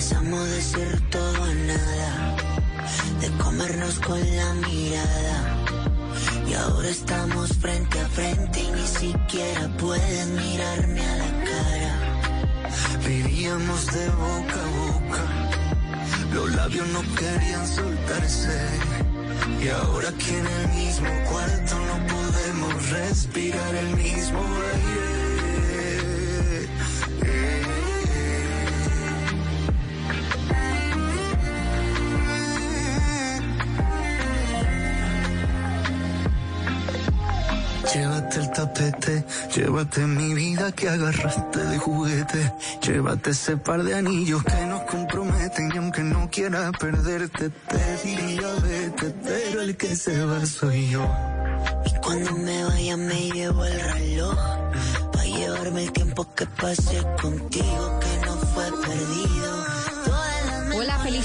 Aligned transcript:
pasamos 0.00 0.48
de 0.48 0.62
ser 0.62 1.00
todo 1.10 1.44
a 1.44 1.54
nada, 1.72 2.36
de 3.20 3.28
comernos 3.32 3.98
con 3.98 4.18
la 4.18 4.54
mirada. 4.54 5.38
Y 6.48 6.54
ahora 6.54 6.88
estamos 6.88 7.50
frente 7.58 8.00
a 8.00 8.08
frente 8.08 8.62
y 8.62 8.70
ni 8.70 8.86
siquiera 8.86 9.68
pueden 9.76 10.36
mirarme 10.36 11.02
a 11.04 11.16
la 11.22 11.30
cara. 11.50 11.94
Vivíamos 13.06 13.86
de 13.92 14.08
boca 14.24 14.58
a 14.64 14.70
boca. 14.80 15.22
Los 16.32 16.54
labios 16.54 16.88
no 16.88 17.02
querían 17.16 17.66
soltarse. 17.68 18.58
Y 19.62 19.68
ahora 19.68 20.08
aquí 20.08 20.30
en 20.30 20.46
el 20.46 20.68
mismo 20.82 21.10
cuarto 21.30 21.74
no 21.90 21.96
podemos 22.14 22.88
respirar 22.88 23.74
el 23.74 23.96
mismo 23.96 24.40
aire. 24.72 24.89
Llévate 39.80 40.06
mi 40.06 40.34
vida 40.34 40.72
que 40.72 40.88
agarraste 40.88 41.58
de 41.58 41.78
juguete. 41.78 42.52
Llévate 42.82 43.30
ese 43.30 43.56
par 43.56 43.82
de 43.82 43.94
anillos 43.94 44.42
que 44.44 44.66
nos 44.66 44.82
comprometen 44.82 45.70
y 45.74 45.78
aunque 45.78 46.02
no 46.02 46.28
quiera 46.30 46.70
perderte 46.72 47.48
te 47.48 47.96
diría 48.04 48.52
vete, 48.62 49.14
pero 49.24 49.62
el 49.62 49.76
que 49.76 49.96
se 49.96 50.22
va 50.24 50.44
soy 50.44 50.90
yo. 50.90 51.02
Y 51.86 52.00
cuando 52.02 52.32
me 52.32 52.64
vaya 52.64 52.96
me 52.98 53.30
llevo 53.30 53.64
el 53.64 53.80
reloj, 53.80 54.38
para 55.12 55.24
llevarme 55.24 55.84
el 55.84 55.92
tiempo 55.92 56.26
que 56.34 56.46
pasé 56.46 57.02
contigo 57.22 58.00
que 58.00 58.26
no 58.26 58.36
fue 58.52 58.70
perdido. 58.82 59.39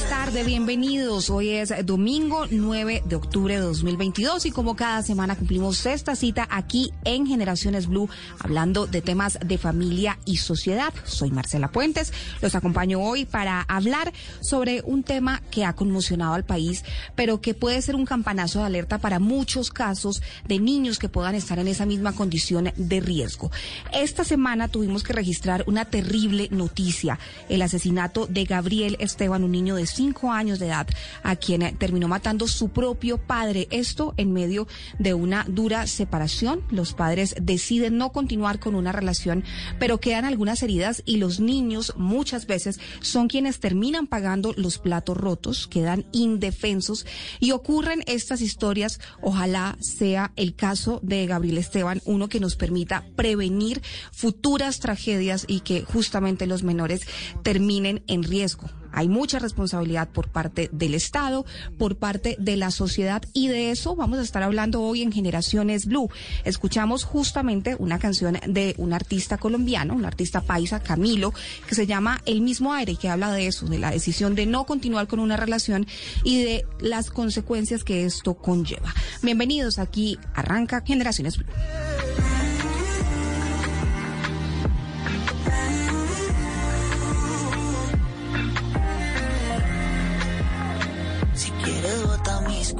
Feliz 0.05 0.19
tarde, 0.19 0.43
bienvenidos. 0.43 1.31
Hoy 1.31 1.49
es 1.49 1.73
domingo 1.83 2.45
9 2.51 3.01
de 3.05 3.15
octubre 3.15 3.55
de 3.55 3.61
2022 3.61 4.45
y 4.45 4.51
como 4.51 4.75
cada 4.75 5.01
semana 5.01 5.35
cumplimos 5.35 5.83
esta 5.87 6.15
cita 6.15 6.47
aquí 6.51 6.91
en 7.05 7.25
Generaciones 7.25 7.87
Blue 7.87 8.07
hablando 8.37 8.85
de 8.85 9.01
temas 9.01 9.39
de 9.43 9.57
familia 9.57 10.19
y 10.25 10.37
sociedad. 10.37 10.93
Soy 11.05 11.31
Marcela 11.31 11.71
Puentes, 11.71 12.13
los 12.41 12.53
acompaño 12.53 13.01
hoy 13.01 13.25
para 13.25 13.61
hablar 13.61 14.13
sobre 14.41 14.83
un 14.85 15.01
tema 15.01 15.41
que 15.49 15.65
ha 15.65 15.73
conmocionado 15.73 16.35
al 16.35 16.45
país, 16.45 16.83
pero 17.15 17.41
que 17.41 17.55
puede 17.55 17.81
ser 17.81 17.95
un 17.95 18.05
campanazo 18.05 18.59
de 18.59 18.65
alerta 18.65 18.99
para 18.99 19.17
muchos 19.17 19.71
casos 19.71 20.21
de 20.47 20.59
niños 20.59 20.99
que 20.99 21.09
puedan 21.09 21.33
estar 21.33 21.57
en 21.57 21.67
esa 21.67 21.87
misma 21.87 22.13
condición 22.13 22.71
de 22.75 22.99
riesgo. 22.99 23.49
Esta 23.91 24.23
semana 24.23 24.67
tuvimos 24.67 25.01
que 25.01 25.13
registrar 25.13 25.63
una 25.65 25.85
terrible 25.85 26.47
noticia, 26.51 27.17
el 27.49 27.63
asesinato 27.63 28.27
de 28.27 28.43
Gabriel 28.45 28.97
Esteban 28.99 29.43
un 29.43 29.51
niño 29.51 29.75
de 29.75 29.94
cinco 29.95 30.31
años 30.31 30.59
de 30.59 30.67
edad 30.67 30.87
a 31.23 31.35
quien 31.35 31.77
terminó 31.77 32.07
matando 32.07 32.47
su 32.47 32.69
propio 32.69 33.17
padre. 33.17 33.67
Esto 33.71 34.13
en 34.17 34.33
medio 34.33 34.67
de 34.99 35.13
una 35.13 35.45
dura 35.47 35.87
separación. 35.87 36.61
Los 36.69 36.93
padres 36.93 37.35
deciden 37.41 37.97
no 37.97 38.11
continuar 38.11 38.59
con 38.59 38.75
una 38.75 38.91
relación, 38.91 39.43
pero 39.79 39.99
quedan 39.99 40.25
algunas 40.25 40.61
heridas 40.63 41.01
y 41.05 41.17
los 41.17 41.39
niños 41.39 41.93
muchas 41.97 42.45
veces 42.45 42.79
son 43.01 43.27
quienes 43.27 43.59
terminan 43.59 44.07
pagando 44.07 44.53
los 44.57 44.77
platos 44.77 45.17
rotos, 45.17 45.67
quedan 45.67 46.05
indefensos 46.11 47.05
y 47.39 47.51
ocurren 47.51 48.03
estas 48.05 48.41
historias. 48.41 48.99
Ojalá 49.21 49.77
sea 49.79 50.31
el 50.35 50.55
caso 50.55 50.99
de 51.03 51.25
Gabriel 51.25 51.57
Esteban, 51.57 52.01
uno 52.05 52.27
que 52.29 52.39
nos 52.39 52.55
permita 52.55 53.05
prevenir 53.15 53.81
futuras 54.11 54.79
tragedias 54.79 55.45
y 55.47 55.61
que 55.61 55.83
justamente 55.83 56.47
los 56.47 56.63
menores 56.63 57.01
terminen 57.43 58.03
en 58.07 58.23
riesgo. 58.23 58.69
Hay 58.95 59.09
mucha 59.09 59.39
responsabilidad 59.39 60.07
por 60.07 60.29
parte 60.29 60.69
del 60.71 60.95
Estado, 60.95 61.45
por 61.77 61.97
parte 61.97 62.37
de 62.39 62.55
la 62.55 62.71
sociedad 62.71 63.21
y 63.33 63.49
de 63.49 63.71
eso 63.71 63.95
vamos 63.95 64.19
a 64.19 64.21
estar 64.21 64.41
hablando 64.41 64.81
hoy 64.81 65.01
en 65.01 65.11
Generaciones 65.11 65.85
Blue. 65.85 66.09
Escuchamos 66.45 67.03
justamente 67.03 67.75
una 67.77 67.99
canción 67.99 68.39
de 68.47 68.73
un 68.77 68.93
artista 68.93 69.37
colombiano, 69.37 69.93
un 69.93 70.05
artista 70.05 70.39
paisa, 70.39 70.79
Camilo, 70.79 71.33
que 71.67 71.75
se 71.75 71.85
llama 71.85 72.21
El 72.25 72.39
mismo 72.39 72.73
aire 72.73 72.95
que 72.95 73.09
habla 73.09 73.33
de 73.33 73.47
eso, 73.47 73.65
de 73.67 73.79
la 73.79 73.91
decisión 73.91 74.33
de 74.33 74.45
no 74.45 74.65
continuar 74.65 75.07
con 75.07 75.19
una 75.19 75.35
relación 75.35 75.87
y 76.23 76.41
de 76.41 76.65
las 76.79 77.09
consecuencias 77.09 77.83
que 77.83 78.05
esto 78.05 78.35
conlleva. 78.35 78.93
Bienvenidos 79.21 79.77
aquí, 79.77 80.17
arranca 80.33 80.83
Generaciones 80.85 81.37
Blue. 81.37 81.47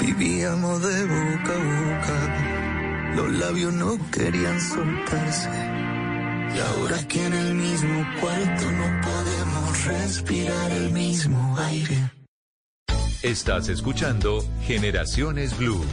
Vivíamos 0.00 0.82
de 0.82 1.04
boca 1.04 1.54
a 1.54 1.80
boca, 1.80 3.14
los 3.16 3.32
labios 3.38 3.72
no 3.72 3.98
querían 4.10 4.60
soltarse. 4.60 5.50
Y 6.54 6.58
ahora 6.58 7.06
que 7.06 7.24
en 7.24 7.32
el 7.32 7.54
mismo 7.54 8.06
cuarto 8.20 8.72
no 8.72 9.00
podemos 9.02 9.84
respirar 9.84 10.72
el 10.72 10.90
mismo 10.90 11.56
aire. 11.58 12.10
Estás 13.22 13.68
escuchando 13.68 14.42
Generaciones 14.66 15.56
Blue. 15.56 15.84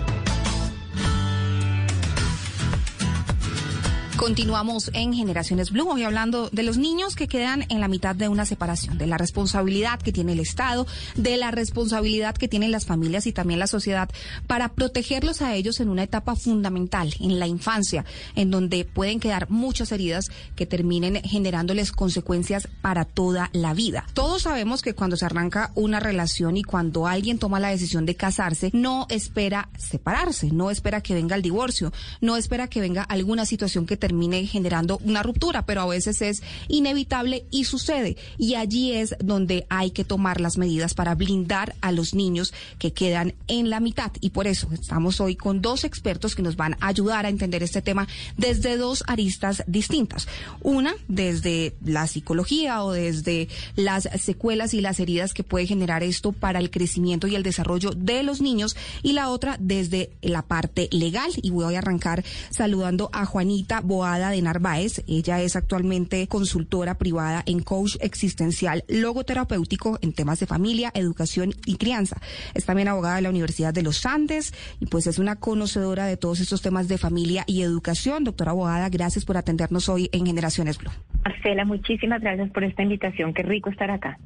Continuamos 4.18 4.90
en 4.96 5.14
Generaciones 5.14 5.70
Blue, 5.70 5.92
hoy 5.92 6.02
hablando 6.02 6.50
de 6.50 6.64
los 6.64 6.80
niños 6.80 7.16
que 7.16 7.28
quedan 7.28 7.66
en 7.70 7.80
la 7.80 7.88
mitad 7.88 8.16
de 8.16 8.28
una 8.28 8.48
separación, 8.48 8.98
de 8.98 9.06
la 9.06 9.20
responsabilidad 9.20 10.00
que 10.00 10.12
tiene 10.12 10.32
el 10.32 10.40
Estado, 10.40 10.88
de 11.16 11.38
la 11.38 11.52
responsabilidad 11.52 12.36
que 12.36 12.48
tienen 12.48 12.72
las 12.72 12.88
familias 12.88 13.28
y 13.28 13.32
también 13.32 13.60
la 13.60 13.68
sociedad 13.68 14.10
para 14.48 14.70
protegerlos 14.70 15.44
a 15.44 15.54
ellos 15.54 15.80
en 15.80 15.90
una 15.90 16.02
etapa 16.02 16.36
fundamental, 16.36 17.14
en 17.20 17.38
la 17.38 17.46
infancia, 17.46 18.06
en 18.36 18.50
donde 18.50 18.86
pueden 18.86 19.20
quedar 19.20 19.52
muchas 19.52 19.92
heridas 19.92 20.32
que 20.56 20.66
terminen 20.66 21.22
generándoles 21.22 21.92
consecuencias 21.92 22.68
para 22.82 23.06
toda 23.06 23.52
la 23.54 23.76
vida. 23.76 24.08
Todos 24.16 24.42
sabemos 24.42 24.82
que 24.82 24.96
cuando 24.96 25.16
se 25.16 25.26
arranca 25.26 25.72
una 25.76 26.00
relación 26.00 26.58
y 26.58 26.64
cuando 26.64 27.06
alguien 27.06 27.38
toma 27.38 27.60
la 27.60 27.70
decisión 27.70 28.08
de 28.08 28.16
casarse, 28.16 28.72
no 28.74 29.06
espera 29.10 29.70
separarse, 29.78 30.50
no 30.52 30.72
espera 30.72 31.02
que 31.02 31.14
venga 31.14 31.36
el 31.36 31.44
divorcio, 31.44 31.94
no 32.20 32.36
espera 32.36 32.68
que 32.68 32.82
venga 32.82 33.04
alguna 33.04 33.46
situación 33.46 33.86
que 33.86 34.07
termine 34.08 34.46
generando 34.46 35.02
una 35.04 35.22
ruptura, 35.22 35.66
pero 35.66 35.82
a 35.82 35.86
veces 35.86 36.22
es 36.22 36.42
inevitable 36.70 37.46
y 37.52 37.66
sucede. 37.66 38.16
Y 38.38 38.56
allí 38.56 38.94
es 38.94 39.16
donde 39.20 39.66
hay 39.68 39.92
que 39.92 40.06
tomar 40.06 40.40
las 40.40 40.58
medidas 40.58 40.94
para 40.94 41.14
blindar 41.14 41.76
a 41.82 41.92
los 41.92 42.14
niños 42.14 42.54
que 42.80 42.94
quedan 42.94 43.34
en 43.50 43.70
la 43.70 43.82
mitad. 43.82 44.14
Y 44.22 44.30
por 44.30 44.48
eso 44.48 44.70
estamos 44.72 45.20
hoy 45.20 45.36
con 45.36 45.62
dos 45.62 45.84
expertos 45.84 46.36
que 46.36 46.42
nos 46.42 46.56
van 46.56 46.78
a 46.80 46.88
ayudar 46.88 47.26
a 47.26 47.30
entender 47.30 47.64
este 47.64 47.82
tema 47.82 48.08
desde 48.38 48.78
dos 48.78 49.04
aristas 49.08 49.64
distintas. 49.68 50.30
Una 50.62 50.96
desde 51.10 51.76
la 51.84 52.08
psicología 52.08 52.86
o 52.86 52.94
desde 52.94 53.50
las 53.76 54.08
secuelas 54.22 54.74
y 54.74 54.80
las 54.80 55.02
heridas 55.02 55.34
que 55.34 55.44
puede 55.44 55.68
generar 55.68 56.02
esto 56.02 56.32
para 56.32 56.60
el 56.60 56.72
crecimiento 56.72 57.28
y 57.28 57.36
el 57.36 57.44
desarrollo 57.44 57.92
de 57.92 58.24
los 58.24 58.40
niños 58.40 58.78
y 59.04 59.12
la 59.12 59.28
otra 59.28 59.58
desde 59.60 60.12
la 60.22 60.44
parte 60.44 60.88
legal. 60.94 61.32
Y 61.42 61.50
voy 61.50 61.76
a 61.76 61.80
arrancar 61.80 62.24
saludando 62.52 63.10
a 63.12 63.26
Juanita 63.26 63.82
Boada 63.98 64.30
de 64.30 64.44
Narváez. 64.44 65.04
Ella 65.08 65.42
es 65.42 65.56
actualmente 65.56 66.28
consultora 66.28 67.00
privada 67.00 67.42
en 67.48 67.62
coach 67.64 67.96
existencial 68.00 68.84
logoterapéutico 68.88 69.98
en 70.04 70.14
temas 70.14 70.40
de 70.40 70.46
familia, 70.46 70.92
educación 70.94 71.56
y 71.66 71.78
crianza. 71.78 72.18
Es 72.54 72.66
también 72.66 72.90
abogada 72.90 73.16
de 73.16 73.24
la 73.24 73.32
Universidad 73.32 73.74
de 73.74 73.82
los 73.82 74.06
Andes 74.06 74.54
y 74.80 74.86
pues 74.86 75.08
es 75.08 75.18
una 75.18 75.38
conocedora 75.38 76.06
de 76.06 76.16
todos 76.16 76.42
estos 76.42 76.62
temas 76.62 76.88
de 76.88 77.00
familia 77.00 77.44
y 77.48 77.64
educación. 77.64 78.24
Doctora 78.24 78.52
Boada, 78.52 78.88
gracias 78.90 79.26
por 79.26 79.36
atendernos 79.36 79.90
hoy 79.90 80.10
en 80.12 80.28
Generaciones 80.28 80.78
Blue. 80.78 80.92
Marcela, 81.26 81.66
muchísimas 81.66 82.22
gracias 82.22 82.52
por 82.52 82.64
esta 82.64 82.84
invitación. 82.84 83.34
Qué 83.34 83.42
rico 83.42 83.72
estar 83.72 83.90
acá. 83.90 84.20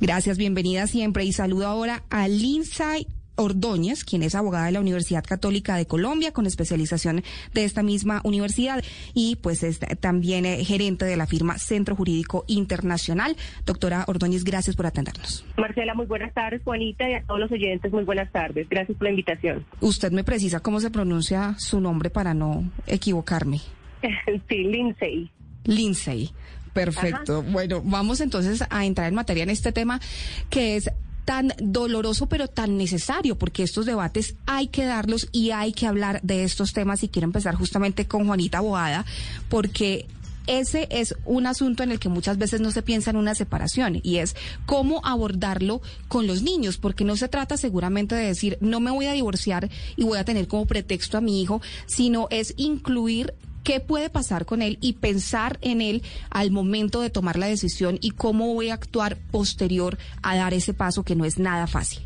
Gracias, 0.00 0.36
bienvenida 0.36 0.88
siempre 0.88 1.24
y 1.24 1.32
saludo 1.32 1.68
ahora 1.68 2.02
a 2.10 2.26
Lindsay 2.26 3.06
Ordóñez, 3.36 4.04
quien 4.04 4.22
es 4.22 4.34
abogada 4.34 4.66
de 4.66 4.72
la 4.72 4.80
Universidad 4.80 5.24
Católica 5.24 5.76
de 5.76 5.86
Colombia 5.86 6.32
con 6.32 6.46
especialización 6.46 7.22
de 7.52 7.64
esta 7.64 7.82
misma 7.82 8.20
universidad 8.24 8.82
y 9.14 9.36
pues 9.36 9.62
es 9.62 9.80
también 10.00 10.44
eh, 10.46 10.64
gerente 10.64 11.04
de 11.04 11.16
la 11.16 11.26
firma 11.26 11.58
Centro 11.58 11.96
Jurídico 11.96 12.44
Internacional. 12.46 13.36
Doctora 13.64 14.04
Ordóñez, 14.06 14.44
gracias 14.44 14.76
por 14.76 14.86
atendernos. 14.86 15.44
Marcela, 15.56 15.94
muy 15.94 16.06
buenas 16.06 16.32
tardes, 16.34 16.62
Juanita, 16.62 17.08
y 17.08 17.14
a 17.14 17.22
todos 17.22 17.40
los 17.40 17.52
oyentes, 17.52 17.92
muy 17.92 18.04
buenas 18.04 18.30
tardes. 18.32 18.68
Gracias 18.68 18.96
por 18.96 19.04
la 19.04 19.10
invitación. 19.10 19.64
Usted 19.80 20.12
me 20.12 20.24
precisa 20.24 20.60
cómo 20.60 20.80
se 20.80 20.90
pronuncia 20.90 21.54
su 21.58 21.80
nombre 21.80 22.10
para 22.10 22.34
no 22.34 22.70
equivocarme. 22.86 23.60
sí, 24.48 24.56
Lindsay. 24.64 25.30
Lindsay. 25.64 26.30
Perfecto. 26.72 27.42
Bueno, 27.42 27.82
vamos 27.84 28.20
entonces 28.20 28.64
a 28.68 28.86
entrar 28.86 29.08
en 29.08 29.14
materia 29.14 29.42
en 29.42 29.50
este 29.50 29.72
tema 29.72 30.00
que 30.48 30.76
es 30.76 30.90
tan 31.24 31.52
doloroso 31.58 32.26
pero 32.26 32.48
tan 32.48 32.76
necesario 32.76 33.36
porque 33.36 33.62
estos 33.62 33.86
debates 33.86 34.34
hay 34.46 34.68
que 34.68 34.84
darlos 34.84 35.28
y 35.32 35.50
hay 35.50 35.72
que 35.72 35.86
hablar 35.86 36.20
de 36.22 36.44
estos 36.44 36.72
temas. 36.72 37.02
Y 37.02 37.08
quiero 37.08 37.26
empezar 37.26 37.54
justamente 37.54 38.06
con 38.06 38.26
Juanita 38.26 38.60
Boada 38.60 39.04
porque 39.48 40.06
ese 40.46 40.88
es 40.90 41.14
un 41.24 41.46
asunto 41.46 41.82
en 41.82 41.92
el 41.92 42.00
que 42.00 42.08
muchas 42.08 42.38
veces 42.38 42.60
no 42.60 42.70
se 42.72 42.82
piensa 42.82 43.10
en 43.10 43.16
una 43.16 43.34
separación 43.34 44.00
y 44.02 44.18
es 44.18 44.34
cómo 44.66 45.00
abordarlo 45.04 45.80
con 46.08 46.26
los 46.26 46.42
niños, 46.42 46.78
porque 46.78 47.04
no 47.04 47.16
se 47.16 47.28
trata 47.28 47.56
seguramente 47.56 48.14
de 48.14 48.26
decir 48.26 48.58
no 48.60 48.80
me 48.80 48.90
voy 48.90 49.06
a 49.06 49.12
divorciar 49.12 49.70
y 49.96 50.04
voy 50.04 50.18
a 50.18 50.24
tener 50.24 50.48
como 50.48 50.66
pretexto 50.66 51.16
a 51.16 51.20
mi 51.20 51.40
hijo, 51.40 51.62
sino 51.86 52.26
es 52.30 52.54
incluir 52.56 53.34
qué 53.62 53.80
puede 53.80 54.10
pasar 54.10 54.46
con 54.46 54.62
él 54.62 54.78
y 54.80 54.94
pensar 54.94 55.58
en 55.62 55.80
él 55.80 56.02
al 56.30 56.50
momento 56.50 57.00
de 57.00 57.10
tomar 57.10 57.36
la 57.36 57.46
decisión 57.46 57.98
y 58.00 58.10
cómo 58.10 58.52
voy 58.54 58.70
a 58.70 58.74
actuar 58.74 59.16
posterior 59.30 59.98
a 60.22 60.36
dar 60.36 60.54
ese 60.54 60.74
paso 60.74 61.04
que 61.04 61.16
no 61.16 61.24
es 61.24 61.38
nada 61.38 61.66
fácil. 61.66 62.02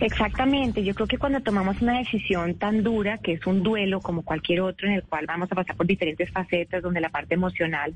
Exactamente, 0.00 0.82
yo 0.82 0.94
creo 0.94 1.06
que 1.06 1.16
cuando 1.16 1.40
tomamos 1.40 1.80
una 1.80 1.98
decisión 1.98 2.54
tan 2.56 2.82
dura, 2.82 3.18
que 3.18 3.34
es 3.34 3.46
un 3.46 3.62
duelo 3.62 4.00
como 4.00 4.22
cualquier 4.22 4.60
otro, 4.60 4.88
en 4.88 4.94
el 4.94 5.04
cual 5.04 5.26
vamos 5.26 5.50
a 5.52 5.54
pasar 5.54 5.76
por 5.76 5.86
diferentes 5.86 6.28
facetas, 6.32 6.82
donde 6.82 7.00
la 7.00 7.10
parte 7.10 7.34
emocional 7.34 7.94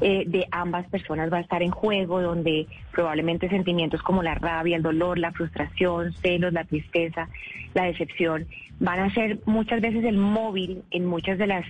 eh, 0.00 0.24
de 0.26 0.46
ambas 0.50 0.86
personas 0.86 1.30
va 1.30 1.38
a 1.38 1.40
estar 1.42 1.62
en 1.62 1.70
juego, 1.70 2.22
donde 2.22 2.66
probablemente 2.90 3.50
sentimientos 3.50 4.02
como 4.02 4.22
la 4.22 4.34
rabia, 4.34 4.76
el 4.76 4.82
dolor, 4.82 5.18
la 5.18 5.32
frustración, 5.32 6.14
celos, 6.14 6.54
la 6.54 6.64
tristeza, 6.64 7.28
la 7.74 7.84
decepción, 7.84 8.46
van 8.80 9.00
a 9.00 9.12
ser 9.12 9.38
muchas 9.44 9.82
veces 9.82 10.04
el 10.04 10.16
móvil 10.16 10.82
en 10.90 11.04
muchas 11.04 11.36
de 11.36 11.48
las 11.48 11.66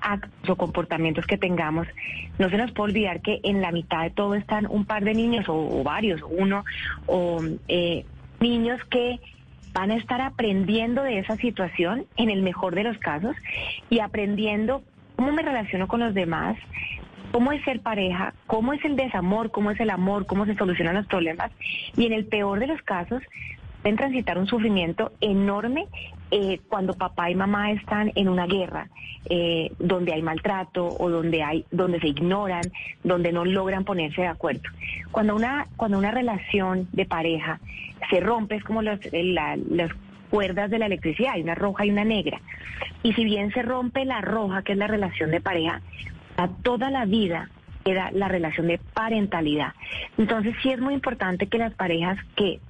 actos 0.00 0.48
o 0.48 0.56
comportamientos 0.56 1.26
que 1.26 1.38
tengamos, 1.38 1.86
no 2.38 2.48
se 2.50 2.56
nos 2.56 2.72
puede 2.72 2.92
olvidar 2.92 3.20
que 3.20 3.40
en 3.42 3.60
la 3.60 3.72
mitad 3.72 4.02
de 4.02 4.10
todo 4.10 4.34
están 4.34 4.66
un 4.66 4.84
par 4.84 5.04
de 5.04 5.14
niños 5.14 5.46
o, 5.48 5.82
varios, 5.82 6.20
uno 6.28 6.64
o 7.06 7.42
eh, 7.68 8.04
niños 8.40 8.82
que 8.84 9.20
van 9.72 9.90
a 9.90 9.96
estar 9.96 10.20
aprendiendo 10.20 11.02
de 11.02 11.18
esa 11.18 11.36
situación 11.36 12.06
en 12.16 12.30
el 12.30 12.42
mejor 12.42 12.74
de 12.74 12.84
los 12.84 12.98
casos 12.98 13.36
y 13.88 14.00
aprendiendo 14.00 14.82
cómo 15.16 15.32
me 15.32 15.42
relaciono 15.42 15.86
con 15.86 16.00
los 16.00 16.14
demás, 16.14 16.56
cómo 17.30 17.52
es 17.52 17.62
ser 17.64 17.80
pareja, 17.80 18.34
cómo 18.46 18.72
es 18.72 18.84
el 18.84 18.96
desamor, 18.96 19.50
cómo 19.50 19.70
es 19.70 19.78
el 19.80 19.90
amor, 19.90 20.26
cómo 20.26 20.46
se 20.46 20.56
solucionan 20.56 20.96
los 20.96 21.06
problemas 21.06 21.52
y 21.96 22.06
en 22.06 22.12
el 22.12 22.24
peor 22.24 22.58
de 22.58 22.66
los 22.66 22.82
casos 22.82 23.22
pueden 23.82 23.96
transitar 23.96 24.38
un 24.38 24.46
sufrimiento 24.46 25.12
enorme 25.20 25.86
eh, 26.30 26.60
cuando 26.68 26.94
papá 26.94 27.30
y 27.30 27.34
mamá 27.34 27.72
están 27.72 28.12
en 28.14 28.28
una 28.28 28.46
guerra, 28.46 28.88
eh, 29.28 29.72
donde 29.78 30.12
hay 30.12 30.22
maltrato 30.22 30.88
o 30.98 31.10
donde 31.10 31.42
hay, 31.42 31.64
donde 31.70 32.00
se 32.00 32.08
ignoran, 32.08 32.62
donde 33.02 33.32
no 33.32 33.44
logran 33.44 33.84
ponerse 33.84 34.22
de 34.22 34.28
acuerdo. 34.28 34.62
Cuando 35.10 35.34
una, 35.34 35.66
cuando 35.76 35.98
una 35.98 36.10
relación 36.10 36.88
de 36.92 37.04
pareja 37.04 37.60
se 38.08 38.20
rompe, 38.20 38.56
es 38.56 38.64
como 38.64 38.82
los, 38.82 39.00
las 39.12 39.90
cuerdas 40.30 40.70
de 40.70 40.78
la 40.78 40.86
electricidad, 40.86 41.34
hay 41.34 41.42
una 41.42 41.54
roja 41.54 41.84
y 41.84 41.90
una 41.90 42.04
negra. 42.04 42.40
Y 43.02 43.12
si 43.12 43.24
bien 43.24 43.52
se 43.52 43.62
rompe 43.62 44.04
la 44.04 44.20
roja, 44.20 44.62
que 44.62 44.72
es 44.72 44.78
la 44.78 44.86
relación 44.86 45.30
de 45.30 45.40
pareja, 45.40 45.82
a 46.36 46.48
toda 46.48 46.90
la 46.90 47.04
vida 47.04 47.50
queda 47.84 48.10
la 48.12 48.28
relación 48.28 48.66
de 48.68 48.78
parentalidad. 48.78 49.72
Entonces 50.18 50.54
sí 50.62 50.70
es 50.70 50.80
muy 50.80 50.94
importante 50.94 51.46
que 51.46 51.58
las 51.58 51.74
parejas 51.74 52.18
que 52.36 52.60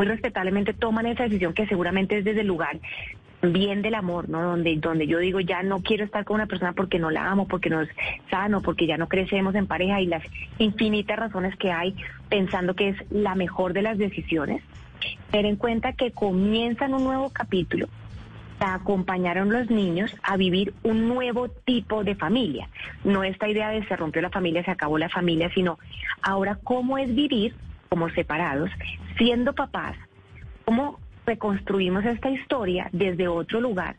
muy 0.00 0.06
respetablemente 0.06 0.72
toman 0.72 1.04
esa 1.04 1.24
decisión 1.24 1.52
que 1.52 1.66
seguramente 1.66 2.16
es 2.16 2.24
desde 2.24 2.40
el 2.40 2.46
lugar 2.46 2.80
bien 3.42 3.82
del 3.82 3.94
amor, 3.94 4.30
¿no? 4.30 4.40
Donde, 4.40 4.74
donde 4.76 5.06
yo 5.06 5.18
digo, 5.18 5.40
ya 5.40 5.62
no 5.62 5.82
quiero 5.82 6.06
estar 6.06 6.24
con 6.24 6.36
una 6.36 6.46
persona 6.46 6.72
porque 6.72 6.98
no 6.98 7.10
la 7.10 7.30
amo, 7.30 7.46
porque 7.46 7.68
no 7.68 7.82
es 7.82 7.90
sano, 8.30 8.62
porque 8.62 8.86
ya 8.86 8.96
no 8.96 9.08
crecemos 9.08 9.54
en 9.54 9.66
pareja 9.66 10.00
y 10.00 10.06
las 10.06 10.22
infinitas 10.56 11.18
razones 11.18 11.54
que 11.56 11.70
hay 11.70 11.94
pensando 12.30 12.74
que 12.74 12.88
es 12.88 12.96
la 13.10 13.34
mejor 13.34 13.74
de 13.74 13.82
las 13.82 13.98
decisiones. 13.98 14.62
Tener 15.30 15.44
en 15.44 15.56
cuenta 15.56 15.92
que 15.92 16.12
comienzan 16.12 16.94
un 16.94 17.04
nuevo 17.04 17.28
capítulo, 17.28 17.86
acompañaron 18.58 19.52
los 19.52 19.68
niños 19.68 20.16
a 20.22 20.38
vivir 20.38 20.72
un 20.82 21.08
nuevo 21.08 21.50
tipo 21.50 22.04
de 22.04 22.14
familia. 22.14 22.70
No 23.04 23.22
esta 23.22 23.50
idea 23.50 23.68
de 23.68 23.84
se 23.84 23.96
rompió 23.96 24.22
la 24.22 24.30
familia, 24.30 24.64
se 24.64 24.70
acabó 24.70 24.96
la 24.96 25.10
familia, 25.10 25.50
sino 25.52 25.78
ahora 26.22 26.58
cómo 26.64 26.96
es 26.96 27.14
vivir 27.14 27.54
como 27.90 28.08
separados, 28.10 28.70
siendo 29.18 29.52
papás, 29.52 29.96
cómo 30.64 31.00
reconstruimos 31.26 32.04
esta 32.04 32.30
historia 32.30 32.88
desde 32.92 33.26
otro 33.26 33.60
lugar 33.60 33.96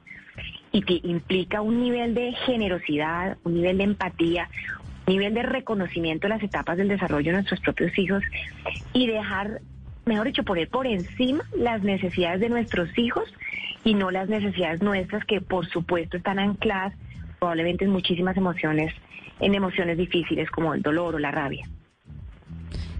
y 0.71 0.81
que 0.81 1.01
implica 1.03 1.61
un 1.61 1.81
nivel 1.81 2.13
de 2.13 2.31
generosidad, 2.45 3.37
un 3.43 3.55
nivel 3.55 3.77
de 3.79 3.83
empatía, 3.83 4.49
un 5.05 5.13
nivel 5.13 5.33
de 5.33 5.43
reconocimiento 5.43 6.27
de 6.27 6.35
las 6.35 6.41
etapas 6.41 6.77
del 6.77 6.87
desarrollo 6.87 7.31
de 7.31 7.39
nuestros 7.39 7.59
propios 7.59 7.97
hijos 7.99 8.23
y 8.93 9.07
dejar, 9.07 9.59
mejor 10.05 10.27
dicho, 10.27 10.43
poner 10.43 10.69
por 10.69 10.87
encima 10.87 11.43
las 11.53 11.83
necesidades 11.83 12.39
de 12.39 12.47
nuestros 12.47 12.97
hijos 12.97 13.25
y 13.83 13.93
no 13.93 14.09
las 14.09 14.29
necesidades 14.29 14.81
nuestras 14.81 15.25
que 15.25 15.41
por 15.41 15.67
supuesto 15.67 16.15
están 16.15 16.39
ancladas 16.39 16.93
probablemente 17.39 17.83
en 17.83 17.91
muchísimas 17.91 18.37
emociones, 18.37 18.93
en 19.41 19.53
emociones 19.53 19.97
difíciles 19.97 20.49
como 20.49 20.73
el 20.73 20.81
dolor 20.81 21.15
o 21.15 21.19
la 21.19 21.31
rabia. 21.31 21.67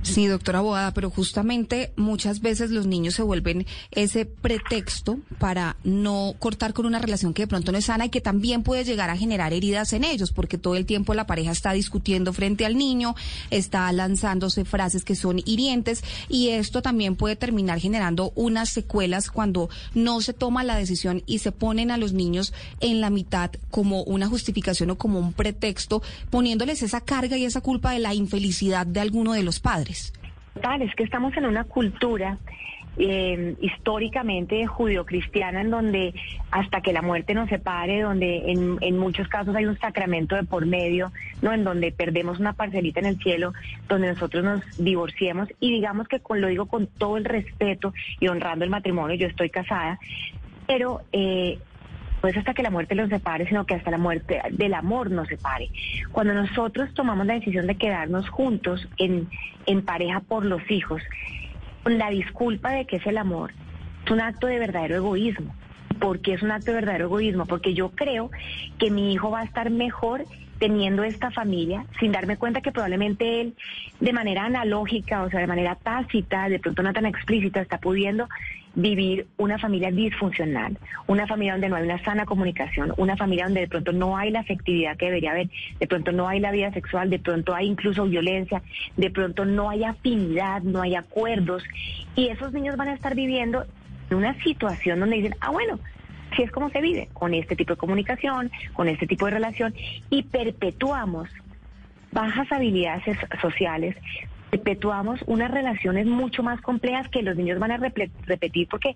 Sí, 0.03 0.25
doctora 0.25 0.61
Boada, 0.61 0.93
pero 0.93 1.11
justamente 1.11 1.93
muchas 1.95 2.41
veces 2.41 2.71
los 2.71 2.87
niños 2.87 3.13
se 3.13 3.21
vuelven 3.21 3.67
ese 3.91 4.25
pretexto 4.25 5.19
para 5.37 5.77
no 5.83 6.33
cortar 6.39 6.73
con 6.73 6.87
una 6.87 6.97
relación 6.97 7.35
que 7.35 7.43
de 7.43 7.47
pronto 7.47 7.71
no 7.71 7.77
es 7.77 7.85
sana 7.85 8.05
y 8.05 8.09
que 8.09 8.19
también 8.19 8.63
puede 8.63 8.83
llegar 8.83 9.11
a 9.11 9.17
generar 9.17 9.53
heridas 9.53 9.93
en 9.93 10.03
ellos, 10.03 10.31
porque 10.31 10.57
todo 10.57 10.75
el 10.75 10.87
tiempo 10.87 11.13
la 11.13 11.27
pareja 11.27 11.51
está 11.51 11.71
discutiendo 11.73 12.33
frente 12.33 12.65
al 12.65 12.77
niño, 12.77 13.15
está 13.51 13.91
lanzándose 13.91 14.65
frases 14.65 15.05
que 15.05 15.15
son 15.15 15.39
hirientes 15.45 16.03
y 16.27 16.49
esto 16.49 16.81
también 16.81 17.15
puede 17.15 17.35
terminar 17.35 17.79
generando 17.79 18.33
unas 18.35 18.69
secuelas 18.69 19.29
cuando 19.29 19.69
no 19.93 20.19
se 20.21 20.33
toma 20.33 20.63
la 20.63 20.77
decisión 20.77 21.21
y 21.27 21.39
se 21.39 21.51
ponen 21.51 21.91
a 21.91 21.97
los 21.97 22.13
niños 22.13 22.53
en 22.79 23.01
la 23.01 23.11
mitad 23.11 23.51
como 23.69 24.03
una 24.03 24.27
justificación 24.27 24.89
o 24.89 24.97
como 24.97 25.19
un 25.19 25.33
pretexto, 25.33 26.01
poniéndoles 26.31 26.81
esa 26.81 27.01
carga 27.01 27.37
y 27.37 27.45
esa 27.45 27.61
culpa 27.61 27.91
de 27.91 27.99
la 27.99 28.15
infelicidad 28.15 28.87
de 28.87 28.99
alguno 28.99 29.33
de 29.33 29.43
los 29.43 29.59
padres. 29.59 29.90
Tal, 30.61 30.81
es 30.81 30.93
que 30.95 31.03
estamos 31.03 31.35
en 31.37 31.45
una 31.45 31.63
cultura 31.63 32.37
eh, 32.97 33.55
históricamente 33.61 34.67
judio-cristiana 34.67 35.61
en 35.61 35.71
donde 35.71 36.13
hasta 36.51 36.81
que 36.81 36.91
la 36.91 37.01
muerte 37.01 37.33
nos 37.33 37.47
separe, 37.47 38.01
donde 38.01 38.51
en, 38.51 38.77
en, 38.81 38.97
muchos 38.97 39.29
casos 39.29 39.55
hay 39.55 39.65
un 39.65 39.79
sacramento 39.79 40.35
de 40.35 40.43
por 40.43 40.65
medio, 40.65 41.13
no, 41.41 41.53
en 41.53 41.63
donde 41.63 41.93
perdemos 41.93 42.39
una 42.39 42.51
parcelita 42.51 42.99
en 42.99 43.05
el 43.05 43.17
cielo, 43.17 43.53
donde 43.87 44.09
nosotros 44.09 44.43
nos 44.43 44.61
divorciemos. 44.77 45.47
Y 45.61 45.71
digamos 45.71 46.09
que 46.09 46.19
con, 46.19 46.41
lo 46.41 46.47
digo 46.47 46.65
con 46.65 46.87
todo 46.87 47.15
el 47.15 47.23
respeto 47.23 47.93
y 48.19 48.27
honrando 48.27 48.65
el 48.65 48.71
matrimonio, 48.71 49.15
yo 49.15 49.27
estoy 49.27 49.49
casada, 49.49 49.97
pero 50.67 51.01
eh, 51.13 51.59
no 52.21 52.29
es 52.29 52.37
hasta 52.37 52.53
que 52.53 52.63
la 52.63 52.69
muerte 52.69 52.95
los 52.95 53.09
separe, 53.09 53.47
sino 53.47 53.65
que 53.65 53.75
hasta 53.75 53.91
la 53.91 53.97
muerte 53.97 54.41
del 54.51 54.73
amor 54.73 55.11
nos 55.11 55.27
separe. 55.27 55.69
Cuando 56.11 56.33
nosotros 56.33 56.93
tomamos 56.93 57.25
la 57.25 57.33
decisión 57.33 57.67
de 57.67 57.75
quedarnos 57.75 58.29
juntos 58.29 58.87
en, 58.97 59.29
en 59.65 59.83
pareja 59.83 60.19
por 60.19 60.45
los 60.45 60.61
hijos, 60.69 61.01
la 61.85 62.09
disculpa 62.09 62.71
de 62.71 62.85
que 62.85 62.97
es 62.97 63.07
el 63.07 63.17
amor, 63.17 63.53
es 64.05 64.11
un 64.11 64.21
acto 64.21 64.47
de 64.47 64.59
verdadero 64.59 64.95
egoísmo. 64.95 65.55
¿Por 65.99 66.19
qué 66.21 66.33
es 66.33 66.41
un 66.41 66.51
acto 66.51 66.71
de 66.71 66.75
verdadero 66.75 67.05
egoísmo? 67.05 67.45
Porque 67.45 67.73
yo 67.73 67.91
creo 67.91 68.31
que 68.79 68.89
mi 68.89 69.13
hijo 69.13 69.29
va 69.29 69.41
a 69.41 69.43
estar 69.43 69.69
mejor 69.69 70.25
teniendo 70.61 71.03
esta 71.03 71.31
familia, 71.31 71.85
sin 71.99 72.11
darme 72.11 72.37
cuenta 72.37 72.61
que 72.61 72.71
probablemente 72.71 73.41
él, 73.41 73.55
de 73.99 74.13
manera 74.13 74.45
analógica, 74.45 75.23
o 75.23 75.29
sea, 75.29 75.39
de 75.39 75.47
manera 75.47 75.75
tácita, 75.75 76.49
de 76.49 76.59
pronto 76.59 76.83
no 76.83 76.93
tan 76.93 77.07
explícita, 77.07 77.61
está 77.61 77.79
pudiendo 77.79 78.29
vivir 78.73 79.27
una 79.37 79.57
familia 79.57 79.91
disfuncional, 79.91 80.77
una 81.07 81.27
familia 81.27 81.53
donde 81.53 81.69
no 81.69 81.75
hay 81.75 81.83
una 81.83 82.03
sana 82.03 82.25
comunicación, 82.25 82.93
una 82.97 83.17
familia 83.17 83.45
donde 83.45 83.61
de 83.61 83.67
pronto 83.67 83.91
no 83.91 84.17
hay 84.17 84.31
la 84.31 84.39
afectividad 84.39 84.95
que 84.97 85.07
debería 85.07 85.31
haber, 85.31 85.49
de 85.79 85.87
pronto 85.87 86.11
no 86.11 86.27
hay 86.27 86.39
la 86.39 86.51
vida 86.51 86.71
sexual, 86.71 87.09
de 87.09 87.19
pronto 87.19 87.53
hay 87.53 87.67
incluso 87.67 88.05
violencia, 88.05 88.61
de 88.95 89.09
pronto 89.09 89.45
no 89.45 89.69
hay 89.69 89.83
afinidad, 89.83 90.61
no 90.61 90.81
hay 90.81 90.95
acuerdos, 90.95 91.63
y 92.15 92.27
esos 92.27 92.53
niños 92.53 92.77
van 92.77 92.89
a 92.89 92.93
estar 92.93 93.13
viviendo 93.13 93.65
en 94.09 94.17
una 94.17 94.41
situación 94.41 94.99
donde 94.99 95.17
dicen, 95.17 95.35
ah, 95.41 95.51
bueno, 95.51 95.79
si 96.35 96.43
es 96.43 96.51
como 96.51 96.69
se 96.69 96.81
vive, 96.81 97.09
con 97.13 97.33
este 97.33 97.55
tipo 97.55 97.73
de 97.73 97.77
comunicación, 97.77 98.51
con 98.73 98.87
este 98.87 99.05
tipo 99.05 99.25
de 99.25 99.31
relación, 99.31 99.73
y 100.09 100.23
perpetuamos 100.23 101.29
bajas 102.11 102.49
habilidades 102.51 103.17
sociales, 103.41 103.95
perpetuamos 104.51 105.21
unas 105.27 105.49
relaciones 105.49 106.05
mucho 106.05 106.43
más 106.43 106.61
complejas 106.61 107.07
que 107.07 107.23
los 107.23 107.37
niños 107.37 107.57
van 107.57 107.71
a 107.71 107.77
repetir 107.77 108.67
porque 108.69 108.95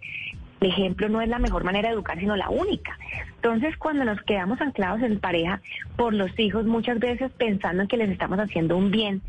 el 0.59 0.69
ejemplo 0.69 1.07
no 1.09 1.21
es 1.21 1.29
la 1.29 1.39
mejor 1.39 1.63
manera 1.63 1.89
de 1.89 1.95
educar, 1.95 2.19
sino 2.19 2.35
la 2.35 2.49
única. 2.49 2.97
Entonces, 3.35 3.75
cuando 3.77 4.03
nos 4.03 4.21
quedamos 4.23 4.59
anclados 4.59 5.01
en 5.01 5.19
pareja 5.19 5.61
por 5.95 6.13
los 6.13 6.37
hijos, 6.37 6.65
muchas 6.65 6.99
veces 6.99 7.31
pensando 7.37 7.83
en 7.83 7.87
que 7.87 7.97
les 7.97 8.09
estamos 8.09 8.37
haciendo 8.39 8.77
un 8.77 8.91
bien, 8.91 9.21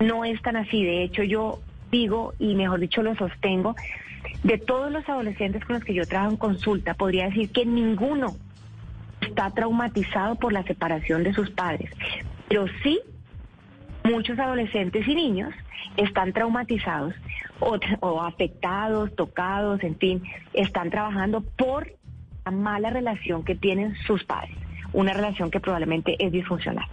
no 0.00 0.24
es 0.24 0.40
tan 0.42 0.56
así. 0.56 0.82
De 0.82 1.02
hecho, 1.02 1.22
yo 1.22 1.60
digo, 1.90 2.32
y 2.38 2.54
mejor 2.54 2.80
dicho 2.80 3.02
lo 3.02 3.14
sostengo, 3.14 3.76
de 4.42 4.56
todos 4.56 4.90
los 4.90 5.06
adolescentes 5.08 5.64
con 5.64 5.74
los 5.74 5.84
que 5.84 5.94
yo 5.94 6.06
trabajo 6.06 6.32
en 6.32 6.36
consulta, 6.38 6.94
podría 6.94 7.26
decir 7.26 7.50
que 7.50 7.66
ninguno 7.66 8.34
está 9.20 9.50
traumatizado 9.50 10.36
por 10.36 10.52
la 10.52 10.62
separación 10.62 11.22
de 11.24 11.34
sus 11.34 11.50
padres, 11.50 11.90
pero 12.48 12.66
sí 12.82 13.00
muchos 14.04 14.38
adolescentes 14.38 15.06
y 15.06 15.14
niños 15.14 15.52
están 15.96 16.32
traumatizados 16.32 17.14
o, 17.60 18.20
afectados, 18.22 19.14
tocados, 19.14 19.82
en 19.82 19.96
fin, 19.98 20.22
están 20.52 20.90
trabajando 20.90 21.42
por 21.42 21.92
la 22.44 22.50
mala 22.50 22.90
relación 22.90 23.44
que 23.44 23.54
tienen 23.54 23.94
sus 24.06 24.24
padres, 24.24 24.56
una 24.92 25.12
relación 25.12 25.50
que 25.50 25.60
probablemente 25.60 26.16
es 26.18 26.32
disfuncional. 26.32 26.86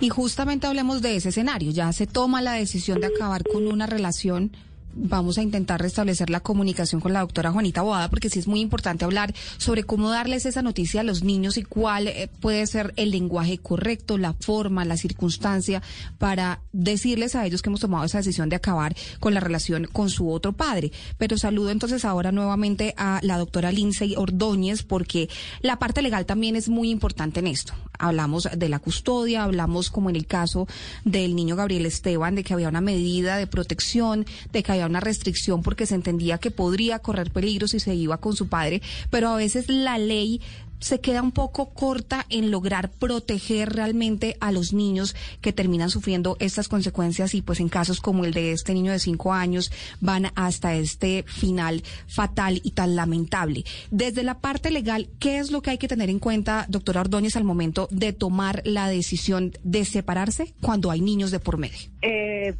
Y 0.00 0.08
justamente 0.08 0.66
hablemos 0.66 1.02
de 1.02 1.16
ese 1.16 1.28
escenario, 1.28 1.70
ya 1.70 1.92
se 1.92 2.06
toma 2.06 2.42
la 2.42 2.52
decisión 2.52 3.00
de 3.00 3.06
acabar 3.06 3.42
con 3.44 3.66
una 3.66 3.86
relación 3.86 4.52
vamos 4.94 5.38
a 5.38 5.42
intentar 5.42 5.80
restablecer 5.80 6.30
la 6.30 6.40
comunicación 6.40 7.00
con 7.00 7.12
la 7.12 7.20
doctora 7.20 7.52
Juanita 7.52 7.82
Boada, 7.82 8.08
porque 8.10 8.30
sí 8.30 8.38
es 8.38 8.46
muy 8.46 8.60
importante 8.60 9.04
hablar 9.04 9.34
sobre 9.58 9.84
cómo 9.84 10.10
darles 10.10 10.46
esa 10.46 10.62
noticia 10.62 11.00
a 11.00 11.04
los 11.04 11.22
niños 11.22 11.56
y 11.56 11.62
cuál 11.62 12.08
eh, 12.08 12.30
puede 12.40 12.66
ser 12.66 12.92
el 12.96 13.10
lenguaje 13.10 13.58
correcto, 13.58 14.18
la 14.18 14.34
forma, 14.34 14.84
la 14.84 14.96
circunstancia, 14.96 15.82
para 16.18 16.60
decirles 16.72 17.34
a 17.34 17.46
ellos 17.46 17.62
que 17.62 17.68
hemos 17.68 17.80
tomado 17.80 18.04
esa 18.04 18.18
decisión 18.18 18.48
de 18.48 18.56
acabar 18.56 18.96
con 19.18 19.34
la 19.34 19.40
relación 19.40 19.86
con 19.86 20.10
su 20.10 20.30
otro 20.30 20.52
padre. 20.52 20.92
Pero 21.18 21.38
saludo 21.38 21.70
entonces 21.70 22.04
ahora 22.04 22.32
nuevamente 22.32 22.94
a 22.96 23.20
la 23.22 23.38
doctora 23.38 23.72
Lindsay 23.72 24.14
Ordóñez, 24.16 24.82
porque 24.82 25.28
la 25.60 25.78
parte 25.78 26.02
legal 26.02 26.26
también 26.26 26.56
es 26.56 26.68
muy 26.68 26.90
importante 26.90 27.40
en 27.40 27.46
esto. 27.46 27.74
Hablamos 27.98 28.48
de 28.56 28.68
la 28.68 28.78
custodia, 28.78 29.44
hablamos 29.44 29.90
como 29.90 30.10
en 30.10 30.16
el 30.16 30.26
caso 30.26 30.66
del 31.04 31.36
niño 31.36 31.56
Gabriel 31.56 31.86
Esteban, 31.86 32.34
de 32.34 32.44
que 32.44 32.54
había 32.54 32.68
una 32.68 32.80
medida 32.80 33.36
de 33.36 33.46
protección, 33.46 34.26
de 34.52 34.62
que 34.62 34.72
había 34.72 34.79
una 34.86 35.00
restricción 35.00 35.62
porque 35.62 35.86
se 35.86 35.94
entendía 35.94 36.38
que 36.38 36.50
podría 36.50 36.98
correr 36.98 37.30
peligro 37.30 37.68
si 37.68 37.80
se 37.80 37.94
iba 37.94 38.18
con 38.18 38.34
su 38.34 38.48
padre, 38.48 38.82
pero 39.10 39.28
a 39.28 39.36
veces 39.36 39.68
la 39.68 39.98
ley 39.98 40.40
se 40.80 41.00
queda 41.00 41.22
un 41.22 41.30
poco 41.30 41.70
corta 41.70 42.26
en 42.30 42.50
lograr 42.50 42.90
proteger 42.90 43.72
realmente 43.72 44.36
a 44.40 44.50
los 44.50 44.72
niños 44.72 45.14
que 45.40 45.52
terminan 45.52 45.90
sufriendo 45.90 46.36
estas 46.40 46.68
consecuencias 46.68 47.34
y 47.34 47.42
pues 47.42 47.60
en 47.60 47.68
casos 47.68 48.00
como 48.00 48.24
el 48.24 48.32
de 48.32 48.52
este 48.52 48.74
niño 48.74 48.90
de 48.90 48.98
cinco 48.98 49.32
años 49.32 49.70
van 50.00 50.28
hasta 50.34 50.74
este 50.74 51.24
final 51.24 51.82
fatal 52.06 52.60
y 52.64 52.72
tan 52.72 52.96
lamentable. 52.96 53.64
Desde 53.90 54.22
la 54.22 54.38
parte 54.38 54.70
legal, 54.70 55.10
¿qué 55.18 55.38
es 55.38 55.50
lo 55.50 55.62
que 55.62 55.70
hay 55.70 55.78
que 55.78 55.88
tener 55.88 56.10
en 56.10 56.18
cuenta, 56.18 56.66
doctora 56.68 57.02
Ordóñez, 57.02 57.36
al 57.36 57.44
momento 57.44 57.86
de 57.90 58.12
tomar 58.12 58.62
la 58.64 58.88
decisión 58.88 59.52
de 59.62 59.84
separarse 59.84 60.54
cuando 60.60 60.90
hay 60.90 61.00
niños 61.02 61.30
de 61.30 61.40
por 61.40 61.58
medio? 61.58 61.78
Eh, 62.02 62.56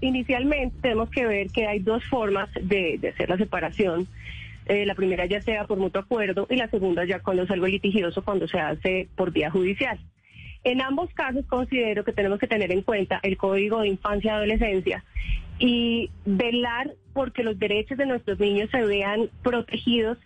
inicialmente 0.00 0.76
tenemos 0.80 1.10
que 1.10 1.26
ver 1.26 1.48
que 1.50 1.66
hay 1.66 1.80
dos 1.80 2.04
formas 2.04 2.48
de, 2.60 3.00
hacer 3.12 3.28
la 3.28 3.36
separación. 3.36 4.06
Eh, 4.66 4.86
la 4.86 4.94
primera 4.94 5.26
ya 5.26 5.40
sea 5.42 5.64
por 5.66 5.78
mutuo 5.78 6.00
acuerdo 6.00 6.46
y 6.48 6.56
la 6.56 6.68
segunda 6.68 7.04
ya 7.04 7.20
cuando 7.20 7.42
es 7.42 7.50
algo 7.50 7.66
litigioso, 7.66 8.22
cuando 8.22 8.46
se 8.46 8.60
hace 8.60 9.08
por 9.16 9.32
vía 9.32 9.50
judicial. 9.50 9.98
En 10.62 10.82
ambos 10.82 11.12
casos 11.14 11.44
considero 11.46 12.04
que 12.04 12.12
tenemos 12.12 12.38
que 12.38 12.46
tener 12.46 12.70
en 12.70 12.82
cuenta 12.82 13.18
el 13.22 13.36
Código 13.36 13.80
de 13.80 13.88
Infancia 13.88 14.32
y 14.32 14.34
Adolescencia 14.34 15.04
y 15.58 16.10
velar 16.24 16.92
porque 17.12 17.42
los 17.42 17.58
derechos 17.58 17.98
de 17.98 18.06
nuestros 18.06 18.38
niños 18.38 18.70
se 18.70 18.82
vean 18.84 19.30
protegidos 19.42 20.18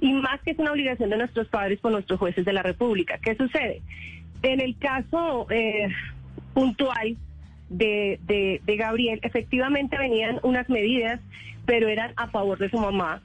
y 0.00 0.12
más 0.14 0.40
que 0.42 0.52
es 0.52 0.58
una 0.58 0.72
obligación 0.72 1.10
de 1.10 1.18
nuestros 1.18 1.48
padres 1.48 1.78
por 1.78 1.92
nuestros 1.92 2.18
jueces 2.18 2.44
de 2.44 2.52
la 2.52 2.62
República. 2.62 3.18
¿Qué 3.18 3.36
sucede? 3.36 3.82
En 4.42 4.60
el 4.60 4.76
caso 4.78 5.46
eh, 5.50 5.88
puntual 6.54 7.16
de, 7.72 8.60
de, 8.64 8.76
Gabriel, 8.76 9.20
efectivamente 9.22 9.98
venían 9.98 10.38
unas 10.42 10.68
medidas, 10.68 11.20
pero 11.66 11.88
eran 11.88 12.12
a 12.16 12.28
favor 12.28 12.58
de 12.58 12.70
su 12.70 12.78
mamá 12.78 13.22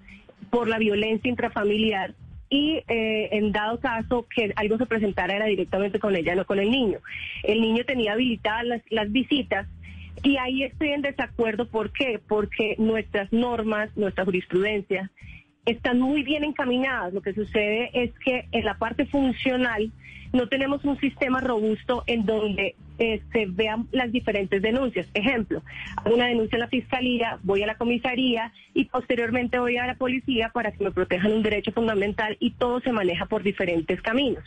por 0.50 0.68
la 0.68 0.78
violencia 0.78 1.30
intrafamiliar 1.30 2.14
y 2.50 2.82
eh, 2.88 3.30
en 3.32 3.52
dado 3.52 3.80
caso 3.80 4.26
que 4.34 4.54
algo 4.56 4.78
se 4.78 4.86
presentara 4.86 5.36
era 5.36 5.46
directamente 5.46 6.00
con 6.00 6.16
ella, 6.16 6.36
no 6.36 6.46
con 6.46 6.60
el 6.60 6.72
niño. 6.72 7.00
El 7.44 7.62
niño 7.62 7.84
tenía 7.84 8.14
habilitadas 8.14 8.66
las, 8.66 8.82
las 8.90 9.12
visitas 9.12 9.68
y 10.24 10.38
ahí 10.38 10.64
estoy 10.64 10.90
en 10.90 11.02
desacuerdo. 11.02 11.68
¿Por 11.68 11.92
qué? 11.92 12.20
Porque 12.26 12.76
nuestras 12.78 13.32
normas, 13.34 13.90
nuestra 13.98 14.24
jurisprudencia 14.24 15.12
están 15.66 16.00
muy 16.00 16.24
bien 16.24 16.44
encaminadas. 16.44 17.14
Lo 17.14 17.22
que 17.22 17.34
sucede 17.34 17.90
es 17.94 18.12
que 18.24 18.48
en 18.52 18.64
la 18.66 18.78
parte 18.78 19.06
funcional 19.06 19.92
no 20.34 20.48
tenemos 20.48 20.84
un 20.86 20.98
sistema 21.00 21.42
robusto 21.42 22.04
en 22.08 22.26
donde 22.26 22.76
eh, 23.00 23.22
se 23.32 23.46
vean 23.46 23.88
las 23.92 24.12
diferentes 24.12 24.62
denuncias. 24.62 25.08
Ejemplo, 25.14 25.62
hago 25.98 26.16
una 26.16 26.28
denuncia 26.28 26.56
en 26.56 26.62
la 26.62 26.68
fiscalía, 26.68 27.40
voy 27.44 27.64
a 27.64 27.68
la 27.68 27.76
comisaría 27.76 28.52
y 28.74 28.86
posteriormente 28.86 29.60
voy 29.60 29.78
a 29.78 29.88
la 29.88 29.96
policía 29.96 30.50
para 30.54 30.72
que 30.72 30.84
me 30.84 30.92
protejan 30.92 31.32
un 31.32 31.44
derecho 31.44 31.72
fundamental 31.72 32.38
y 32.40 32.52
todo 32.52 32.80
se 32.82 32.92
maneja 32.92 33.26
por 33.26 33.44
diferentes 33.44 34.02
caminos. 34.02 34.44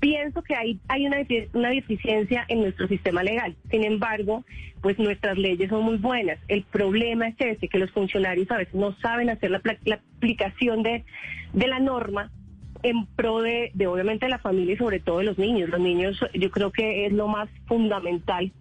Pienso 0.00 0.42
que 0.42 0.54
hay, 0.54 0.78
hay 0.88 1.06
una, 1.06 1.18
una 1.54 1.70
deficiencia 1.70 2.44
en 2.48 2.60
nuestro 2.60 2.86
sistema 2.86 3.22
legal. 3.22 3.56
Sin 3.70 3.82
embargo, 3.82 4.44
pues 4.82 4.98
nuestras 4.98 5.38
leyes 5.38 5.70
son 5.70 5.84
muy 5.84 5.96
buenas. 5.96 6.38
El 6.48 6.64
problema 6.64 7.28
es 7.28 7.34
ese, 7.38 7.68
que 7.68 7.78
los 7.78 7.90
funcionarios 7.92 8.50
a 8.50 8.58
veces 8.58 8.74
no 8.74 8.94
saben 9.00 9.30
hacer 9.30 9.50
la, 9.50 9.60
aplicación 10.16 10.82
de, 10.82 11.04
de 11.54 11.66
la 11.66 11.80
norma 11.80 12.30
en 12.88 13.06
pro 13.06 13.42
de, 13.42 13.70
de, 13.74 13.86
obviamente 13.86 14.28
la 14.28 14.38
familia 14.38 14.74
y 14.74 14.76
sobre 14.76 15.00
todo 15.00 15.18
de 15.18 15.24
los 15.24 15.38
niños. 15.38 15.68
Los 15.68 15.80
niños 15.80 16.18
yo 16.34 16.50
creo 16.50 16.70
que 16.70 17.06
es 17.06 17.12
lo 17.12 17.26
más 17.26 17.48
fundamental 17.66 18.52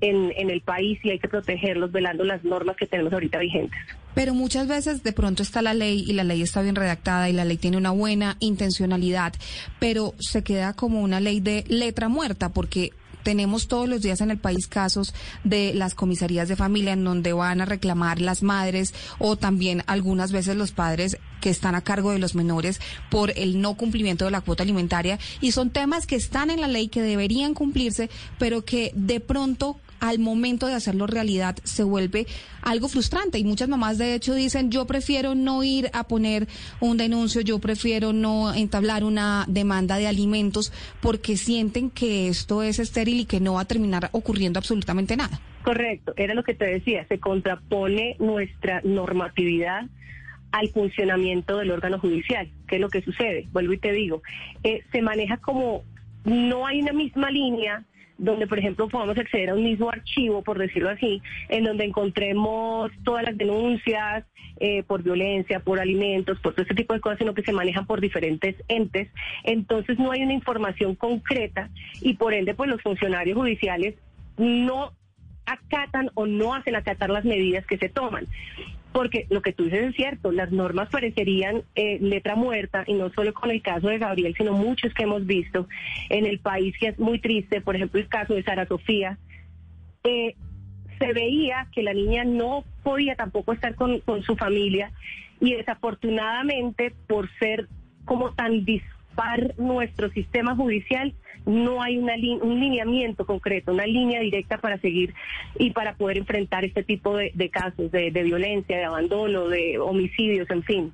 en, 0.00 0.32
en 0.36 0.50
el 0.50 0.60
país 0.60 0.98
y 1.02 1.10
hay 1.10 1.18
que 1.18 1.28
protegerlos 1.28 1.90
velando 1.90 2.24
las 2.24 2.44
normas 2.44 2.76
que 2.76 2.86
tenemos 2.86 3.12
ahorita 3.12 3.38
vigentes. 3.38 3.78
Pero 4.14 4.34
muchas 4.34 4.68
veces 4.68 5.02
de 5.02 5.12
pronto 5.12 5.42
está 5.42 5.62
la 5.62 5.74
ley 5.74 6.04
y 6.06 6.12
la 6.12 6.24
ley 6.24 6.42
está 6.42 6.62
bien 6.62 6.76
redactada 6.76 7.28
y 7.30 7.32
la 7.32 7.44
ley 7.44 7.56
tiene 7.56 7.76
una 7.76 7.90
buena 7.90 8.36
intencionalidad, 8.40 9.32
pero 9.78 10.14
se 10.18 10.44
queda 10.44 10.74
como 10.74 11.00
una 11.00 11.18
ley 11.18 11.40
de 11.40 11.64
letra 11.68 12.08
muerta 12.08 12.50
porque 12.50 12.90
tenemos 13.22 13.68
todos 13.68 13.88
los 13.88 14.02
días 14.02 14.20
en 14.20 14.30
el 14.30 14.38
país 14.38 14.66
casos 14.66 15.14
de 15.44 15.74
las 15.74 15.94
comisarías 15.94 16.48
de 16.48 16.56
familia 16.56 16.92
en 16.92 17.04
donde 17.04 17.32
van 17.32 17.60
a 17.60 17.64
reclamar 17.64 18.20
las 18.20 18.42
madres 18.42 18.94
o 19.18 19.36
también 19.36 19.82
algunas 19.86 20.32
veces 20.32 20.56
los 20.56 20.72
padres 20.72 21.18
que 21.40 21.50
están 21.50 21.74
a 21.74 21.82
cargo 21.82 22.12
de 22.12 22.18
los 22.18 22.34
menores 22.34 22.80
por 23.10 23.36
el 23.36 23.60
no 23.60 23.74
cumplimiento 23.74 24.24
de 24.24 24.30
la 24.30 24.40
cuota 24.40 24.62
alimentaria. 24.62 25.18
Y 25.40 25.52
son 25.52 25.70
temas 25.70 26.06
que 26.06 26.16
están 26.16 26.50
en 26.50 26.60
la 26.60 26.68
ley 26.68 26.88
que 26.88 27.02
deberían 27.02 27.54
cumplirse, 27.54 28.08
pero 28.38 28.64
que 28.64 28.92
de 28.94 29.20
pronto 29.20 29.76
al 30.02 30.18
momento 30.18 30.66
de 30.66 30.74
hacerlo 30.74 31.06
realidad 31.06 31.56
se 31.62 31.84
vuelve 31.84 32.26
algo 32.60 32.88
frustrante 32.88 33.38
y 33.38 33.44
muchas 33.44 33.68
mamás 33.68 33.98
de 33.98 34.14
hecho 34.14 34.34
dicen 34.34 34.70
yo 34.70 34.84
prefiero 34.84 35.36
no 35.36 35.62
ir 35.62 35.90
a 35.92 36.04
poner 36.08 36.48
un 36.80 36.96
denuncio, 36.96 37.40
yo 37.40 37.60
prefiero 37.60 38.12
no 38.12 38.52
entablar 38.52 39.04
una 39.04 39.44
demanda 39.46 39.98
de 39.98 40.08
alimentos 40.08 40.72
porque 41.00 41.36
sienten 41.36 41.88
que 41.88 42.26
esto 42.26 42.64
es 42.64 42.80
estéril 42.80 43.20
y 43.20 43.26
que 43.26 43.38
no 43.38 43.54
va 43.54 43.60
a 43.60 43.64
terminar 43.64 44.10
ocurriendo 44.10 44.58
absolutamente 44.58 45.16
nada. 45.16 45.40
Correcto, 45.62 46.12
era 46.16 46.34
lo 46.34 46.42
que 46.42 46.54
te 46.54 46.64
decía, 46.64 47.06
se 47.06 47.20
contrapone 47.20 48.16
nuestra 48.18 48.80
normatividad 48.82 49.86
al 50.50 50.68
funcionamiento 50.70 51.58
del 51.58 51.70
órgano 51.70 52.00
judicial. 52.00 52.48
¿Qué 52.66 52.74
es 52.74 52.80
lo 52.80 52.88
que 52.88 53.02
sucede? 53.02 53.46
Vuelvo 53.52 53.72
y 53.72 53.78
te 53.78 53.92
digo, 53.92 54.20
eh, 54.64 54.82
se 54.90 55.00
maneja 55.00 55.36
como 55.36 55.84
no 56.24 56.66
hay 56.66 56.82
una 56.82 56.92
misma 56.92 57.30
línea 57.30 57.84
donde, 58.18 58.46
por 58.46 58.58
ejemplo, 58.58 58.88
podamos 58.88 59.16
acceder 59.18 59.50
a 59.50 59.54
un 59.54 59.64
mismo 59.64 59.90
archivo, 59.90 60.42
por 60.42 60.58
decirlo 60.58 60.90
así, 60.90 61.22
en 61.48 61.64
donde 61.64 61.84
encontremos 61.84 62.90
todas 63.04 63.24
las 63.24 63.36
denuncias 63.36 64.24
eh, 64.60 64.82
por 64.84 65.02
violencia, 65.02 65.60
por 65.60 65.80
alimentos, 65.80 66.38
por 66.40 66.52
todo 66.52 66.62
este 66.62 66.74
tipo 66.74 66.94
de 66.94 67.00
cosas, 67.00 67.18
sino 67.18 67.34
que 67.34 67.42
se 67.42 67.52
manejan 67.52 67.86
por 67.86 68.00
diferentes 68.00 68.56
entes. 68.68 69.08
Entonces 69.44 69.98
no 69.98 70.12
hay 70.12 70.22
una 70.22 70.34
información 70.34 70.94
concreta 70.94 71.70
y 72.00 72.14
por 72.14 72.34
ende, 72.34 72.54
pues 72.54 72.70
los 72.70 72.82
funcionarios 72.82 73.36
judiciales 73.36 73.94
no 74.36 74.92
acatan 75.46 76.10
o 76.14 76.26
no 76.26 76.54
hacen 76.54 76.76
acatar 76.76 77.10
las 77.10 77.24
medidas 77.24 77.66
que 77.66 77.78
se 77.78 77.88
toman 77.88 78.28
porque 78.92 79.26
lo 79.30 79.42
que 79.42 79.52
tú 79.52 79.64
dices 79.64 79.90
es 79.90 79.96
cierto, 79.96 80.32
las 80.32 80.52
normas 80.52 80.88
parecerían 80.90 81.62
eh, 81.74 81.98
letra 82.00 82.36
muerta 82.36 82.84
y 82.86 82.94
no 82.94 83.10
solo 83.10 83.32
con 83.32 83.50
el 83.50 83.62
caso 83.62 83.88
de 83.88 83.98
Gabriel, 83.98 84.34
sino 84.36 84.52
muchos 84.52 84.92
que 84.94 85.04
hemos 85.04 85.26
visto 85.26 85.66
en 86.10 86.26
el 86.26 86.38
país 86.38 86.74
que 86.78 86.88
es 86.88 86.98
muy 86.98 87.18
triste, 87.18 87.60
por 87.60 87.76
ejemplo 87.76 88.00
el 88.00 88.08
caso 88.08 88.34
de 88.34 88.42
Sara 88.42 88.66
Sofía. 88.66 89.18
Eh, 90.04 90.34
se 90.98 91.12
veía 91.12 91.66
que 91.72 91.82
la 91.82 91.94
niña 91.94 92.24
no 92.24 92.64
podía 92.82 93.16
tampoco 93.16 93.52
estar 93.52 93.74
con, 93.74 94.02
su 94.24 94.36
familia 94.36 94.92
y 95.40 95.54
desafortunadamente 95.54 96.92
por 97.08 97.28
ser 97.38 97.68
como 98.04 98.32
tan 98.34 98.64
dispar 99.12 99.54
nuestro 99.58 100.10
sistema 100.10 100.56
judicial, 100.56 101.12
no 101.44 101.82
hay 101.82 101.98
una 101.98 102.14
un 102.14 102.60
lineamiento 102.60 103.26
concreto, 103.26 103.72
una 103.72 103.86
línea 103.86 104.20
directa 104.20 104.58
para 104.58 104.78
seguir 104.78 105.12
y 105.58 105.70
para 105.72 105.94
poder 105.96 106.18
enfrentar 106.18 106.64
este 106.64 106.82
tipo 106.82 107.16
de, 107.16 107.50
casos 107.50 107.90
de 107.90 108.10
violencia, 108.10 108.78
de 108.78 108.84
abandono, 108.84 109.48
de 109.48 109.78
homicidios, 109.78 110.48
en 110.50 110.62
fin 110.62 110.92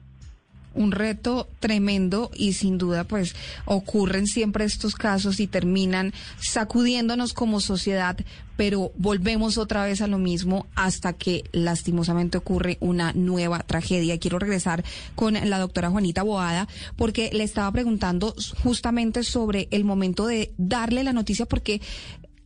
un 0.79 0.93
reto 0.93 1.49
tremendo 1.61 2.31
y 2.35 2.53
sin 2.53 2.79
duda 2.79 3.05
pues 3.05 3.35
ocurren 3.65 4.27
siempre 4.27 4.65
estos 4.65 4.95
casos 4.95 5.41
y 5.41 5.47
terminan 5.47 6.13
sacudiéndonos 6.41 7.35
como 7.35 7.61
sociedad, 7.61 8.17
pero 8.57 8.93
volvemos 8.97 9.59
otra 9.59 9.85
vez 9.85 10.01
a 10.01 10.07
lo 10.07 10.19
mismo 10.19 10.67
hasta 10.75 11.13
que 11.13 11.45
lastimosamente 11.53 12.39
ocurre 12.39 12.79
una 12.81 13.13
nueva 13.13 13.59
tragedia. 13.61 14.19
Quiero 14.19 14.39
regresar 14.39 14.85
con 15.15 15.35
la 15.35 15.59
doctora 15.59 15.91
Juanita 15.91 16.23
Boada 16.23 16.69
porque 16.97 17.31
le 17.33 17.45
estaba 17.45 17.71
preguntando 17.73 18.35
justamente 18.63 19.25
sobre 19.25 19.69
el 19.71 19.85
momento 19.85 20.27
de 20.27 20.53
darle 20.59 21.05
la 21.05 21.13
noticia 21.13 21.47
porque 21.47 21.81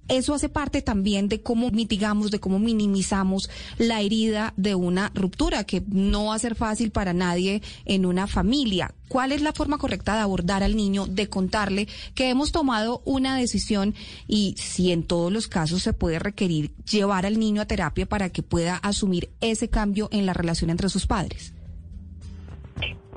eso 0.09 0.35
hace 0.35 0.49
parte 0.49 0.83
también 0.83 1.29
de 1.29 1.43
cómo 1.43 1.71
mitigamos, 1.71 2.31
de 2.31 2.41
cómo 2.41 2.59
minimizamos 2.59 3.49
la 3.79 4.01
herida 4.01 4.53
de 4.57 4.75
una 4.75 5.11
ruptura, 5.15 5.65
que 5.65 5.83
no 5.89 6.27
va 6.27 6.35
a 6.35 6.39
ser 6.39 6.55
fácil 6.55 6.91
para 6.91 7.13
nadie 7.13 7.63
en 7.85 8.07
una 8.07 8.27
familia. 8.27 8.95
¿Cuál 9.09 9.33
es 9.33 9.43
la 9.43 9.53
forma 9.53 9.79
correcta 9.79 10.15
de 10.15 10.21
abordar 10.21 10.63
al 10.63 10.77
niño, 10.77 11.07
de 11.07 11.29
contarle 11.29 11.87
que 12.15 12.31
hemos 12.31 12.51
tomado 12.51 13.03
una 13.05 13.37
decisión 13.37 13.95
y 14.27 14.55
si 14.59 14.91
en 14.91 15.03
todos 15.03 15.31
los 15.33 15.49
casos 15.49 15.83
se 15.83 15.93
puede 15.93 16.19
requerir 16.19 16.75
llevar 16.85 17.27
al 17.27 17.39
niño 17.39 17.61
a 17.63 17.67
terapia 17.67 18.07
para 18.07 18.31
que 18.31 18.43
pueda 18.43 18.77
asumir 18.77 19.31
ese 19.41 19.69
cambio 19.69 20.09
en 20.13 20.27
la 20.27 20.33
relación 20.33 20.71
entre 20.71 20.89
sus 20.89 21.07
padres? 21.07 21.53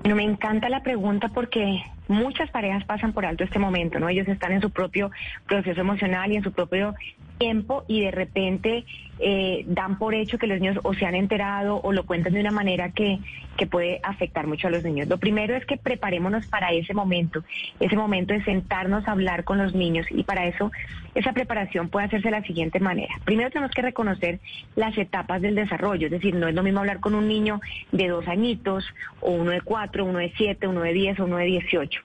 Bueno, 0.05 0.17
me 0.17 0.23
encanta 0.23 0.69
la 0.69 0.83
pregunta 0.83 1.29
porque 1.29 1.81
muchas 2.07 2.51
parejas 2.51 2.85
pasan 2.85 3.11
por 3.11 3.25
alto 3.25 3.43
este 3.43 3.57
momento, 3.57 3.99
¿no? 3.99 4.07
Ellos 4.07 4.27
están 4.27 4.51
en 4.51 4.61
su 4.61 4.69
propio 4.69 5.09
proceso 5.47 5.81
emocional 5.81 6.31
y 6.31 6.35
en 6.35 6.43
su 6.43 6.51
propio 6.51 6.93
tiempo 7.39 7.85
y 7.87 8.01
de 8.01 8.11
repente 8.11 8.85
eh, 9.19 9.63
dan 9.67 9.97
por 9.97 10.13
hecho 10.13 10.37
que 10.37 10.47
los 10.47 10.59
niños 10.59 10.79
o 10.83 10.93
se 10.93 11.05
han 11.05 11.15
enterado 11.15 11.79
o 11.81 11.93
lo 11.93 12.05
cuentan 12.05 12.33
de 12.33 12.41
una 12.41 12.51
manera 12.51 12.91
que, 12.91 13.19
que 13.57 13.65
puede 13.65 13.99
afectar 14.03 14.47
mucho 14.47 14.67
a 14.67 14.71
los 14.71 14.83
niños. 14.83 15.07
Lo 15.07 15.17
primero 15.17 15.55
es 15.55 15.65
que 15.65 15.77
preparémonos 15.77 16.47
para 16.47 16.71
ese 16.71 16.93
momento, 16.93 17.43
ese 17.79 17.95
momento 17.95 18.33
de 18.33 18.43
sentarnos 18.43 19.07
a 19.07 19.11
hablar 19.11 19.43
con 19.43 19.57
los 19.57 19.73
niños 19.73 20.05
y 20.09 20.23
para 20.23 20.45
eso 20.47 20.71
esa 21.15 21.31
preparación 21.31 21.87
puede 21.87 22.07
hacerse 22.07 22.27
de 22.27 22.31
la 22.31 22.43
siguiente 22.43 22.79
manera. 22.81 23.15
Primero 23.23 23.49
tenemos 23.49 23.71
que 23.71 23.81
reconocer 23.81 24.39
las 24.75 24.97
etapas 24.97 25.41
del 25.41 25.55
desarrollo, 25.55 26.07
es 26.07 26.11
decir, 26.11 26.35
no 26.35 26.47
es 26.47 26.53
lo 26.53 26.61
mismo 26.61 26.81
hablar 26.81 26.99
con 26.99 27.15
un 27.15 27.27
niño 27.27 27.61
de 27.93 28.09
dos 28.09 28.27
añitos 28.27 28.85
o 29.21 29.31
uno 29.31 29.51
de 29.51 29.61
cuatro, 29.61 30.03
uno 30.03 30.19
de 30.19 30.33
siete, 30.35 30.67
uno 30.67 30.81
de 30.81 30.91
diez 30.91 31.17
o 31.19 31.23
uno 31.23 31.37
de 31.37 31.45
dieciocho. 31.45 32.01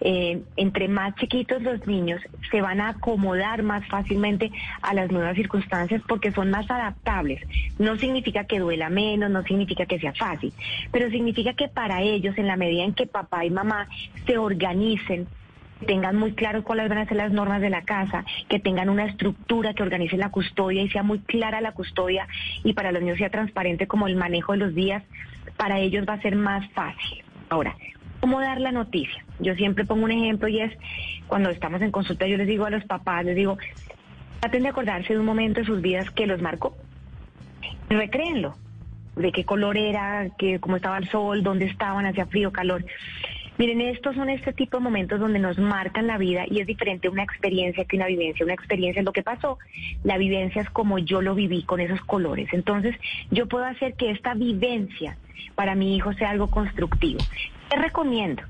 Eh, 0.00 0.42
entre 0.56 0.86
más 0.86 1.16
chiquitos 1.16 1.62
los 1.62 1.86
niños 1.88 2.20
se 2.50 2.60
van 2.60 2.80
a 2.80 2.90
acomodar 2.90 3.64
más 3.64 3.86
fácilmente 3.88 4.52
a 4.80 4.94
las 4.94 5.10
nuevas 5.10 5.34
circunstancias 5.34 6.00
porque 6.06 6.30
son 6.30 6.51
más 6.52 6.70
adaptables. 6.70 7.40
No 7.78 7.96
significa 7.96 8.44
que 8.44 8.60
duela 8.60 8.90
menos, 8.90 9.30
no 9.30 9.42
significa 9.42 9.86
que 9.86 9.98
sea 9.98 10.12
fácil, 10.12 10.52
pero 10.92 11.10
significa 11.10 11.54
que 11.54 11.66
para 11.66 12.02
ellos, 12.02 12.38
en 12.38 12.46
la 12.46 12.56
medida 12.56 12.84
en 12.84 12.94
que 12.94 13.06
papá 13.06 13.44
y 13.44 13.50
mamá 13.50 13.88
se 14.26 14.38
organicen, 14.38 15.26
tengan 15.86 16.16
muy 16.16 16.32
claro 16.32 16.62
cuáles 16.62 16.88
van 16.88 16.98
a 16.98 17.06
ser 17.06 17.16
las 17.16 17.32
normas 17.32 17.60
de 17.60 17.70
la 17.70 17.82
casa, 17.82 18.24
que 18.48 18.60
tengan 18.60 18.88
una 18.88 19.06
estructura 19.06 19.74
que 19.74 19.82
organice 19.82 20.16
la 20.16 20.30
custodia 20.30 20.82
y 20.82 20.90
sea 20.90 21.02
muy 21.02 21.18
clara 21.20 21.60
la 21.60 21.72
custodia 21.72 22.28
y 22.62 22.74
para 22.74 22.92
los 22.92 23.02
niños 23.02 23.18
sea 23.18 23.30
transparente 23.30 23.86
como 23.86 24.06
el 24.06 24.14
manejo 24.14 24.52
de 24.52 24.58
los 24.58 24.74
días, 24.74 25.02
para 25.56 25.80
ellos 25.80 26.06
va 26.08 26.14
a 26.14 26.22
ser 26.22 26.36
más 26.36 26.70
fácil. 26.72 27.24
Ahora, 27.48 27.76
¿cómo 28.20 28.40
dar 28.40 28.60
la 28.60 28.70
noticia? 28.70 29.24
Yo 29.40 29.54
siempre 29.54 29.84
pongo 29.84 30.04
un 30.04 30.12
ejemplo 30.12 30.46
y 30.48 30.60
es 30.60 30.72
cuando 31.26 31.50
estamos 31.50 31.82
en 31.82 31.90
consulta, 31.90 32.26
yo 32.26 32.36
les 32.36 32.46
digo 32.46 32.64
a 32.64 32.70
los 32.70 32.84
papás, 32.84 33.24
les 33.24 33.36
digo, 33.36 33.58
traten 34.42 34.64
de 34.64 34.70
acordarse 34.70 35.12
de 35.12 35.20
un 35.20 35.26
momento 35.26 35.60
de 35.60 35.66
sus 35.66 35.80
vidas 35.80 36.10
que 36.10 36.26
los 36.26 36.42
marcó. 36.42 36.76
Recréenlo. 37.88 38.56
De 39.14 39.30
qué 39.30 39.44
color 39.44 39.76
era, 39.76 40.30
que, 40.36 40.58
cómo 40.58 40.74
estaba 40.74 40.98
el 40.98 41.08
sol, 41.10 41.44
dónde 41.44 41.66
estaban, 41.66 42.06
hacía 42.06 42.26
frío, 42.26 42.50
calor. 42.50 42.84
Miren, 43.56 43.80
estos 43.80 44.16
son 44.16 44.30
este 44.30 44.52
tipo 44.52 44.78
de 44.78 44.82
momentos 44.82 45.20
donde 45.20 45.38
nos 45.38 45.58
marcan 45.58 46.08
la 46.08 46.18
vida 46.18 46.44
y 46.50 46.60
es 46.60 46.66
diferente 46.66 47.08
una 47.08 47.22
experiencia 47.22 47.84
que 47.84 47.94
una 47.94 48.06
vivencia. 48.06 48.44
Una 48.44 48.54
experiencia 48.54 48.98
es 48.98 49.06
lo 49.06 49.12
que 49.12 49.22
pasó, 49.22 49.58
la 50.02 50.18
vivencia 50.18 50.62
es 50.62 50.70
como 50.70 50.98
yo 50.98 51.22
lo 51.22 51.36
viví 51.36 51.62
con 51.62 51.78
esos 51.78 52.00
colores. 52.00 52.48
Entonces, 52.52 52.96
yo 53.30 53.46
puedo 53.46 53.64
hacer 53.64 53.94
que 53.94 54.10
esta 54.10 54.34
vivencia 54.34 55.18
para 55.54 55.76
mi 55.76 55.94
hijo 55.94 56.14
sea 56.14 56.30
algo 56.30 56.50
constructivo. 56.50 57.20
¿Qué 57.70 57.76
recomiendo? 57.76 58.42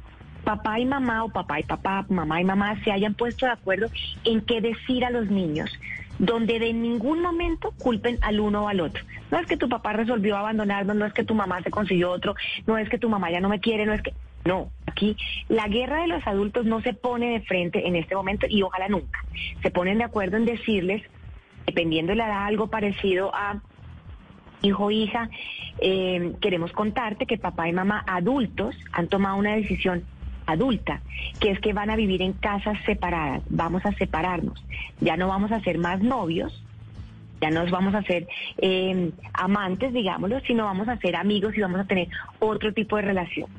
Papá 0.45 0.79
y 0.79 0.87
mamá 0.87 1.25
o 1.25 1.29
papá 1.29 1.61
y 1.61 1.63
papá, 1.63 2.05
mamá 2.09 2.41
y 2.41 2.45
mamá 2.45 2.83
se 2.85 2.93
hayan 2.93 3.15
puesto 3.15 3.47
de 3.47 3.53
acuerdo 3.53 3.89
en 4.25 4.41
qué 4.41 4.61
decir 4.61 5.05
a 5.05 5.11
los 5.11 5.31
niños, 5.31 5.71
donde 6.19 6.59
de 6.59 6.73
ningún 6.73 7.23
momento 7.23 7.73
culpen 7.79 8.19
al 8.23 8.41
uno 8.41 8.65
o 8.65 8.69
al 8.69 8.81
otro. 8.81 9.05
No 9.31 9.39
es 9.39 9.47
que 9.47 9.57
tu 9.57 9.69
papá 9.69 9.93
resolvió 9.93 10.37
abandonarnos, 10.37 10.97
no 10.97 11.07
es 11.07 11.13
que 11.13 11.25
tu 11.25 11.35
mamá 11.35 11.63
se 11.63 11.71
consiguió 11.71 12.11
otro, 12.11 12.35
no 12.67 12.77
es 12.77 12.89
que 12.89 12.99
tu 12.99 13.09
mamá 13.09 13.31
ya 13.31 13.41
no 13.41 13.49
me 13.49 13.61
quiere, 13.61 13.87
no 13.87 13.95
es 13.95 14.03
que... 14.03 14.13
No, 14.45 14.73
aquí 14.87 15.17
la 15.49 15.69
guerra 15.69 16.03
de 16.03 16.09
los 16.09 16.27
adultos 16.27 16.67
no 16.67 16.81
se 16.81 16.95
pone 16.95 17.31
de 17.31 17.43
frente 17.43 17.87
en 17.87 17.95
este 17.95 18.17
momento 18.17 18.47
y 18.49 18.63
ojalá 18.63 18.89
nunca. 18.89 19.25
Se 19.63 19.71
ponen 19.71 19.99
de 19.99 20.05
acuerdo 20.05 20.37
en 20.37 20.45
decirles, 20.45 21.01
dependiendo 21.65 22.11
de 22.11 22.17
la 22.17 22.27
edad, 22.27 22.47
algo 22.47 22.67
parecido 22.67 23.33
a 23.33 23.63
hijo, 24.63 24.91
hija, 24.91 25.29
eh, 25.79 26.33
queremos 26.41 26.73
contarte 26.73 27.27
que 27.27 27.39
papá 27.39 27.69
y 27.69 27.73
mamá 27.73 28.05
adultos 28.07 28.77
han 28.93 29.09
tomado 29.09 29.37
una 29.37 29.55
decisión 29.55 30.05
adulta, 30.47 31.01
que 31.41 31.51
es 31.51 31.61
que 31.61 31.73
van 31.73 31.91
a 31.91 31.97
vivir 31.97 32.23
en 32.23 32.33
casas 32.33 32.79
separadas, 32.85 33.43
vamos 33.49 33.85
a 33.85 33.93
separarnos, 33.93 34.65
ya 35.01 35.17
no 35.17 35.29
vamos 35.29 35.53
a 35.53 35.61
ser 35.61 35.79
más 35.79 36.01
novios, 36.01 36.63
ya 37.41 37.51
no 37.51 37.65
vamos 37.71 37.95
a 37.95 38.03
ser 38.03 38.29
eh, 38.59 39.11
amantes, 39.35 39.93
digámoslo, 39.93 40.41
sino 40.41 40.65
vamos 40.65 40.89
a 40.89 40.97
ser 40.99 41.17
amigos 41.17 41.57
y 41.57 41.61
vamos 41.61 41.81
a 41.81 41.85
tener 41.85 42.09
otro 42.39 42.73
tipo 42.73 42.97
de 42.97 43.03
relación. 43.03 43.51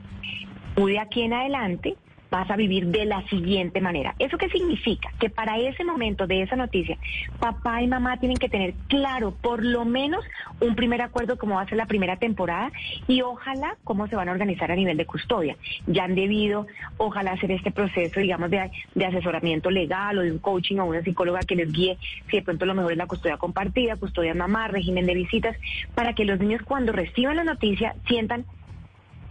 Muy 0.78 0.93
de 0.93 1.00
aquí 1.00 1.22
en 1.22 1.34
adelante 1.34 1.96
vas 2.34 2.50
a 2.50 2.56
vivir 2.56 2.88
de 2.88 3.06
la 3.06 3.22
siguiente 3.28 3.80
manera. 3.80 4.15
¿Eso 4.17 4.39
qué 4.39 4.50
significa? 4.50 5.10
Que 5.19 5.30
para 5.30 5.60
ese 5.60 5.84
momento 5.86 6.26
de 6.26 6.41
esa 6.41 6.56
noticia, 6.56 6.98
papá 7.39 7.84
y 7.84 7.88
mamá 7.88 8.17
tienen 8.17 8.38
que 8.38 8.50
tener 8.50 8.74
claro 8.88 9.36
por 9.39 9.63
lo 9.63 9.86
menos 9.86 10.26
un 10.60 10.74
primer 10.74 11.04
acuerdo 11.04 11.38
cómo 11.38 11.56
va 11.56 11.62
a 11.62 11.67
ser 11.67 11.78
la 11.78 11.86
primera 11.86 12.15
temporada 12.17 12.72
y 13.08 13.22
ojalá 13.22 13.78
cómo 13.84 14.08
se 14.08 14.15
van 14.15 14.30
a 14.30 14.32
organizar 14.32 14.72
a 14.72 14.76
nivel 14.76 14.98
de 14.98 15.06
custodia. 15.06 15.58
Ya 15.86 16.06
han 16.06 16.15
debido, 16.15 16.65
ojalá, 16.98 17.34
hacer 17.34 17.52
este 17.52 17.69
proceso, 17.69 18.19
digamos, 18.19 18.50
de, 18.50 18.72
asesoramiento 19.06 19.69
legal 19.69 20.17
o 20.17 20.22
de 20.24 20.32
un 20.32 20.39
coaching 20.39 20.78
o 20.78 20.86
una 20.86 21.04
psicóloga 21.04 21.41
que 21.41 21.56
les 21.56 21.72
guíe 21.72 22.00
si 22.32 22.38
de 22.38 22.41
pronto 22.41 22.65
lo 22.65 22.74
mejor 22.74 22.93
es 22.93 22.98
la 22.98 23.06
custodia 23.06 23.38
compartida, 23.38 23.96
custodia 23.98 24.34
mamá, 24.34 24.69
régimen 24.69 25.06
de 25.06 25.13
visitas, 25.13 25.56
para 25.93 26.13
que 26.15 26.26
los 26.26 26.39
niños 26.39 26.63
cuando 26.63 26.93
reciban 26.93 27.36
la 27.36 27.43
noticia 27.43 27.93
sientan 28.08 28.46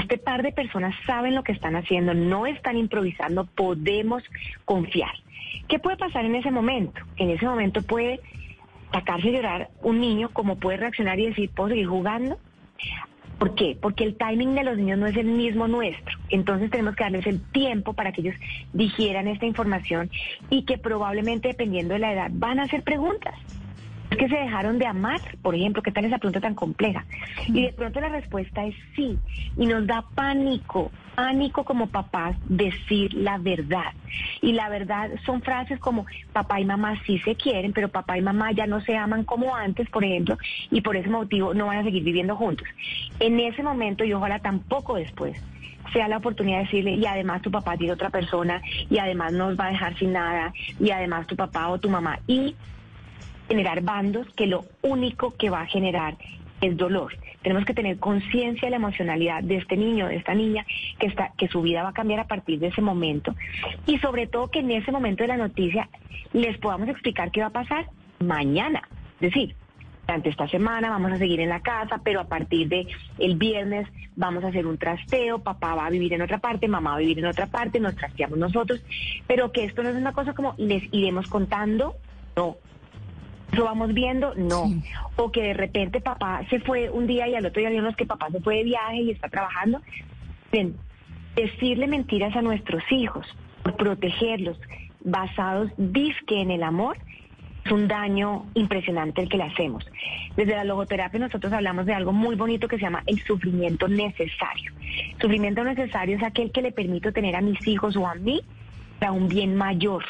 este 0.03 0.19
par 0.19 0.43
de 0.43 0.53
personas 0.53 0.95
saben 1.07 1.35
lo 1.35 1.43
que 1.43 1.53
están 1.53 1.77
haciendo, 1.77 2.13
no 2.13 2.47
están 2.47 2.77
improvisando, 2.77 3.47
podemos 3.47 4.23
confiar. 4.65 5.13
¿Qué 5.69 5.79
puede 5.79 5.97
pasar 5.97 6.25
en 6.25 6.35
ese 6.35 6.51
momento? 6.51 7.01
En 7.17 7.31
ese 7.31 7.47
momento 7.47 7.83
puede 7.83 8.21
sacarse 8.93 9.29
a 9.29 9.33
llorar 9.33 9.71
un 9.83 10.01
niño, 10.01 10.31
como 10.33 10.59
puede 10.59 10.79
reaccionar 10.79 11.19
y 11.19 11.27
decir, 11.27 11.51
¿puedo 11.51 11.71
seguir 11.71 11.87
jugando? 11.87 12.39
¿Por 13.39 13.55
qué? 13.55 13.77
Porque 13.81 14.05
el 14.05 14.17
timing 14.17 14.55
de 14.55 14.65
los 14.65 14.77
niños 14.77 14.99
no 14.99 15.07
es 15.07 15.17
el 15.17 15.27
mismo 15.27 15.67
nuestro. 15.67 16.19
Entonces 16.29 16.71
tenemos 16.71 16.95
que 16.95 17.05
darles 17.05 17.27
el 17.27 17.41
tiempo 17.51 17.93
para 17.93 18.13
que 18.13 18.21
ellos 18.21 18.37
digieran 18.73 19.27
esta 19.29 19.47
información 19.47 20.11
y 20.51 20.65
que 20.65 20.79
probablemente, 20.79 21.49
dependiendo 21.49 21.95
de 21.95 22.01
la 22.01 22.13
edad, 22.13 22.31
van 22.33 22.61
a 22.61 22.65
hacer 22.65 22.83
preguntas 22.83 23.35
que 24.17 24.29
se 24.29 24.37
dejaron 24.37 24.79
de 24.79 24.87
amar, 24.87 25.21
por 25.43 25.55
ejemplo, 25.55 25.83
¿qué 25.83 25.93
tal 25.93 26.05
esa 26.05 26.19
pregunta 26.19 26.41
tan 26.41 26.55
compleja? 26.55 27.05
Y 27.49 27.63
de 27.63 27.73
pronto 27.73 28.01
la 28.01 28.09
respuesta 28.09 28.65
es 28.65 28.75
sí, 28.95 29.19
y 29.57 29.67
nos 29.67 29.87
da 29.87 30.05
pánico, 30.15 30.91
pánico 31.15 31.65
como 31.65 31.89
papás 31.89 32.37
decir 32.45 33.15
la 33.15 33.39
verdad. 33.39 33.93
Y 34.41 34.53
la 34.53 34.69
verdad 34.69 35.11
son 35.25 35.43
frases 35.43 35.79
como 35.79 36.07
papá 36.33 36.61
y 36.61 36.65
mamá 36.65 37.01
sí 37.07 37.19
se 37.21 37.35
quieren, 37.35 37.73
pero 37.73 37.89
papá 37.89 38.19
y 38.19 38.23
mamá 38.23 38.53
ya 38.53 38.67
no 38.67 38.81
se 38.81 38.97
aman 38.97 39.25
como 39.25 39.55
antes, 39.55 39.89
por 39.91 40.05
ejemplo, 40.05 40.39
y 40.71 40.81
por 40.81 40.97
ese 40.97 41.09
motivo 41.09 41.55
no 41.55 41.67
van 41.67 41.79
a 41.79 41.85
seguir 41.85 42.03
viviendo 42.03 42.37
juntos. 42.37 42.67
En 43.21 43.39
ese 43.41 43.63
momento 43.63 44.05
y 44.05 44.13
ojalá 44.13 44.39
tampoco 44.39 44.97
después 44.97 45.41
sea 45.93 46.09
la 46.09 46.19
oportunidad 46.19 46.59
de 46.59 46.65
decirle, 46.65 46.93
y 46.93 47.07
además 47.07 47.43
tu 47.43 47.51
papá 47.51 47.77
tiene 47.77 47.93
otra 47.93 48.11
persona, 48.11 48.63
y 48.89 48.99
además 48.99 49.33
nos 49.33 49.59
va 49.59 49.67
a 49.67 49.71
dejar 49.71 49.97
sin 49.99 50.13
nada, 50.13 50.53
y 50.81 50.91
además 50.91 51.27
tu 51.27 51.37
papá 51.37 51.69
o 51.69 51.79
tu 51.79 51.91
mamá. 51.91 52.19
Y 52.27 52.55
generar 53.53 53.83
bandos 53.83 54.27
que 54.35 54.47
lo 54.47 54.65
único 54.81 55.35
que 55.37 55.51
va 55.51 55.61
a 55.61 55.67
generar 55.67 56.17
es 56.63 56.75
dolor. 56.75 57.13
Tenemos 57.43 57.67
que 57.67 57.75
tener 57.75 57.99
conciencia 57.99 58.67
de 58.67 58.71
la 58.71 58.77
emocionalidad 58.77 59.43
de 59.43 59.57
este 59.57 59.77
niño, 59.77 60.07
de 60.09 60.17
esta 60.17 60.33
niña, 60.33 60.65
que, 60.99 61.07
está, 61.07 61.33
que 61.37 61.49
su 61.49 61.61
vida 61.61 61.83
va 61.83 61.91
a 61.91 61.93
cambiar 61.93 62.21
a 62.21 62.27
partir 62.27 62.61
de 62.61 62.69
ese 62.69 62.81
momento. 62.81 63.35
Y 63.87 63.99
sobre 63.99 64.27
todo 64.27 64.51
que 64.51 64.61
en 64.61 64.71
ese 64.71 64.91
momento 64.91 65.23
de 65.23 65.29
la 65.29 65.37
noticia 65.37 65.91
les 66.33 66.57
podamos 66.57 66.89
explicar 66.89 67.31
qué 67.31 67.43
va 67.43 67.49
a 67.49 67.51
pasar 67.51 67.91
mañana. 68.21 68.89
Es 69.21 69.33
decir, 69.33 69.55
durante 70.07 70.31
esta 70.31 70.49
semana 70.49 70.89
vamos 70.89 71.13
a 71.13 71.19
seguir 71.19 71.41
en 71.41 71.51
la 71.51 71.61
casa, 71.61 72.01
pero 72.03 72.21
a 72.21 72.29
partir 72.29 72.69
de 72.69 72.87
el 73.19 73.37
viernes 73.37 73.87
vamos 74.17 74.45
a 74.45 74.49
hacer 74.49 74.67
un 74.67 74.79
trasteo, 74.79 75.41
papá 75.41 75.75
va 75.75 75.87
a 75.87 75.91
vivir 75.91 76.15
en 76.15 76.23
otra 76.23 76.39
parte, 76.39 76.69
mamá 76.69 76.93
va 76.93 76.97
a 76.97 77.01
vivir 77.01 77.19
en 77.19 77.27
otra 77.27 77.49
parte, 77.49 77.81
nos 77.81 77.97
trasteamos 77.97 78.39
nosotros, 78.39 78.81
pero 79.27 79.53
que 79.53 79.65
esto 79.65 79.83
no 79.83 79.91
es 79.91 79.97
una 79.97 80.13
cosa 80.13 80.33
como 80.33 80.55
les 80.57 80.83
iremos 80.91 81.29
contando, 81.29 81.97
no, 82.35 82.57
¿Lo 83.53 83.65
vamos 83.65 83.93
viendo? 83.93 84.35
No. 84.35 84.65
O 85.17 85.31
que 85.31 85.43
de 85.43 85.55
repente 85.55 86.01
papá 86.01 86.43
se 86.49 86.59
fue 86.61 86.89
un 86.89 87.07
día 87.07 87.29
y 87.29 87.35
al 87.35 87.45
otro 87.45 87.61
día 87.61 87.71
vimos 87.71 87.95
que 87.97 88.07
papá 88.07 88.31
se 88.31 88.41
fue 88.41 88.57
de 88.57 88.65
viaje 88.65 89.03
y 89.03 89.11
está 89.11 89.29
trabajando. 89.29 89.81
Bien, 90.51 90.75
decirle 91.37 91.87
mentiras 91.87 92.35
a 92.35 92.43
nuestros 92.43 92.83
hijos, 92.91 93.27
por 93.63 93.77
protegerlos, 93.77 94.59
basados 95.05 95.71
disque 95.77 96.41
en 96.41 96.51
el 96.51 96.63
amor, 96.63 96.97
es 97.65 97.71
un 97.71 97.89
daño 97.89 98.47
impresionante 98.55 99.23
el 99.23 99.29
que 99.29 99.37
le 99.37 99.45
hacemos. 99.45 99.85
Desde 100.35 100.55
la 100.55 100.65
logoterapia 100.65 101.21
nosotros 101.21 101.53
hablamos 101.53 101.85
de 101.85 101.93
algo 101.93 102.13
muy 102.13 102.35
bonito 102.35 102.69
que 102.69 102.77
se 102.77 102.83
llama 102.83 103.03
el 103.07 103.21
sufrimiento 103.23 103.87
necesario. 103.87 104.73
sufrimiento 105.21 105.63
necesario 105.63 106.17
es 106.17 106.23
aquel 106.23 106.51
que 106.51 106.63
le 106.63 106.73
permito 106.73 107.13
tener 107.13 107.37
a 107.37 107.43
mis 107.43 107.65
hijos 107.69 107.97
o 107.97 108.07
a 108.07 108.15
mí 108.15 108.41
para 108.99 109.13
un 109.13 109.29
bien 109.29 109.55
mayor 109.57 110.05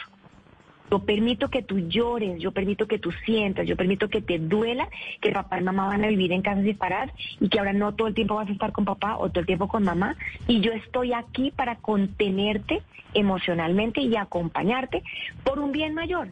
yo 0.93 0.99
permito 0.99 1.49
que 1.49 1.63
tú 1.63 1.79
llores, 1.79 2.39
yo 2.39 2.53
permito 2.53 2.87
que 2.87 2.99
tú 2.99 3.11
sientas, 3.25 3.67
yo 3.67 3.77
permito 3.77 4.11
que 4.11 4.21
te 4.21 4.39
duela 4.39 4.87
que 5.23 5.33
papá 5.33 5.59
y 5.59 5.63
mamá 5.63 5.87
van 5.87 6.05
a 6.05 6.09
vivir 6.09 6.33
en 6.33 6.43
casas 6.43 6.65
separadas 6.65 7.11
y 7.41 7.49
que 7.49 7.59
ahora 7.59 7.73
no 7.73 7.95
todo 7.95 8.09
el 8.09 8.15
tiempo 8.15 8.35
vas 8.35 8.51
a 8.51 8.53
estar 8.53 8.73
con 8.73 8.85
papá 8.85 9.17
o 9.17 9.31
todo 9.31 9.41
el 9.41 9.47
tiempo 9.47 9.69
con 9.69 9.85
mamá. 9.85 10.17
Y 10.47 10.61
yo 10.61 10.71
estoy 10.73 11.15
aquí 11.15 11.51
para 11.51 11.77
contenerte 11.77 12.83
emocionalmente 13.15 14.03
y 14.03 14.17
acompañarte 14.17 15.03
por 15.45 15.61
un 15.61 15.73
bien 15.73 15.95
mayor. 15.95 16.29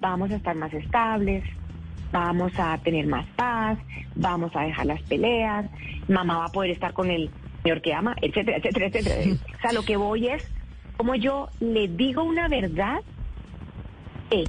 Vamos 0.00 0.30
a 0.30 0.36
estar 0.36 0.56
más 0.56 0.72
estables, 0.72 1.44
vamos 2.10 2.52
a 2.58 2.78
tener 2.78 3.06
más 3.06 3.26
paz, 3.36 3.78
vamos 4.14 4.56
a 4.56 4.62
dejar 4.62 4.86
las 4.86 5.02
peleas, 5.02 5.66
mamá 6.08 6.38
va 6.38 6.44
a 6.46 6.52
poder 6.52 6.70
estar 6.70 6.94
con 6.94 7.10
el 7.10 7.28
señor 7.62 7.82
que 7.82 7.92
ama, 7.92 8.16
etcétera, 8.22 8.56
etcétera, 8.56 8.86
etcétera. 8.86 9.36
O 9.58 9.60
sea, 9.60 9.72
lo 9.74 9.82
que 9.82 9.98
voy 9.98 10.28
es 10.28 10.50
como 10.96 11.14
yo 11.14 11.50
le 11.60 11.88
digo 11.88 12.22
una 12.24 12.48
verdad 12.48 13.02
que 14.30 14.44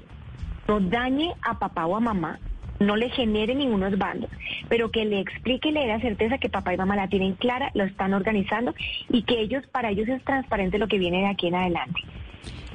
no 0.67 0.79
dañe 0.79 1.33
a 1.41 1.57
papá 1.59 1.85
o 1.85 1.95
a 1.95 1.99
mamá, 1.99 2.39
no 2.79 2.95
le 2.95 3.09
genere 3.09 3.55
ningunos 3.55 3.97
bandos, 3.97 4.29
pero 4.69 4.89
que 4.89 5.03
le 5.05 5.19
explique 5.19 5.69
y 5.69 5.71
le 5.71 5.81
dé 5.81 5.87
la 5.87 5.99
certeza 5.99 6.37
que 6.37 6.49
papá 6.49 6.73
y 6.73 6.77
mamá 6.77 6.95
la 6.95 7.09
tienen 7.09 7.33
clara, 7.33 7.71
lo 7.73 7.83
están 7.83 8.13
organizando 8.13 8.73
y 9.09 9.23
que 9.23 9.41
ellos, 9.41 9.65
para 9.67 9.89
ellos 9.89 10.07
es 10.07 10.23
transparente 10.23 10.77
lo 10.77 10.87
que 10.87 10.97
viene 10.97 11.19
de 11.19 11.27
aquí 11.27 11.47
en 11.47 11.55
adelante. 11.55 12.01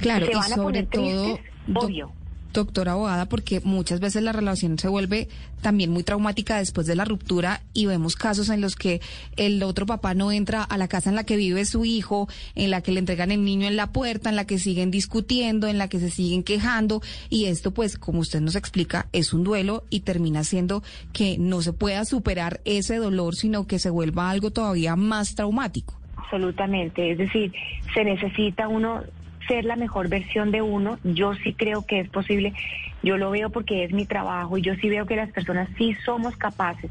Claro, 0.01 0.27
y 0.27 0.43
sobre 0.43 0.83
todo, 0.83 1.39
obvio 1.75 2.13
doctora 2.61 2.93
abogada, 2.93 3.27
porque 3.27 3.61
muchas 3.63 4.01
veces 4.01 4.23
la 4.23 4.33
relación 4.33 4.79
se 4.79 4.89
vuelve 4.89 5.29
también 5.61 5.91
muy 5.91 6.03
traumática 6.03 6.59
después 6.59 6.87
de 6.87 6.95
la 6.95 7.05
ruptura 7.05 7.63
y 7.73 7.87
vemos 7.87 8.17
casos 8.17 8.51
en 8.51 8.61
los 8.61 8.77
que 8.77 9.01
el 9.37 9.63
otro 9.63 9.87
papá 9.87 10.15
no 10.15 10.31
entra 10.31 10.63
a 10.63 10.77
la 10.77 10.89
casa 10.89 11.11
en 11.11 11.17
la 11.17 11.25
que 11.25 11.37
vive 11.37 11.65
su 11.65 11.85
hijo, 11.85 12.29
en 12.55 12.71
la 12.71 12.83
que 12.83 12.93
le 12.93 13.01
entregan 13.01 13.31
el 13.31 13.45
niño 13.45 13.67
en 13.67 13.77
la 13.77 13.93
puerta, 13.93 14.29
en 14.29 14.37
la 14.37 14.47
que 14.47 14.59
siguen 14.59 14.91
discutiendo, 14.91 15.67
en 15.67 15.79
la 15.79 15.89
que 15.89 16.01
se 16.01 16.11
siguen 16.11 16.43
quejando 16.43 17.01
y 17.31 17.47
esto 17.47 17.73
pues 17.73 17.99
como 17.99 18.21
usted 18.21 18.41
nos 18.41 18.57
explica 18.57 19.07
es 19.13 19.33
un 19.33 19.45
duelo 19.45 19.85
y 19.91 20.01
termina 20.01 20.45
siendo 20.45 20.83
que 21.13 21.37
no 21.39 21.63
se 21.63 21.73
pueda 21.73 22.05
superar 22.05 22.61
ese 22.65 22.97
dolor, 22.97 23.35
sino 23.35 23.67
que 23.67 23.79
se 23.79 23.91
vuelva 23.91 24.31
algo 24.31 24.51
todavía 24.51 24.97
más 24.97 25.35
traumático. 25.35 25.99
Absolutamente, 26.17 27.13
es 27.13 27.19
decir, 27.19 27.53
se 27.95 28.05
necesita 28.05 28.69
uno 28.69 29.03
ser 29.47 29.65
la 29.65 29.77
mejor 29.77 30.09
versión 30.09 30.51
de 30.51 30.63
uno. 30.63 30.99
Yo 31.05 31.35
sí 31.35 31.55
creo 31.55 31.87
que 31.87 32.01
es 32.01 32.09
posible. 32.09 32.53
Yo 33.03 33.17
lo 33.17 33.31
veo 33.31 33.51
porque 33.51 33.85
es 33.85 33.93
mi 33.93 34.07
trabajo 34.07 34.59
y 34.59 34.63
yo 34.63 34.75
sí 34.77 34.89
veo 34.89 35.07
que 35.07 35.17
las 35.17 35.31
personas 35.31 35.69
sí 35.77 35.95
somos 36.05 36.37
capaces 36.37 36.91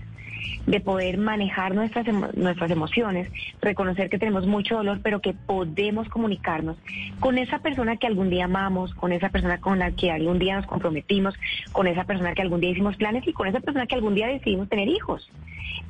de 0.66 0.80
poder 0.80 1.18
manejar 1.18 1.76
nuestras, 1.76 2.06
nuestras 2.36 2.72
emociones, 2.72 3.30
reconocer 3.62 4.10
que 4.10 4.18
tenemos 4.18 4.48
mucho 4.48 4.76
dolor, 4.76 5.00
pero 5.04 5.20
que 5.20 5.34
podemos 5.34 6.08
comunicarnos 6.10 6.78
con 7.20 7.38
esa 7.38 7.60
persona 7.60 7.98
que 7.98 8.08
algún 8.08 8.30
día 8.30 8.46
amamos, 8.46 8.94
con 8.94 9.12
esa 9.12 9.30
persona 9.30 9.60
con 9.60 9.80
la 9.80 9.92
que 9.92 10.12
algún 10.12 10.40
día 10.40 10.56
nos 10.56 10.66
comprometimos, 10.66 11.36
con 11.72 11.88
esa 11.88 12.06
persona 12.06 12.34
que 12.34 12.42
algún 12.42 12.62
día 12.62 12.72
hicimos 12.72 12.96
planes 12.96 13.28
y 13.28 13.34
con 13.34 13.48
esa 13.48 13.60
persona 13.60 13.88
que 13.88 13.96
algún 13.96 14.16
día 14.16 14.28
decidimos 14.28 14.70
tener 14.70 14.88
hijos. 14.88 15.30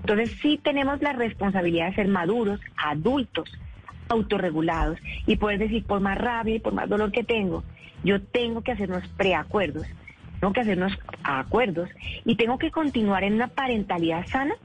Entonces 0.02 0.32
sí 0.41 0.60
tenemos 0.62 1.02
la 1.02 1.13
responsabilidad 1.13 1.89
de 1.89 1.95
ser 1.95 2.08
maduros, 2.08 2.60
adultos, 2.78 3.49
autorregulados 4.13 4.99
y 5.28 5.36
poder 5.36 5.60
decir, 5.60 5.84
por 5.86 5.99
más 5.99 6.17
rabia 6.17 6.56
y 6.56 6.60
por 6.60 6.73
más 6.73 6.89
dolor 6.89 7.12
que 7.12 7.23
tengo, 7.23 7.63
yo 8.04 8.21
tengo 8.21 8.62
que 8.62 8.71
hacernos 8.71 9.08
preacuerdos, 9.17 9.88
tengo 10.39 10.54
que 10.54 10.62
hacernos 10.62 10.93
acuerdos 11.23 11.89
y 12.26 12.36
tengo 12.36 12.58
que 12.58 12.71
continuar 12.71 13.23
en 13.23 13.34
una 13.34 13.47
parentalidad 13.47 14.26
sana 14.28 14.56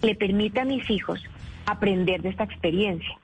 que 0.00 0.08
le 0.08 0.14
permita 0.14 0.62
a 0.62 0.66
mis 0.66 0.88
hijos 0.90 1.22
aprender 1.66 2.22
de 2.22 2.30
esta 2.30 2.44
experiencia. 2.44 3.16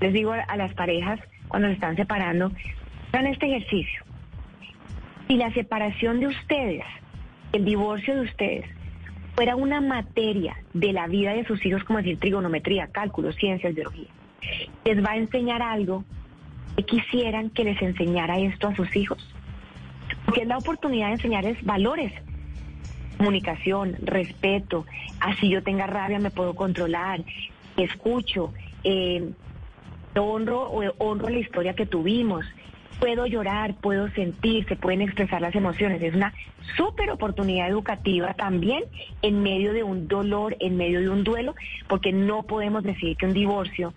Les 0.00 0.12
digo 0.12 0.32
a, 0.32 0.56
las 0.56 0.74
parejas 0.74 1.20
cuando 1.48 1.68
se 1.68 1.74
están 1.74 1.96
separando, 1.96 2.50
hagan 3.12 3.26
este 3.26 3.46
ejercicio. 3.46 4.02
Si 5.28 5.36
la 5.36 5.52
separación 5.52 6.20
de 6.20 6.26
ustedes, 6.26 6.84
el 7.52 7.64
divorcio 7.64 8.14
de 8.14 8.22
ustedes, 8.22 8.66
fuera 9.34 9.56
una 9.56 9.80
materia 9.80 10.56
de 10.72 10.92
la 10.92 11.06
vida 11.06 11.32
de 11.32 11.44
sus 11.44 11.64
hijos, 11.64 11.84
como 11.84 11.98
decir 11.98 12.18
trigonometría, 12.18 12.88
cálculo, 12.88 13.32
ciencias, 13.32 13.74
biología, 13.74 14.08
les 14.84 15.04
va 15.04 15.12
a 15.12 15.16
enseñar 15.16 15.62
algo 15.62 16.04
que 16.76 16.84
quisieran 16.84 17.50
que 17.50 17.64
les 17.64 17.80
enseñara 17.80 18.38
esto 18.38 18.68
a 18.68 18.74
sus 18.74 18.94
hijos. 18.96 19.18
Porque 20.24 20.42
es 20.42 20.46
la 20.46 20.58
oportunidad 20.58 21.08
de 21.08 21.14
enseñarles 21.14 21.62
valores, 21.64 22.12
comunicación, 23.16 23.96
respeto, 24.02 24.84
así 25.20 25.48
yo 25.48 25.62
tenga 25.62 25.86
rabia 25.86 26.18
me 26.18 26.30
puedo 26.30 26.54
controlar, 26.54 27.22
escucho, 27.76 28.52
eh, 28.82 29.30
honro, 30.16 30.70
honro 30.98 31.28
la 31.28 31.38
historia 31.38 31.74
que 31.74 31.86
tuvimos, 31.86 32.44
puedo 33.00 33.26
llorar, 33.26 33.74
puedo 33.80 34.08
sentir, 34.10 34.66
se 34.66 34.76
pueden 34.76 35.02
expresar 35.02 35.40
las 35.40 35.54
emociones. 35.54 36.02
Es 36.02 36.14
una 36.14 36.32
súper 36.76 37.10
oportunidad 37.10 37.68
educativa 37.68 38.34
también 38.34 38.84
en 39.22 39.42
medio 39.42 39.72
de 39.72 39.82
un 39.82 40.08
dolor, 40.08 40.56
en 40.60 40.76
medio 40.76 41.00
de 41.00 41.08
un 41.08 41.24
duelo, 41.24 41.54
porque 41.88 42.12
no 42.12 42.44
podemos 42.44 42.82
decir 42.82 43.16
que 43.16 43.26
un 43.26 43.34
divorcio 43.34 43.94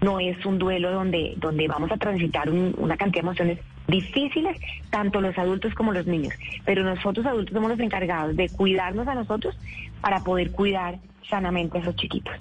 no 0.00 0.20
es 0.20 0.44
un 0.46 0.58
duelo 0.58 0.90
donde, 0.92 1.34
donde 1.36 1.68
vamos 1.68 1.90
a 1.92 1.96
transitar 1.96 2.48
una 2.50 2.96
cantidad 2.96 3.22
de 3.22 3.28
emociones 3.28 3.58
difíciles, 3.86 4.58
tanto 4.90 5.20
los 5.20 5.36
adultos 5.36 5.74
como 5.74 5.92
los 5.92 6.06
niños. 6.06 6.34
Pero 6.64 6.82
nosotros 6.84 7.26
adultos 7.26 7.54
somos 7.54 7.70
los 7.70 7.80
encargados 7.80 8.36
de 8.36 8.48
cuidarnos 8.48 9.06
a 9.08 9.14
nosotros 9.14 9.56
para 10.00 10.20
poder 10.20 10.52
cuidar 10.52 10.98
sanamente 11.28 11.78
a 11.78 11.80
esos 11.82 11.96
chiquitos. 11.96 12.34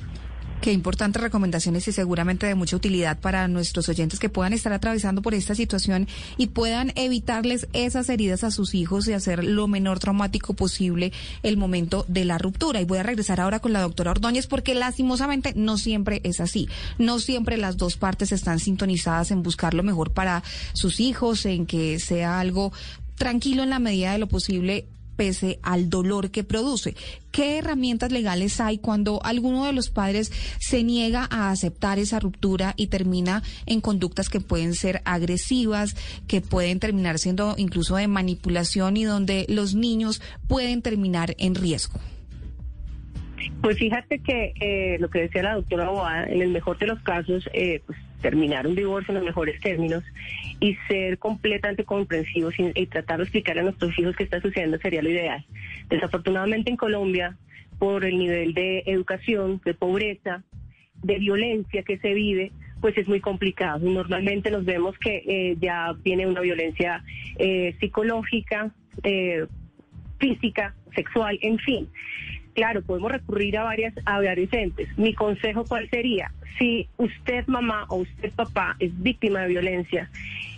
Qué 0.62 0.74
importantes 0.74 1.22
recomendaciones 1.22 1.88
y 1.88 1.94
seguramente 1.94 2.46
de 2.46 2.54
mucha 2.54 2.76
utilidad 2.76 3.18
para 3.18 3.48
nuestros 3.48 3.88
oyentes 3.88 4.20
que 4.20 4.28
puedan 4.28 4.52
estar 4.52 4.74
atravesando 4.74 5.22
por 5.22 5.34
esta 5.34 5.56
situación 5.56 6.06
y 6.36 6.48
puedan 6.48 6.92
evitarles 6.96 7.70
esas 7.72 8.10
heridas 8.10 8.44
a 8.44 8.52
sus 8.52 8.76
hijos 8.76 9.08
y 9.08 9.14
hacer 9.14 9.42
lo 9.42 9.70
menor 9.70 10.00
traumático 10.00 10.54
posible 10.56 11.14
el 11.44 11.56
momento 11.56 12.04
de 12.10 12.26
la 12.26 12.38
ruptura. 12.38 12.82
Y 12.82 12.86
voy 12.86 12.98
a 12.98 13.04
regresar 13.04 13.40
ahora 13.40 13.62
con 13.62 13.72
la 13.72 13.80
doctora 13.80 14.12
Ordóñez 14.12 14.48
porque 14.48 14.76
lastimosamente 14.76 15.54
no 15.56 15.78
siempre 15.78 16.20
es 16.26 16.42
así. 16.42 16.68
No 16.98 17.20
siempre 17.20 17.56
las 17.56 17.78
dos 17.78 17.96
partes 17.96 18.34
están 18.34 18.60
sintonizadas 18.60 19.32
en 19.32 19.44
buscar 19.44 19.74
lo 19.74 19.84
mejor 19.84 20.12
para 20.12 20.44
sus 20.74 21.00
hijos, 21.00 21.46
en 21.46 21.68
que 21.68 22.00
sea 22.00 22.42
algo 22.42 22.74
tranquilo 23.16 23.64
en 23.64 23.70
la 23.70 23.80
medida 23.80 24.12
de 24.12 24.20
lo 24.20 24.28
posible 24.28 24.88
pese 25.20 25.60
al 25.64 25.90
dolor 25.90 26.32
que 26.32 26.46
produce. 26.46 26.96
¿Qué 27.34 27.58
herramientas 27.58 28.10
legales 28.10 28.62
hay 28.62 28.78
cuando 28.78 29.20
alguno 29.22 29.66
de 29.66 29.74
los 29.74 29.90
padres 29.90 30.32
se 30.62 30.82
niega 30.82 31.28
a 31.30 31.52
aceptar 31.52 32.00
esa 32.00 32.22
ruptura 32.22 32.74
y 32.78 32.88
termina 32.88 33.44
en 33.66 33.82
conductas 33.82 34.30
que 34.30 34.40
pueden 34.40 34.74
ser 34.74 35.02
agresivas, 35.04 35.98
que 36.26 36.40
pueden 36.40 36.80
terminar 36.80 37.20
siendo 37.20 37.56
incluso 37.58 37.98
de 37.98 38.08
manipulación 38.08 38.96
y 38.96 39.04
donde 39.04 39.46
los 39.50 39.76
niños 39.76 40.22
pueden 40.48 40.82
terminar 40.82 41.36
en 41.38 41.54
riesgo? 41.54 42.00
Pues 43.62 43.78
fíjate 43.78 44.20
que 44.20 44.54
eh, 44.62 45.00
lo 45.00 45.10
que 45.10 45.20
decía 45.20 45.44
la 45.44 45.56
doctora 45.56 45.90
Boada, 45.90 46.28
en 46.28 46.42
el 46.42 46.52
mejor 46.52 46.78
de 46.78 46.88
los 46.88 47.00
casos, 47.02 47.44
eh, 47.54 47.82
pues 47.86 48.00
terminar 48.22 48.68
un 48.68 48.76
divorcio 48.76 49.12
en 49.12 49.16
los 49.16 49.26
mejores 49.26 49.60
términos 49.62 50.04
y 50.60 50.76
ser 50.88 51.18
completamente 51.18 51.86
comprensivos 51.86 52.54
y, 52.58 52.86
tratar 52.88 53.18
de 53.18 53.24
explicar 53.24 53.58
a 53.60 53.64
nuestros 53.64 53.98
hijos 53.98 54.16
qué 54.16 54.24
está 54.24 54.42
sucediendo 54.42 54.78
sería 54.80 55.02
lo 55.02 55.10
ideal. 55.10 55.46
Desafortunadamente 55.90 56.70
en 56.70 56.78
Colombia, 56.78 57.38
por 57.78 58.04
el 58.06 58.18
nivel 58.18 58.54
de 58.54 58.84
educación, 58.86 59.62
de 59.64 59.74
pobreza, 59.74 60.44
de 61.02 61.18
violencia 61.18 61.84
que 61.84 61.98
se 61.98 62.14
vive, 62.14 62.52
pues 62.82 62.98
es 62.98 63.08
muy 63.08 63.22
complicado. 63.22 63.80
Normalmente 63.90 64.52
nos 64.52 64.66
vemos 64.66 64.98
que 65.00 65.24
eh, 65.26 65.58
ya 65.60 65.94
viene 66.04 66.28
una 66.28 66.42
violencia 66.42 67.04
eh, 67.38 67.76
psicológica, 67.80 68.74
eh, 69.04 69.46
física, 70.20 70.76
sexual, 70.94 71.40
en 71.42 71.58
fin 71.60 71.88
claro, 72.60 72.82
podemos 72.82 73.12
recurrir 73.12 73.58
a 73.58 73.64
varias 73.64 73.94
a. 74.06 74.90
Mi 74.98 75.14
consejo 75.14 75.64
cuál 75.66 75.90
sería? 75.90 76.32
Si 76.58 76.90
usted 76.98 77.48
mamá 77.48 77.86
o 77.88 77.98
usted 77.98 78.34
papá 78.34 78.76
es 78.80 78.92
víctima 79.02 79.42
de 79.42 79.48
violencia 79.48 80.10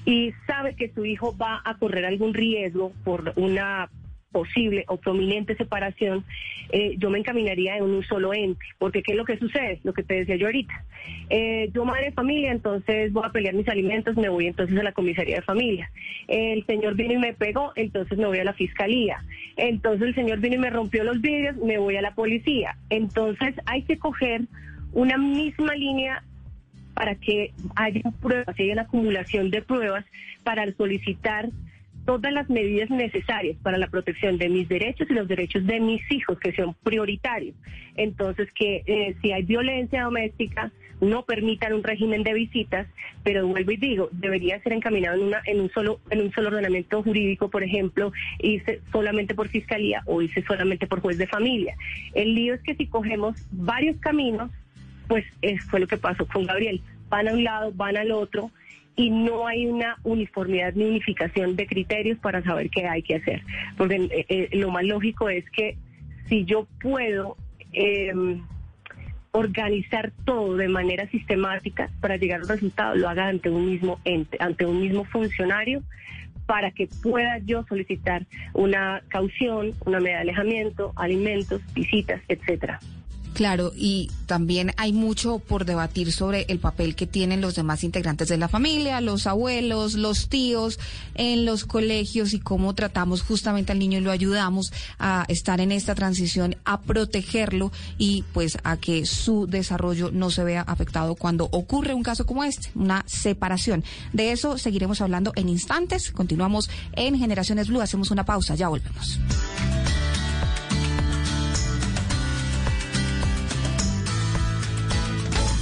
y 0.04 0.34
sabe 0.48 0.76
que 0.76 0.90
su 0.90 1.06
hijo 1.06 1.38
va 1.38 1.62
a 1.64 1.78
correr 1.78 2.06
algún 2.06 2.34
riesgo 2.34 2.92
por 3.04 3.34
una 3.36 3.88
posible 4.32 4.86
o 4.88 4.98
prominente 4.98 5.56
separación, 5.56 6.24
eh, 6.72 6.96
yo 6.98 7.10
me 7.10 7.20
encaminaría 7.20 7.78
en 7.78 7.84
un 7.84 8.04
solo 8.04 8.34
ente, 8.34 8.66
porque 8.80 9.04
¿qué 9.04 9.12
es 9.12 9.18
lo 9.18 9.26
que 9.26 9.38
sucede? 9.38 9.80
Lo 9.84 9.94
que 9.94 10.04
te 10.04 10.16
decía 10.16 10.36
yo 10.36 10.48
ahorita. 10.48 10.74
Eh, 11.30 11.70
yo 11.74 11.86
madre 11.86 12.06
de 12.06 12.12
familia, 12.12 12.52
entonces 12.52 13.12
voy 13.12 13.24
a 13.26 13.32
pelear 13.32 13.54
mis 13.54 13.68
alimentos, 13.68 14.16
me 14.16 14.30
voy 14.30 14.48
entonces 14.48 14.78
a 14.78 14.84
la 14.84 14.92
comisaría 14.92 15.38
de 15.38 15.42
familia. 15.42 15.92
el 16.28 16.66
señor 16.66 16.96
vino 16.96 17.14
y 17.14 17.18
me 17.18 17.34
pegó, 17.34 17.72
entonces 17.76 18.18
me 18.18 18.26
voy 18.26 18.40
a 18.40 18.44
la 18.44 18.54
fiscalía. 18.54 19.18
Entonces 19.58 20.10
el 20.10 20.16
señor 20.16 20.40
vino 20.40 20.56
y 20.56 20.60
me 20.60 20.70
rompió 20.70 21.04
los 21.04 21.22
vidrios, 21.22 21.58
me 21.58 21.78
voy 21.78 21.98
a 21.98 22.02
la 22.02 22.16
policía. 22.16 22.78
Entonces 22.90 23.56
hay 23.66 23.84
que 23.84 23.98
coger 23.98 24.42
una 24.94 25.18
misma 25.18 25.76
línea 25.76 26.24
para 26.94 27.16
que 27.16 27.54
haya 27.76 28.02
pruebas, 28.22 28.60
haya 28.60 28.74
una 28.74 28.82
acumulación 28.84 29.50
de 29.50 29.62
pruebas 29.62 30.06
para 30.44 30.72
solicitar 30.74 31.50
todas 32.06 32.34
las 32.34 32.50
medidas 32.50 32.90
necesarias 32.90 33.58
para 33.62 33.78
la 33.78 33.88
protección 33.88 34.38
de 34.38 34.50
mis 34.50 34.68
derechos 34.68 35.08
y 35.10 35.14
los 35.14 35.28
derechos 35.28 35.66
de 35.66 35.80
mis 35.80 36.02
hijos, 36.12 36.40
que 36.40 36.54
son 36.54 36.74
prioritarios. 36.84 37.56
Entonces, 37.96 38.50
que 38.54 38.84
eh, 38.86 39.16
si 39.22 39.32
hay 39.32 39.44
violencia 39.44 40.04
doméstica, 40.04 40.72
no 41.02 41.26
permitan 41.26 41.74
un 41.74 41.84
régimen 41.84 42.24
de 42.24 42.34
visitas, 42.34 42.88
pero 43.24 43.46
vuelvo 43.48 43.72
y 43.72 43.78
digo, 43.78 44.10
debería 44.12 44.62
ser 44.62 44.74
encaminado 44.74 45.18
en, 45.18 45.24
una, 45.24 45.42
en, 45.46 45.60
un, 45.60 45.70
solo, 45.72 46.00
en 46.12 46.22
un 46.22 46.32
solo 46.32 46.50
ordenamiento 46.50 47.02
jurídico, 47.02 47.50
por 47.50 47.64
ejemplo, 47.64 48.14
irse 48.40 48.82
solamente 48.92 49.34
por 49.34 49.50
fiscalía 49.50 50.04
o 50.06 50.22
irse 50.22 50.44
solamente 50.44 50.86
por 50.86 51.02
juez 51.02 51.18
de 51.18 51.28
familia. 51.28 51.76
El 52.14 52.36
lío 52.36 52.54
es 52.54 52.62
que 52.62 52.76
si 52.76 52.86
cogemos 52.86 53.36
varios 53.52 53.98
caminos, 53.98 54.52
pues 55.08 55.26
fue 55.70 55.80
lo 55.80 55.88
que 55.88 55.98
pasó 55.98 56.26
con 56.28 56.46
Gabriel. 56.46 56.82
Van 57.10 57.28
a 57.28 57.34
un 57.34 57.44
lado, 57.44 57.74
van 57.74 57.98
al 57.98 58.12
otro, 58.12 58.52
y 58.96 59.10
no 59.10 59.48
hay 59.48 59.68
una 59.68 59.98
uniformidad 60.04 60.74
ni 60.74 60.86
unificación 60.86 61.56
de 61.56 61.66
criterios 61.66 62.18
para 62.20 62.44
saber 62.44 62.70
qué 62.70 62.88
hay 62.88 63.02
que 63.04 63.16
hacer. 63.16 63.42
Porque 63.78 63.96
eh, 63.96 64.26
eh, 64.30 64.50
lo 64.54 64.70
más 64.72 64.84
lógico 64.84 65.30
es 65.30 65.50
que 65.52 65.78
si 66.28 66.46
yo 66.46 66.68
puedo 66.82 67.38
em, 67.74 68.42
organizar 69.32 70.12
todo 70.26 70.58
de 70.58 70.68
manera 70.68 71.08
sistemática 71.10 71.90
para 72.02 72.18
llegar 72.18 72.42
a 72.42 72.44
un 72.44 72.50
resultado, 72.50 72.96
lo 72.96 73.10
haga 73.10 73.28
ante 73.28 73.50
un 73.50 73.66
mismo 73.66 74.00
ente, 74.04 74.38
ante 74.40 74.66
un 74.66 74.82
mismo 74.82 75.06
funcionario 75.06 75.82
para 76.46 76.72
que 76.72 76.90
pueda 77.02 77.38
yo 77.40 77.64
solicitar 77.64 78.26
una 78.54 79.04
caución, 79.08 79.72
una 79.86 80.00
medida 80.00 80.18
de 80.18 80.24
alejamiento, 80.24 80.92
alimentos, 80.98 81.62
visitas, 81.74 82.22
etcétera. 82.28 82.80
Claro, 83.34 83.72
y 83.76 84.12
también 84.26 84.74
hay 84.78 84.92
mucho 84.92 85.40
por 85.40 85.66
debatir 85.66 86.12
sobre 86.12 86.46
el 86.50 86.60
papel 86.60 86.96
que 86.96 87.08
tienen 87.08 87.40
los 87.40 87.56
demás 87.56 87.84
integrantes 87.84 88.28
de 88.28 88.38
la 88.38 88.50
familia, 88.50 89.00
los 89.00 89.26
abuelos, 89.26 89.94
los 89.94 90.28
tíos 90.28 90.80
en 91.16 91.46
los 91.46 91.64
colegios 91.64 92.34
y 92.34 92.40
cómo 92.40 92.76
tratamos 92.76 93.22
justamente 93.22 93.72
al 93.72 93.80
niño 93.80 94.00
y 94.00 94.02
lo 94.02 94.12
ayudamos 94.12 94.74
a 95.00 95.26
estar 95.30 95.62
en 95.62 95.72
esta 95.72 95.96
transición, 95.96 96.58
a 96.66 96.82
protegerlo 96.82 97.72
y 97.98 98.24
pues 98.34 98.58
a 98.64 98.78
que 98.78 99.06
su 99.06 99.48
desarrollo 99.48 100.12
no 100.12 100.30
se 100.30 100.44
vea 100.44 100.62
afectado 100.62 101.16
cuando 101.16 101.46
ocurre 101.52 101.94
un 101.94 102.04
caso 102.04 102.26
como 102.26 102.44
este, 102.44 102.70
una 102.76 103.04
separación. 103.08 103.84
De 104.12 104.32
eso 104.34 104.58
seguiremos 104.58 105.00
hablando 105.02 105.32
en 105.36 105.48
instantes. 105.48 106.12
Continuamos 106.12 106.70
en 106.94 107.18
Generaciones 107.18 107.70
Blue, 107.70 107.82
hacemos 107.82 108.12
una 108.12 108.26
pausa, 108.26 108.56
ya 108.56 108.68
volvemos. 108.68 109.20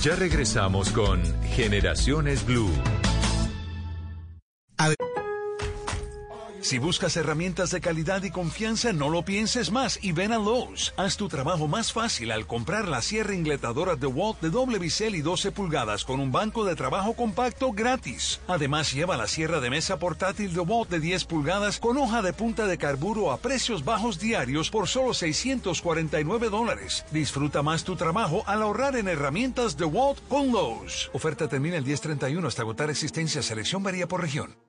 Ya 0.02 0.16
regresamos 0.16 0.92
con 0.92 1.22
Generaciones 1.44 2.46
Blue. 2.46 2.72
Si 6.62 6.78
buscas 6.78 7.16
herramientas 7.16 7.72
de 7.72 7.80
calidad 7.80 8.22
y 8.24 8.32
confianza, 8.32 8.92
no 8.92 9.10
lo 9.10 9.24
pienses 9.24 9.72
más 9.72 9.98
y 10.02 10.12
ven 10.12 10.34
a 10.34 10.38
Lowe's. 10.38 10.94
Haz 10.98 11.16
tu 11.16 11.30
trabajo 11.30 11.68
más 11.68 11.94
fácil 11.94 12.32
al 12.32 12.48
comprar 12.48 12.88
la 12.88 13.02
sierra 13.02 13.34
ingletadora 13.34 13.96
de 13.96 14.08
Walt 14.08 14.42
de 14.42 14.50
doble 14.50 14.78
bisel 14.78 15.16
y 15.16 15.22
12 15.22 15.52
pulgadas 15.52 16.04
con 16.04 16.20
un 16.20 16.34
banco 16.34 16.66
de 16.66 16.76
trabajo 16.76 17.14
compacto 17.14 17.72
gratis. 17.72 18.42
Además, 18.48 18.94
lleva 18.94 19.16
la 19.16 19.28
sierra 19.28 19.62
de 19.62 19.70
mesa 19.70 20.00
portátil 20.00 20.54
de 20.54 20.60
Walt 20.60 20.90
de 20.90 21.00
10 21.00 21.26
pulgadas 21.26 21.80
con 21.80 21.98
hoja 21.98 22.22
de 22.22 22.34
punta 22.34 22.68
de 22.68 22.78
carburo 22.78 23.32
a 23.32 23.38
precios 23.38 23.86
bajos 23.86 24.20
diarios 24.20 24.70
por 24.70 24.88
solo 24.88 25.14
649 25.14 26.50
dólares. 26.50 27.06
Disfruta 27.12 27.64
más 27.64 27.86
tu 27.86 27.96
trabajo 27.96 28.44
al 28.48 28.62
ahorrar 28.62 28.98
en 28.98 29.08
herramientas 29.08 29.78
de 29.78 29.86
Walt 29.86 30.20
con 30.28 30.52
Lowe's. 30.52 31.10
Oferta 31.14 31.48
termina 31.48 31.78
el 31.78 31.86
1031 31.86 32.46
hasta 32.46 32.64
agotar 32.64 32.90
existencia. 32.90 33.42
Selección 33.42 33.82
varía 33.82 34.08
por 34.08 34.22
región. 34.22 34.69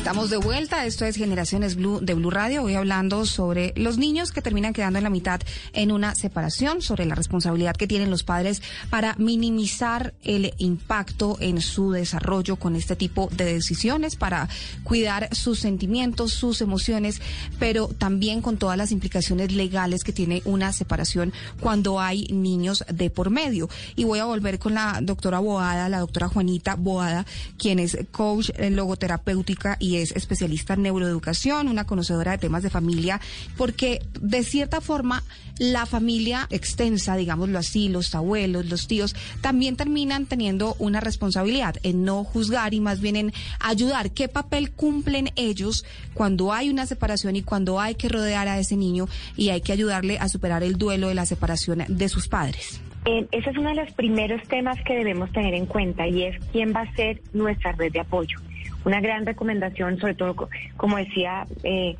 Estamos 0.00 0.30
de 0.30 0.38
vuelta, 0.38 0.86
esto 0.86 1.04
es 1.04 1.14
Generaciones 1.14 1.76
Blue 1.76 2.00
de 2.00 2.14
Blue 2.14 2.30
Radio, 2.30 2.62
hoy 2.62 2.74
hablando 2.74 3.26
sobre 3.26 3.74
los 3.76 3.98
niños 3.98 4.32
que 4.32 4.40
terminan 4.40 4.72
quedando 4.72 4.98
en 4.98 5.04
la 5.04 5.10
mitad 5.10 5.42
en 5.74 5.92
una 5.92 6.14
separación, 6.14 6.80
sobre 6.80 7.04
la 7.04 7.14
responsabilidad 7.14 7.76
que 7.76 7.86
tienen 7.86 8.10
los 8.10 8.24
padres 8.24 8.62
para 8.88 9.14
minimizar 9.18 10.14
el 10.24 10.54
impacto 10.56 11.36
en 11.40 11.60
su 11.60 11.92
desarrollo 11.92 12.56
con 12.56 12.76
este 12.76 12.96
tipo 12.96 13.28
de 13.30 13.52
decisiones, 13.52 14.16
para 14.16 14.48
cuidar 14.84 15.28
sus 15.36 15.60
sentimientos, 15.60 16.32
sus 16.32 16.62
emociones, 16.62 17.20
pero 17.58 17.88
también 17.88 18.40
con 18.40 18.56
todas 18.56 18.78
las 18.78 18.92
implicaciones 18.92 19.52
legales 19.52 20.02
que 20.02 20.14
tiene 20.14 20.40
una 20.46 20.72
separación 20.72 21.34
cuando 21.60 22.00
hay 22.00 22.26
niños 22.32 22.84
de 22.90 23.10
por 23.10 23.28
medio. 23.28 23.68
Y 23.96 24.04
voy 24.04 24.20
a 24.20 24.24
volver 24.24 24.58
con 24.58 24.72
la 24.72 24.98
doctora 25.02 25.40
Boada, 25.40 25.90
la 25.90 26.00
doctora 26.00 26.28
Juanita 26.28 26.74
Boada, 26.74 27.26
quien 27.58 27.78
es 27.78 27.98
coach 28.10 28.48
logoterapéutica 28.58 29.76
y 29.78 29.89
es 29.96 30.12
especialista 30.12 30.74
en 30.74 30.82
neuroeducación, 30.82 31.68
una 31.68 31.86
conocedora 31.86 32.32
de 32.32 32.38
temas 32.38 32.62
de 32.62 32.70
familia, 32.70 33.20
porque 33.56 34.02
de 34.20 34.42
cierta 34.44 34.80
forma 34.80 35.22
la 35.58 35.84
familia 35.84 36.46
extensa, 36.50 37.16
digámoslo 37.16 37.58
así, 37.58 37.88
los 37.88 38.14
abuelos, 38.14 38.66
los 38.66 38.86
tíos, 38.86 39.14
también 39.42 39.76
terminan 39.76 40.24
teniendo 40.26 40.74
una 40.78 41.00
responsabilidad 41.00 41.76
en 41.82 42.04
no 42.04 42.24
juzgar 42.24 42.72
y 42.72 42.80
más 42.80 43.00
bien 43.00 43.16
en 43.16 43.32
ayudar. 43.60 44.10
¿Qué 44.12 44.28
papel 44.28 44.70
cumplen 44.70 45.30
ellos 45.36 45.84
cuando 46.14 46.52
hay 46.52 46.70
una 46.70 46.86
separación 46.86 47.36
y 47.36 47.42
cuando 47.42 47.78
hay 47.78 47.94
que 47.94 48.08
rodear 48.08 48.48
a 48.48 48.58
ese 48.58 48.76
niño 48.76 49.06
y 49.36 49.50
hay 49.50 49.60
que 49.60 49.72
ayudarle 49.72 50.18
a 50.18 50.28
superar 50.28 50.62
el 50.62 50.78
duelo 50.78 51.08
de 51.08 51.14
la 51.14 51.26
separación 51.26 51.84
de 51.88 52.08
sus 52.08 52.26
padres? 52.26 52.80
Eh, 53.04 53.26
ese 53.32 53.50
es 53.50 53.56
uno 53.56 53.70
de 53.70 53.76
los 53.76 53.92
primeros 53.92 54.42
temas 54.48 54.76
que 54.86 54.94
debemos 54.94 55.30
tener 55.32 55.54
en 55.54 55.66
cuenta 55.66 56.06
y 56.06 56.24
es 56.24 56.38
quién 56.52 56.74
va 56.74 56.82
a 56.82 56.94
ser 56.94 57.22
nuestra 57.32 57.72
red 57.72 57.92
de 57.92 58.00
apoyo 58.00 58.38
una 58.84 59.00
gran 59.00 59.26
recomendación, 59.26 59.98
sobre 59.98 60.14
todo, 60.14 60.48
como 60.76 60.96
decía 60.96 61.46
eh, 61.62 61.96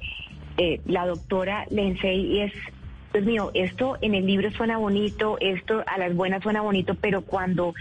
eh, 0.56 0.80
la 0.86 1.06
doctora 1.06 1.66
Lensey, 1.70 2.40
es, 2.40 2.52
Dios 3.12 3.24
mío, 3.24 3.50
esto 3.54 3.98
en 4.00 4.14
el 4.14 4.26
libro 4.26 4.50
suena 4.50 4.76
bonito, 4.76 5.36
esto 5.40 5.82
a 5.86 5.98
las 5.98 6.14
buenas 6.14 6.42
suena 6.42 6.60
bonito, 6.60 6.94
pero 6.94 7.22
cuando, 7.22 7.74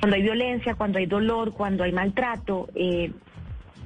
cuando 0.00 0.16
hay 0.16 0.22
violencia, 0.22 0.74
cuando 0.74 0.98
hay 0.98 1.06
dolor, 1.06 1.52
cuando 1.52 1.84
hay 1.84 1.92
maltrato, 1.92 2.68
eh, 2.74 3.10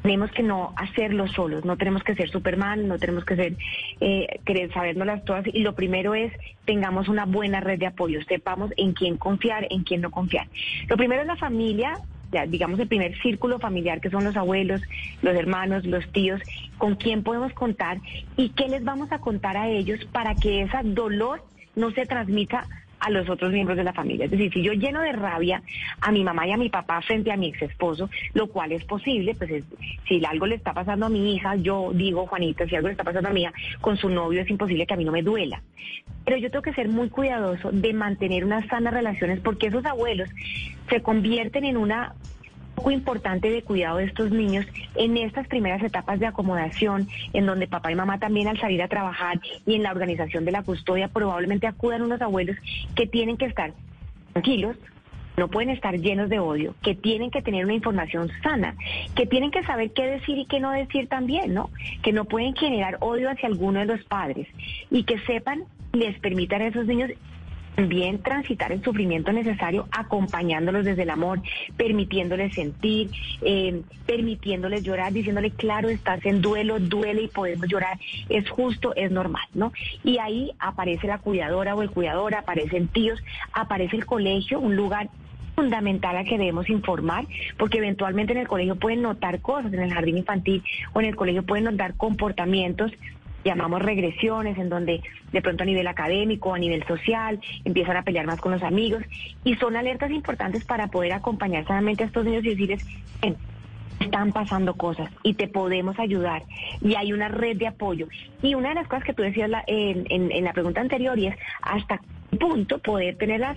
tenemos 0.06 0.30
que 0.30 0.44
no 0.44 0.72
hacerlo 0.76 1.26
solos, 1.26 1.64
no 1.64 1.76
tenemos 1.76 2.04
que 2.04 2.14
ser 2.14 2.30
Superman, 2.30 2.86
no 2.86 2.96
tenemos 2.96 3.24
que 3.24 3.34
ser, 3.34 3.56
eh, 4.00 4.38
querer 4.44 4.72
sabernoslas 4.72 5.24
todas. 5.24 5.44
Y 5.48 5.62
lo 5.62 5.74
primero 5.74 6.14
es, 6.14 6.32
tengamos 6.64 7.08
una 7.08 7.24
buena 7.24 7.58
red 7.58 7.80
de 7.80 7.86
apoyo, 7.86 8.20
sepamos 8.28 8.70
en 8.76 8.92
quién 8.92 9.16
confiar, 9.16 9.66
en 9.68 9.82
quién 9.82 10.02
no 10.02 10.12
confiar. 10.12 10.46
Lo 10.88 10.96
primero 10.96 11.22
es 11.22 11.26
la 11.26 11.34
familia, 11.34 11.94
digamos, 12.48 12.78
el 12.78 12.88
primer 12.88 13.16
círculo 13.20 13.58
familiar, 13.58 14.00
que 14.00 14.10
son 14.10 14.24
los 14.24 14.36
abuelos, 14.36 14.82
los 15.22 15.34
hermanos, 15.34 15.86
los 15.86 16.06
tíos, 16.12 16.40
con 16.78 16.96
quién 16.96 17.22
podemos 17.22 17.52
contar 17.52 18.00
y 18.36 18.50
qué 18.50 18.68
les 18.68 18.84
vamos 18.84 19.12
a 19.12 19.18
contar 19.18 19.56
a 19.56 19.68
ellos 19.68 20.04
para 20.12 20.34
que 20.34 20.62
ese 20.62 20.76
dolor 20.82 21.42
no 21.74 21.90
se 21.92 22.06
transmita 22.06 22.66
a 23.00 23.10
los 23.10 23.28
otros 23.28 23.52
miembros 23.52 23.76
de 23.76 23.84
la 23.84 23.92
familia. 23.92 24.24
Es 24.24 24.30
decir, 24.30 24.52
si 24.52 24.62
yo 24.62 24.72
lleno 24.72 25.00
de 25.00 25.12
rabia 25.12 25.62
a 26.00 26.12
mi 26.12 26.24
mamá 26.24 26.46
y 26.46 26.52
a 26.52 26.56
mi 26.56 26.68
papá 26.68 27.00
frente 27.02 27.30
a 27.30 27.36
mi 27.36 27.48
ex 27.48 27.62
esposo, 27.62 28.08
lo 28.34 28.48
cual 28.48 28.72
es 28.72 28.84
posible, 28.84 29.34
pues 29.34 29.64
si 30.08 30.24
algo 30.24 30.46
le 30.46 30.56
está 30.56 30.72
pasando 30.72 31.06
a 31.06 31.08
mi 31.08 31.34
hija, 31.34 31.56
yo 31.56 31.90
digo, 31.94 32.26
Juanita, 32.26 32.66
si 32.66 32.76
algo 32.76 32.88
le 32.88 32.92
está 32.92 33.04
pasando 33.04 33.28
a 33.28 33.32
mi 33.32 33.42
hija 33.42 33.52
con 33.80 33.96
su 33.96 34.08
novio, 34.08 34.40
es 34.40 34.50
imposible 34.50 34.86
que 34.86 34.94
a 34.94 34.96
mí 34.96 35.04
no 35.04 35.12
me 35.12 35.22
duela. 35.22 35.62
Pero 36.24 36.38
yo 36.38 36.50
tengo 36.50 36.62
que 36.62 36.74
ser 36.74 36.88
muy 36.88 37.08
cuidadoso 37.08 37.70
de 37.70 37.92
mantener 37.92 38.44
unas 38.44 38.66
sanas 38.66 38.92
relaciones 38.92 39.40
porque 39.40 39.68
esos 39.68 39.84
abuelos 39.84 40.28
se 40.88 41.02
convierten 41.02 41.64
en 41.64 41.76
una 41.76 42.14
poco 42.76 42.90
importante 42.92 43.50
de 43.50 43.62
cuidado 43.62 43.96
de 43.96 44.04
estos 44.04 44.30
niños 44.30 44.66
en 44.94 45.16
estas 45.16 45.48
primeras 45.48 45.82
etapas 45.82 46.20
de 46.20 46.26
acomodación, 46.26 47.08
en 47.32 47.46
donde 47.46 47.66
papá 47.66 47.90
y 47.90 47.96
mamá 47.96 48.18
también 48.18 48.46
al 48.46 48.60
salir 48.60 48.82
a 48.82 48.88
trabajar 48.88 49.40
y 49.66 49.74
en 49.74 49.82
la 49.82 49.90
organización 49.90 50.44
de 50.44 50.52
la 50.52 50.62
custodia 50.62 51.08
probablemente 51.08 51.66
acudan 51.66 52.02
unos 52.02 52.20
abuelos 52.20 52.56
que 52.94 53.06
tienen 53.06 53.36
que 53.36 53.46
estar 53.46 53.72
tranquilos, 54.32 54.76
no 55.36 55.48
pueden 55.48 55.70
estar 55.70 55.98
llenos 55.98 56.28
de 56.28 56.38
odio, 56.38 56.74
que 56.82 56.94
tienen 56.94 57.30
que 57.30 57.42
tener 57.42 57.64
una 57.64 57.74
información 57.74 58.30
sana, 58.42 58.74
que 59.14 59.26
tienen 59.26 59.50
que 59.50 59.62
saber 59.64 59.90
qué 59.92 60.06
decir 60.06 60.38
y 60.38 60.46
qué 60.46 60.60
no 60.60 60.70
decir 60.70 61.08
también, 61.08 61.52
¿no? 61.52 61.70
Que 62.02 62.12
no 62.12 62.24
pueden 62.24 62.54
generar 62.54 62.98
odio 63.00 63.30
hacia 63.30 63.48
alguno 63.48 63.80
de 63.80 63.86
los 63.86 64.04
padres 64.04 64.46
y 64.90 65.04
que 65.04 65.18
sepan, 65.20 65.64
les 65.92 66.18
permitan 66.20 66.62
a 66.62 66.68
esos 66.68 66.86
niños 66.86 67.10
también 67.76 68.22
transitar 68.22 68.72
el 68.72 68.82
sufrimiento 68.82 69.32
necesario 69.32 69.86
acompañándolos 69.92 70.84
desde 70.84 71.02
el 71.02 71.10
amor, 71.10 71.42
permitiéndoles 71.76 72.54
sentir, 72.54 73.10
eh, 73.42 73.82
permitiéndoles 74.06 74.82
llorar, 74.82 75.12
diciéndole, 75.12 75.50
claro, 75.50 75.90
estás 75.90 76.24
en 76.24 76.40
duelo, 76.40 76.80
duele 76.80 77.22
y 77.22 77.28
podemos 77.28 77.68
llorar, 77.68 77.98
es 78.28 78.48
justo, 78.48 78.94
es 78.96 79.10
normal, 79.10 79.44
¿no? 79.54 79.72
Y 80.02 80.18
ahí 80.18 80.52
aparece 80.58 81.06
la 81.06 81.18
cuidadora 81.18 81.74
o 81.74 81.82
el 81.82 81.90
cuidador, 81.90 82.34
aparecen 82.34 82.88
tíos, 82.88 83.22
aparece 83.52 83.96
el 83.96 84.06
colegio, 84.06 84.58
un 84.58 84.74
lugar 84.74 85.10
fundamental 85.54 86.16
a 86.16 86.24
que 86.24 86.38
debemos 86.38 86.68
informar, 86.68 87.26
porque 87.58 87.78
eventualmente 87.78 88.32
en 88.32 88.38
el 88.38 88.48
colegio 88.48 88.76
pueden 88.76 89.02
notar 89.02 89.40
cosas, 89.40 89.72
en 89.72 89.82
el 89.82 89.92
jardín 89.92 90.18
infantil 90.18 90.62
o 90.92 91.00
en 91.00 91.06
el 91.06 91.16
colegio 91.16 91.42
pueden 91.44 91.64
notar 91.64 91.94
comportamientos 91.96 92.92
llamamos 93.46 93.80
regresiones, 93.80 94.58
en 94.58 94.68
donde 94.68 95.00
de 95.32 95.42
pronto 95.42 95.62
a 95.62 95.66
nivel 95.66 95.86
académico, 95.86 96.54
a 96.54 96.58
nivel 96.58 96.84
social, 96.84 97.40
empiezan 97.64 97.96
a 97.96 98.02
pelear 98.02 98.26
más 98.26 98.40
con 98.40 98.52
los 98.52 98.62
amigos, 98.62 99.02
y 99.44 99.54
son 99.56 99.76
alertas 99.76 100.10
importantes 100.10 100.64
para 100.64 100.88
poder 100.88 101.12
acompañar 101.12 101.66
sanamente 101.66 102.04
a 102.04 102.06
estos 102.06 102.24
niños 102.24 102.44
y 102.44 102.50
decirles, 102.50 102.84
están 104.00 104.32
pasando 104.32 104.74
cosas 104.74 105.10
y 105.22 105.34
te 105.34 105.48
podemos 105.48 105.98
ayudar 105.98 106.42
y 106.82 106.94
hay 106.96 107.12
una 107.14 107.28
red 107.28 107.56
de 107.56 107.66
apoyo. 107.66 108.08
Y 108.42 108.54
una 108.54 108.68
de 108.68 108.74
las 108.74 108.88
cosas 108.88 109.04
que 109.04 109.14
tú 109.14 109.22
decías 109.22 109.50
en, 109.66 110.06
en 110.10 110.44
la 110.44 110.52
pregunta 110.52 110.82
anterior 110.82 111.18
y 111.18 111.28
es 111.28 111.36
hasta 111.62 112.00
punto 112.38 112.78
poder 112.78 113.16
tener 113.16 113.40
las 113.40 113.56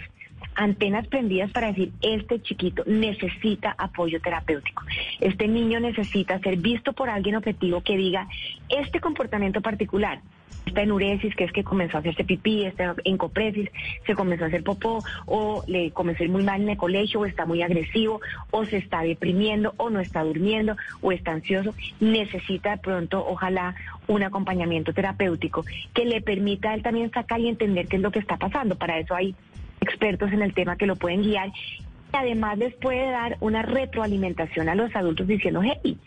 antenas 0.59 1.07
prendidas 1.07 1.51
para 1.51 1.67
decir, 1.67 1.91
este 2.01 2.41
chiquito 2.41 2.83
necesita 2.85 3.73
apoyo 3.77 4.19
terapéutico. 4.19 4.83
Este 5.21 5.47
niño 5.47 5.79
necesita 5.79 6.37
ser 6.39 6.57
visto 6.57 6.91
por 6.91 7.09
alguien 7.09 7.35
objetivo 7.35 7.81
que 7.81 7.95
diga, 7.95 8.27
este 8.67 8.99
comportamiento 8.99 9.61
particular, 9.61 10.19
esta 10.65 10.81
enuresis, 10.81 11.33
que 11.35 11.45
es 11.45 11.53
que 11.53 11.63
comenzó 11.63 11.97
a 11.97 11.99
hacerse 12.01 12.25
pipí, 12.25 12.65
esta 12.65 12.93
encopresis, 13.05 13.69
se 14.05 14.15
comenzó 14.15 14.43
a 14.43 14.47
hacer 14.47 14.63
popó, 14.63 15.01
o 15.25 15.63
le 15.65 15.91
comenzó 15.91 16.23
a 16.23 16.25
ir 16.25 16.31
muy 16.31 16.43
mal 16.43 16.61
en 16.61 16.69
el 16.69 16.77
colegio, 16.77 17.21
o 17.21 17.25
está 17.25 17.45
muy 17.45 17.61
agresivo, 17.61 18.19
o 18.51 18.65
se 18.65 18.77
está 18.77 19.01
deprimiendo, 19.01 19.73
o 19.77 19.89
no 19.89 20.01
está 20.01 20.23
durmiendo, 20.23 20.75
o 21.01 21.13
está 21.13 21.31
ansioso, 21.31 21.73
necesita 22.01 22.71
de 22.71 22.77
pronto, 22.79 23.25
ojalá, 23.25 23.75
un 24.07 24.23
acompañamiento 24.23 24.91
terapéutico 24.91 25.63
que 25.93 26.03
le 26.03 26.21
permita 26.21 26.71
a 26.71 26.75
él 26.75 26.83
también 26.83 27.11
sacar 27.11 27.39
y 27.39 27.47
entender 27.47 27.87
qué 27.87 27.95
es 27.95 28.01
lo 28.01 28.11
que 28.11 28.19
está 28.19 28.37
pasando. 28.37 28.75
Para 28.75 28.99
eso 28.99 29.15
hay 29.15 29.35
expertos 29.81 30.31
en 30.31 30.41
el 30.41 30.53
tema 30.53 30.77
que 30.77 30.85
lo 30.85 30.95
pueden 30.95 31.21
guiar. 31.21 31.49
Y 31.49 32.17
además 32.17 32.57
les 32.57 32.73
puede 32.75 33.11
dar 33.11 33.37
una 33.39 33.61
retroalimentación 33.61 34.69
a 34.69 34.75
los 34.75 34.95
adultos 34.95 35.27
diciendo, 35.27 35.61
hey, 35.63 35.97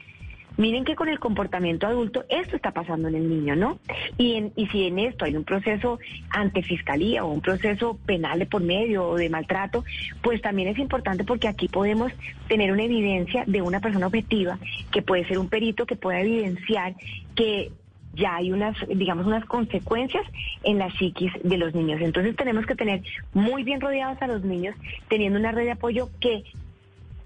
miren 0.57 0.85
que 0.85 0.97
con 0.97 1.09
el 1.09 1.19
comportamiento 1.19 1.87
adulto 1.87 2.25
esto 2.29 2.57
está 2.57 2.73
pasando 2.73 3.09
en 3.09 3.15
el 3.15 3.29
niño, 3.29 3.57
¿no? 3.57 3.79
Y, 4.19 4.35
en, 4.35 4.53
y 4.57 4.67
si 4.67 4.87
en 4.87 4.99
esto 4.99 5.25
hay 5.25 5.37
un 5.37 5.45
proceso 5.45 5.99
ante 6.31 6.63
fiscalía 6.63 7.25
o 7.25 7.33
un 7.33 7.41
proceso 7.41 7.99
penal 8.07 8.39
de 8.39 8.47
por 8.47 8.63
medio 8.63 9.09
o 9.09 9.17
de 9.17 9.31
maltrato, 9.31 9.85
pues 10.23 10.43
también 10.43 10.69
es 10.69 10.79
importante 10.79 11.25
porque 11.25 11.49
aquí 11.49 11.69
podemos 11.69 12.13
tener 12.49 12.73
una 12.73 12.85
evidencia 12.85 13.45
de 13.47 13.63
una 13.63 13.81
persona 13.81 14.07
objetiva, 14.07 14.59
que 14.91 15.03
puede 15.03 15.27
ser 15.27 15.39
un 15.39 15.49
perito 15.49 15.87
que 15.87 15.97
pueda 15.97 16.21
evidenciar 16.21 16.95
que 17.35 17.73
ya 18.15 18.37
hay 18.37 18.53
unas, 18.53 18.77
digamos, 18.89 19.27
unas 19.27 19.45
consecuencias 19.47 20.25
en 20.63 20.79
la 20.79 20.91
psiquis 20.91 21.33
de 21.43 21.57
los 21.57 21.75
niños. 21.75 22.01
Entonces 22.01 22.37
tenemos 22.37 22.67
que 22.67 22.75
tener 22.75 23.03
muy 23.33 23.65
bien 23.65 23.81
rodeados 23.81 24.21
a 24.21 24.27
los 24.27 24.43
niños, 24.45 24.75
teniendo 25.09 25.39
una 25.39 25.53
red 25.53 25.65
de 25.65 25.73
apoyo 25.73 26.11
que 26.21 26.45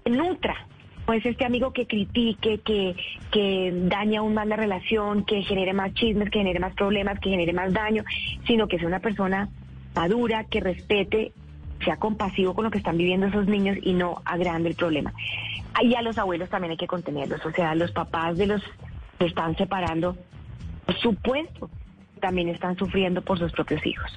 nutra. 0.05 0.55
No 1.07 1.13
es 1.13 1.25
este 1.25 1.45
amigo 1.45 1.71
que 1.71 1.87
critique, 1.87 2.59
que, 2.59 2.95
que 3.31 3.71
daña 3.73 4.19
aún 4.19 4.33
más 4.33 4.47
la 4.47 4.57
relación, 4.57 5.23
que 5.23 5.41
genere 5.41 5.73
más 5.73 5.93
chismes, 5.93 6.29
que 6.29 6.39
genere 6.39 6.59
más 6.59 6.73
problemas, 6.73 7.19
que 7.19 7.29
genere 7.29 7.53
más 7.53 7.71
daño, 7.71 8.03
sino 8.45 8.67
que 8.67 8.77
sea 8.77 8.87
una 8.87 8.99
persona 8.99 9.49
madura, 9.95 10.43
que 10.43 10.59
respete, 10.59 11.31
sea 11.83 11.97
compasivo 11.97 12.53
con 12.53 12.65
lo 12.65 12.71
que 12.71 12.77
están 12.77 12.97
viviendo 12.97 13.27
esos 13.27 13.47
niños 13.47 13.77
y 13.81 13.93
no 13.93 14.21
agrande 14.25 14.69
el 14.69 14.75
problema. 14.75 15.13
Y 15.81 15.95
a 15.95 16.01
los 16.01 16.17
abuelos 16.17 16.49
también 16.49 16.71
hay 16.71 16.77
que 16.77 16.87
contenerlos, 16.87 17.45
o 17.45 17.51
sea, 17.51 17.75
los 17.75 17.91
papás 17.91 18.37
de 18.37 18.47
los 18.47 18.63
que 19.17 19.25
están 19.25 19.55
separando 19.55 20.17
por 20.87 20.97
supuesto, 20.99 21.69
también 22.21 22.47
están 22.49 22.77
sufriendo 22.77 23.21
por 23.21 23.37
sus 23.37 23.51
propios 23.51 23.85
hijos. 23.85 24.09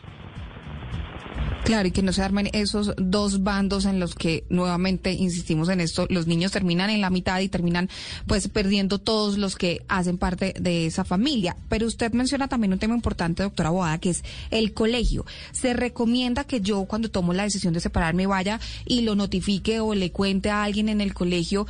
Claro, 1.64 1.86
y 1.88 1.90
que 1.90 2.02
no 2.02 2.12
se 2.12 2.22
armen 2.22 2.48
esos 2.52 2.94
dos 2.96 3.42
bandos 3.42 3.84
en 3.84 4.00
los 4.00 4.14
que 4.14 4.44
nuevamente 4.48 5.12
insistimos 5.12 5.68
en 5.68 5.80
esto, 5.80 6.06
los 6.08 6.26
niños 6.26 6.52
terminan 6.52 6.90
en 6.90 7.00
la 7.00 7.10
mitad 7.10 7.38
y 7.40 7.48
terminan 7.48 7.88
pues 8.26 8.48
perdiendo 8.48 8.98
todos 8.98 9.36
los 9.36 9.56
que 9.56 9.82
hacen 9.88 10.16
parte 10.16 10.54
de 10.58 10.86
esa 10.86 11.04
familia. 11.04 11.56
Pero 11.68 11.86
usted 11.86 12.12
menciona 12.12 12.48
también 12.48 12.72
un 12.72 12.78
tema 12.78 12.94
importante, 12.94 13.42
doctora 13.42 13.70
Boada, 13.70 13.98
que 13.98 14.10
es 14.10 14.24
el 14.50 14.72
colegio. 14.72 15.26
Se 15.52 15.74
recomienda 15.74 16.44
que 16.44 16.60
yo 16.60 16.86
cuando 16.86 17.10
tomo 17.10 17.34
la 17.34 17.44
decisión 17.44 17.74
de 17.74 17.80
separarme 17.80 18.26
vaya 18.26 18.58
y 18.86 19.02
lo 19.02 19.14
notifique 19.14 19.80
o 19.80 19.94
le 19.94 20.10
cuente 20.12 20.50
a 20.50 20.64
alguien 20.64 20.88
en 20.88 21.00
el 21.00 21.14
colegio 21.14 21.66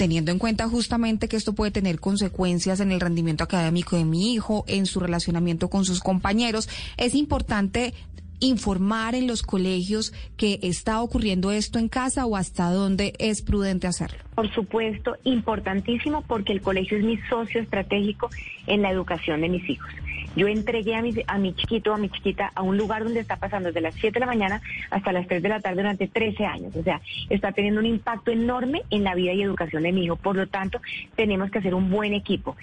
teniendo 0.00 0.32
en 0.32 0.38
cuenta 0.38 0.66
justamente 0.66 1.28
que 1.28 1.36
esto 1.36 1.54
puede 1.54 1.72
tener 1.72 2.00
consecuencias 2.00 2.80
en 2.80 2.90
el 2.90 3.00
rendimiento 3.00 3.44
académico 3.44 3.96
de 3.96 4.06
mi 4.06 4.32
hijo, 4.32 4.64
en 4.66 4.86
su 4.86 4.98
relacionamiento 4.98 5.68
con 5.68 5.84
sus 5.84 6.00
compañeros, 6.00 6.70
es 6.96 7.14
importante 7.14 7.92
informar 8.38 9.14
en 9.14 9.26
los 9.26 9.42
colegios 9.42 10.14
que 10.38 10.58
está 10.62 11.02
ocurriendo 11.02 11.50
esto 11.50 11.78
en 11.78 11.90
casa 11.90 12.24
o 12.24 12.36
hasta 12.36 12.70
dónde 12.70 13.12
es 13.18 13.42
prudente 13.42 13.88
hacerlo? 13.88 14.16
Por 14.36 14.50
supuesto, 14.54 15.16
importantísimo 15.24 16.22
porque 16.22 16.54
el 16.54 16.62
colegio 16.62 16.96
es 16.96 17.04
mi 17.04 17.18
socio 17.28 17.60
estratégico 17.60 18.30
en 18.66 18.80
la 18.80 18.90
educación 18.90 19.42
de 19.42 19.50
mis 19.50 19.68
hijos. 19.68 19.90
Yo 20.36 20.46
entregué 20.46 20.94
a 20.94 21.02
mi, 21.02 21.12
a 21.26 21.38
mi 21.38 21.54
chiquito, 21.54 21.92
a 21.92 21.98
mi 21.98 22.08
chiquita, 22.08 22.52
a 22.54 22.62
un 22.62 22.76
lugar 22.76 23.02
donde 23.04 23.20
está 23.20 23.36
pasando 23.36 23.68
desde 23.68 23.80
las 23.80 23.94
7 23.94 24.14
de 24.14 24.20
la 24.20 24.26
mañana 24.26 24.62
hasta 24.90 25.12
las 25.12 25.26
3 25.26 25.42
de 25.42 25.48
la 25.48 25.60
tarde 25.60 25.82
durante 25.82 26.06
13 26.06 26.46
años. 26.46 26.76
O 26.76 26.82
sea, 26.82 27.00
está 27.28 27.52
teniendo 27.52 27.80
un 27.80 27.86
impacto 27.86 28.30
enorme 28.30 28.82
en 28.90 29.04
la 29.04 29.14
vida 29.14 29.32
y 29.32 29.42
educación 29.42 29.82
de 29.82 29.92
mi 29.92 30.04
hijo. 30.04 30.16
Por 30.16 30.36
lo 30.36 30.46
tanto, 30.46 30.80
tenemos 31.16 31.50
que 31.50 31.58
hacer 31.58 31.74
un 31.74 31.90
buen 31.90 32.14
equipo. 32.14 32.56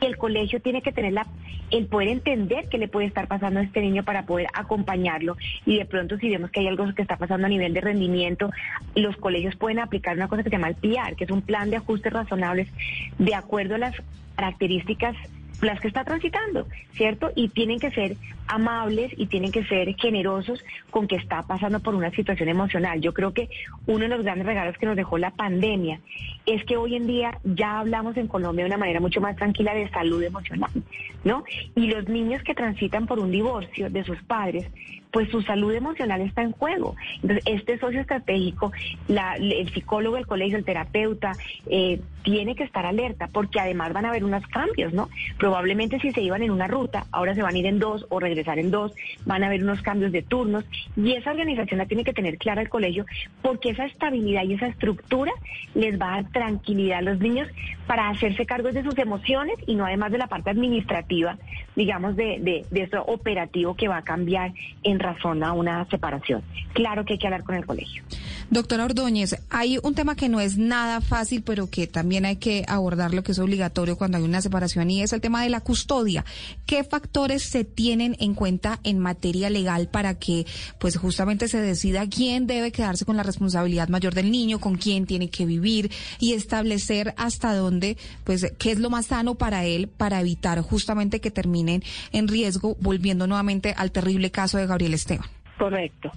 El 0.00 0.18
colegio 0.18 0.60
tiene 0.60 0.82
que 0.82 0.92
tener 0.92 1.14
la, 1.14 1.26
el 1.70 1.86
poder 1.86 2.08
entender 2.08 2.68
qué 2.68 2.78
le 2.78 2.88
puede 2.88 3.06
estar 3.06 3.26
pasando 3.26 3.60
a 3.60 3.62
este 3.62 3.80
niño 3.80 4.04
para 4.04 4.26
poder 4.26 4.48
acompañarlo. 4.52 5.36
Y 5.64 5.78
de 5.78 5.86
pronto, 5.86 6.18
si 6.18 6.28
vemos 6.28 6.50
que 6.50 6.60
hay 6.60 6.68
algo 6.68 6.92
que 6.94 7.02
está 7.02 7.16
pasando 7.16 7.46
a 7.46 7.50
nivel 7.50 7.72
de 7.72 7.80
rendimiento, 7.80 8.50
los 8.94 9.16
colegios 9.16 9.56
pueden 9.56 9.78
aplicar 9.78 10.16
una 10.16 10.28
cosa 10.28 10.42
que 10.42 10.50
se 10.50 10.56
llama 10.56 10.68
el 10.68 10.74
PIAR, 10.74 11.16
que 11.16 11.24
es 11.24 11.30
un 11.30 11.42
plan 11.42 11.70
de 11.70 11.76
ajustes 11.76 12.12
razonables 12.12 12.68
de 13.18 13.34
acuerdo 13.34 13.76
a 13.76 13.78
las 13.78 13.96
características 14.36 15.16
las 15.64 15.80
que 15.80 15.88
está 15.88 16.04
transitando, 16.04 16.66
¿cierto? 16.92 17.30
Y 17.34 17.48
tienen 17.48 17.78
que 17.78 17.90
ser 17.90 18.16
amables 18.46 19.12
y 19.16 19.26
tienen 19.26 19.52
que 19.52 19.64
ser 19.64 19.94
generosos 19.96 20.62
con 20.90 21.08
que 21.08 21.16
está 21.16 21.42
pasando 21.42 21.80
por 21.80 21.94
una 21.94 22.10
situación 22.10 22.48
emocional. 22.48 23.00
Yo 23.00 23.14
creo 23.14 23.32
que 23.32 23.48
uno 23.86 24.00
de 24.00 24.08
los 24.08 24.22
grandes 24.22 24.46
regalos 24.46 24.76
que 24.78 24.86
nos 24.86 24.96
dejó 24.96 25.18
la 25.18 25.30
pandemia 25.30 26.00
es 26.46 26.64
que 26.64 26.76
hoy 26.76 26.96
en 26.96 27.06
día 27.06 27.38
ya 27.44 27.80
hablamos 27.80 28.16
en 28.16 28.28
Colombia 28.28 28.64
de 28.64 28.70
una 28.70 28.78
manera 28.78 29.00
mucho 29.00 29.20
más 29.20 29.36
tranquila 29.36 29.74
de 29.74 29.88
salud 29.90 30.22
emocional, 30.22 30.70
¿no? 31.24 31.44
Y 31.74 31.86
los 31.86 32.08
niños 32.08 32.42
que 32.42 32.54
transitan 32.54 33.06
por 33.06 33.18
un 33.18 33.30
divorcio 33.30 33.90
de 33.90 34.04
sus 34.04 34.22
padres 34.22 34.66
pues 35.14 35.30
su 35.30 35.42
salud 35.42 35.72
emocional 35.72 36.20
está 36.22 36.42
en 36.42 36.50
juego. 36.50 36.96
Entonces, 37.22 37.44
este 37.46 37.78
socio 37.78 38.00
estratégico, 38.00 38.72
el 39.08 39.72
psicólogo 39.72 40.16
del 40.16 40.26
colegio, 40.26 40.58
el 40.58 40.64
terapeuta, 40.64 41.30
eh, 41.68 42.00
tiene 42.24 42.56
que 42.56 42.64
estar 42.64 42.84
alerta 42.84 43.28
porque 43.32 43.60
además 43.60 43.92
van 43.92 44.06
a 44.06 44.08
haber 44.08 44.24
unos 44.24 44.44
cambios, 44.48 44.92
¿no? 44.92 45.08
Probablemente 45.38 46.00
si 46.00 46.10
se 46.10 46.20
iban 46.20 46.42
en 46.42 46.50
una 46.50 46.66
ruta, 46.66 47.06
ahora 47.12 47.34
se 47.36 47.42
van 47.42 47.54
a 47.54 47.58
ir 47.58 47.66
en 47.66 47.78
dos 47.78 48.06
o 48.08 48.18
regresar 48.18 48.58
en 48.58 48.72
dos, 48.72 48.92
van 49.24 49.44
a 49.44 49.46
haber 49.46 49.62
unos 49.62 49.82
cambios 49.82 50.10
de 50.10 50.22
turnos 50.22 50.64
y 50.96 51.12
esa 51.12 51.30
organización 51.30 51.78
la 51.78 51.86
tiene 51.86 52.02
que 52.02 52.12
tener 52.12 52.36
clara 52.36 52.62
el 52.62 52.68
colegio 52.68 53.06
porque 53.40 53.70
esa 53.70 53.84
estabilidad 53.84 54.42
y 54.44 54.54
esa 54.54 54.66
estructura 54.66 55.32
les 55.74 56.00
va 56.00 56.14
a 56.14 56.22
dar 56.22 56.32
tranquilidad 56.32 56.98
a 56.98 57.02
los 57.02 57.20
niños 57.20 57.46
para 57.86 58.08
hacerse 58.08 58.46
cargo 58.46 58.70
de 58.70 58.82
sus 58.82 58.96
emociones 58.98 59.56
y 59.66 59.74
no 59.74 59.84
además 59.84 60.12
de 60.12 60.18
la 60.18 60.26
parte 60.26 60.50
administrativa, 60.50 61.38
digamos, 61.76 62.16
de, 62.16 62.38
de, 62.40 62.64
de 62.70 62.82
eso 62.82 63.02
operativo 63.06 63.74
que 63.74 63.88
va 63.88 63.98
a 63.98 64.02
cambiar 64.02 64.52
en 64.82 64.98
razón 64.98 65.42
a 65.42 65.52
una 65.52 65.84
separación. 65.86 66.42
Claro 66.72 67.04
que 67.04 67.14
hay 67.14 67.18
que 67.18 67.26
hablar 67.26 67.44
con 67.44 67.54
el 67.54 67.66
colegio. 67.66 68.02
Doctora 68.50 68.84
Ordóñez, 68.84 69.36
hay 69.50 69.78
un 69.82 69.94
tema 69.94 70.16
que 70.16 70.28
no 70.28 70.40
es 70.40 70.58
nada 70.58 71.00
fácil, 71.00 71.42
pero 71.42 71.70
que 71.70 71.86
también 71.86 72.24
hay 72.24 72.36
que 72.36 72.64
abordar 72.68 73.14
lo 73.14 73.22
que 73.22 73.32
es 73.32 73.38
obligatorio 73.38 73.96
cuando 73.96 74.18
hay 74.18 74.24
una 74.24 74.42
separación 74.42 74.90
y 74.90 75.02
es 75.02 75.12
el 75.12 75.20
tema 75.20 75.42
de 75.42 75.48
la 75.48 75.60
custodia. 75.60 76.24
¿Qué 76.66 76.84
factores 76.84 77.42
se 77.42 77.64
tienen 77.64 78.16
en 78.20 78.34
cuenta 78.34 78.80
en 78.84 78.98
materia 78.98 79.50
legal 79.50 79.88
para 79.88 80.18
que 80.18 80.46
pues 80.78 80.96
justamente 80.96 81.48
se 81.48 81.60
decida 81.60 82.08
quién 82.08 82.46
debe 82.46 82.70
quedarse 82.70 83.04
con 83.04 83.16
la 83.16 83.22
responsabilidad 83.22 83.88
mayor 83.88 84.14
del 84.14 84.30
niño, 84.30 84.60
con 84.60 84.76
quién 84.76 85.06
tiene 85.06 85.30
que 85.30 85.46
vivir 85.46 85.90
y 86.20 86.34
establecer 86.34 87.14
hasta 87.16 87.54
dónde 87.54 87.73
pues 88.24 88.52
qué 88.58 88.72
es 88.72 88.78
lo 88.78 88.90
más 88.90 89.06
sano 89.06 89.34
para 89.34 89.64
él 89.64 89.88
para 89.88 90.20
evitar 90.20 90.60
justamente 90.60 91.20
que 91.20 91.30
terminen 91.30 91.82
en 92.12 92.28
riesgo 92.28 92.76
volviendo 92.80 93.26
nuevamente 93.26 93.74
al 93.76 93.92
terrible 93.92 94.30
caso 94.30 94.58
de 94.58 94.66
Gabriel 94.66 94.94
Esteban? 94.94 95.26
Correcto. 95.58 96.10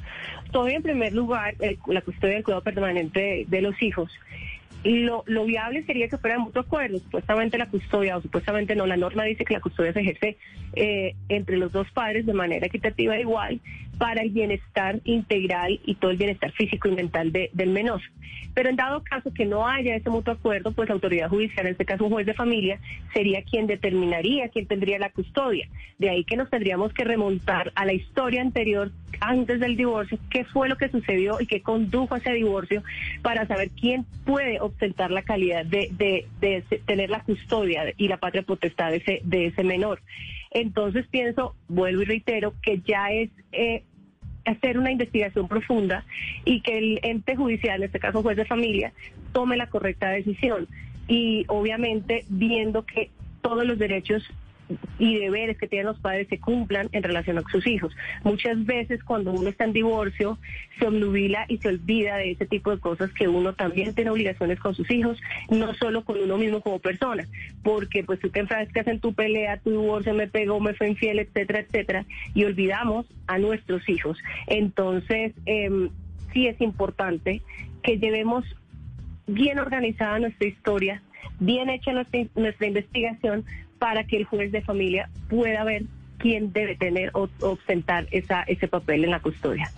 Todavía 0.51 0.77
en 0.77 0.83
primer 0.83 1.13
lugar, 1.13 1.55
la 1.87 2.01
custodia 2.01 2.35
del 2.35 2.43
cuidado 2.43 2.63
permanente 2.63 3.45
de, 3.47 3.61
los 3.61 3.79
hijos. 3.81 4.11
Lo, 4.83 5.23
lo, 5.27 5.45
viable 5.45 5.83
sería 5.83 6.07
que 6.07 6.17
fuera 6.17 6.37
de 6.37 6.43
mutuo 6.43 6.61
acuerdo. 6.61 6.99
Supuestamente 6.99 7.57
la 7.57 7.67
custodia, 7.67 8.17
o 8.17 8.21
supuestamente 8.21 8.75
no, 8.75 8.85
la 8.85 8.97
norma 8.97 9.23
dice 9.25 9.43
que 9.43 9.53
la 9.53 9.59
custodia 9.59 9.93
se 9.93 10.01
ejerce 10.01 10.37
eh, 10.73 11.15
entre 11.29 11.57
los 11.57 11.71
dos 11.71 11.89
padres 11.91 12.25
de 12.25 12.33
manera 12.33 12.67
equitativa 12.67 13.17
e 13.17 13.21
igual 13.21 13.59
para 13.97 14.21
el 14.21 14.29
bienestar 14.29 14.99
integral 15.03 15.79
y 15.83 15.95
todo 15.95 16.11
el 16.11 16.17
bienestar 16.17 16.51
físico 16.51 16.87
y 16.87 16.91
mental 16.91 17.31
del 17.31 17.69
menor. 17.69 18.01
Pero 18.53 18.69
en 18.69 18.75
dado 18.75 19.03
caso 19.03 19.31
que 19.33 19.45
no 19.45 19.67
haya 19.67 19.95
ese 19.95 20.09
mutuo 20.09 20.33
acuerdo, 20.33 20.71
pues 20.71 20.89
la 20.89 20.95
autoridad 20.95 21.29
judicial, 21.29 21.67
en 21.67 21.73
este 21.73 21.85
caso 21.85 22.05
un 22.05 22.11
juez 22.11 22.25
de 22.25 22.33
familia, 22.33 22.79
sería 23.13 23.43
quien 23.43 23.67
determinaría 23.67 24.49
quién 24.49 24.65
tendría 24.65 24.97
la 24.97 25.11
custodia. 25.11 25.67
De 25.99 26.09
ahí 26.09 26.23
que 26.23 26.37
nos 26.37 26.49
tendríamos 26.49 26.91
que 26.93 27.03
remontar 27.03 27.71
a 27.75 27.85
la 27.85 27.93
historia 27.93 28.41
anterior, 28.41 28.91
antes 29.19 29.59
del 29.59 29.77
divorcio, 29.77 30.17
qué 30.29 30.43
fue 30.45 30.69
lo 30.69 30.77
que 30.77 30.89
sucedió 30.89 31.39
y 31.39 31.47
qué 31.47 31.61
condujo 31.61 32.15
a 32.15 32.17
ese 32.17 32.33
divorcio 32.33 32.83
para 33.21 33.47
saber 33.47 33.69
quién 33.69 34.05
puede 34.25 34.59
ostentar 34.59 35.11
la 35.11 35.21
calidad 35.21 35.65
de, 35.65 35.89
de, 36.39 36.63
tener 36.85 37.09
la 37.09 37.21
custodia 37.21 37.93
y 37.97 38.07
la 38.07 38.17
patria 38.17 38.43
potestad 38.43 38.91
de 38.91 38.97
ese, 38.97 39.21
de 39.23 39.47
ese 39.47 39.63
menor. 39.63 40.01
Entonces 40.61 41.05
pienso, 41.07 41.55
vuelvo 41.67 42.01
y 42.01 42.05
reitero, 42.05 42.53
que 42.63 42.79
ya 42.79 43.11
es 43.11 43.29
eh, 43.51 43.83
hacer 44.45 44.79
una 44.79 44.91
investigación 44.91 45.47
profunda 45.47 46.03
y 46.45 46.61
que 46.61 46.77
el 46.79 46.99
ente 47.03 47.35
judicial, 47.35 47.81
en 47.81 47.85
este 47.85 47.99
caso 47.99 48.23
juez 48.23 48.37
de 48.37 48.45
familia, 48.45 48.91
tome 49.33 49.55
la 49.55 49.69
correcta 49.69 50.09
decisión. 50.09 50.67
Y 51.07 51.45
obviamente 51.47 52.25
viendo 52.29 52.85
que 52.85 53.11
todos 53.41 53.65
los 53.65 53.77
derechos 53.77 54.23
y 54.99 55.15
deberes 55.19 55.57
que 55.57 55.67
tienen 55.67 55.87
los 55.87 55.99
padres 55.99 56.27
se 56.29 56.39
cumplan 56.39 56.89
en 56.91 57.03
relación 57.03 57.37
a 57.37 57.43
sus 57.51 57.65
hijos. 57.67 57.95
Muchas 58.23 58.65
veces 58.65 59.03
cuando 59.03 59.31
uno 59.31 59.49
está 59.49 59.65
en 59.65 59.73
divorcio 59.73 60.37
se 60.79 60.87
obnubila 60.87 61.45
y 61.47 61.57
se 61.57 61.69
olvida 61.69 62.17
de 62.17 62.31
ese 62.31 62.45
tipo 62.45 62.71
de 62.71 62.79
cosas 62.79 63.11
que 63.13 63.27
uno 63.27 63.53
también 63.53 63.93
tiene 63.93 64.11
obligaciones 64.11 64.59
con 64.59 64.75
sus 64.75 64.89
hijos, 64.91 65.19
no 65.49 65.73
solo 65.75 66.03
con 66.03 66.19
uno 66.19 66.37
mismo 66.37 66.61
como 66.61 66.79
persona, 66.79 67.27
porque 67.63 68.03
pues 68.03 68.19
tú 68.19 68.29
te 68.29 68.39
enfrascas 68.39 68.87
en 68.87 68.99
tu 68.99 69.13
pelea, 69.13 69.57
tu 69.57 69.71
divorcio 69.71 70.13
me 70.13 70.27
pegó, 70.27 70.59
me 70.59 70.73
fue 70.73 70.89
infiel, 70.89 71.19
etcétera, 71.19 71.59
etcétera, 71.59 72.05
y 72.33 72.43
olvidamos 72.43 73.05
a 73.27 73.37
nuestros 73.37 73.87
hijos. 73.89 74.17
Entonces, 74.47 75.33
eh, 75.45 75.89
sí 76.33 76.47
es 76.47 76.59
importante 76.61 77.41
que 77.83 77.97
llevemos 77.97 78.45
bien 79.27 79.59
organizada 79.59 80.19
nuestra 80.19 80.47
historia, 80.47 81.01
bien 81.39 81.69
hecha 81.69 81.91
nuestra, 81.91 82.21
nuestra 82.35 82.67
investigación 82.67 83.45
para 83.79 84.05
que 84.05 84.17
el 84.17 84.25
juez 84.25 84.51
de 84.51 84.61
familia 84.61 85.09
pueda 85.29 85.63
ver 85.63 85.83
quién 86.17 86.51
debe 86.51 86.75
tener 86.75 87.11
o 87.13 87.29
ostentar 87.41 88.07
esa, 88.11 88.43
ese 88.43 88.67
papel 88.67 89.03
en 89.03 89.11
la 89.11 89.19
custodia. 89.19 89.71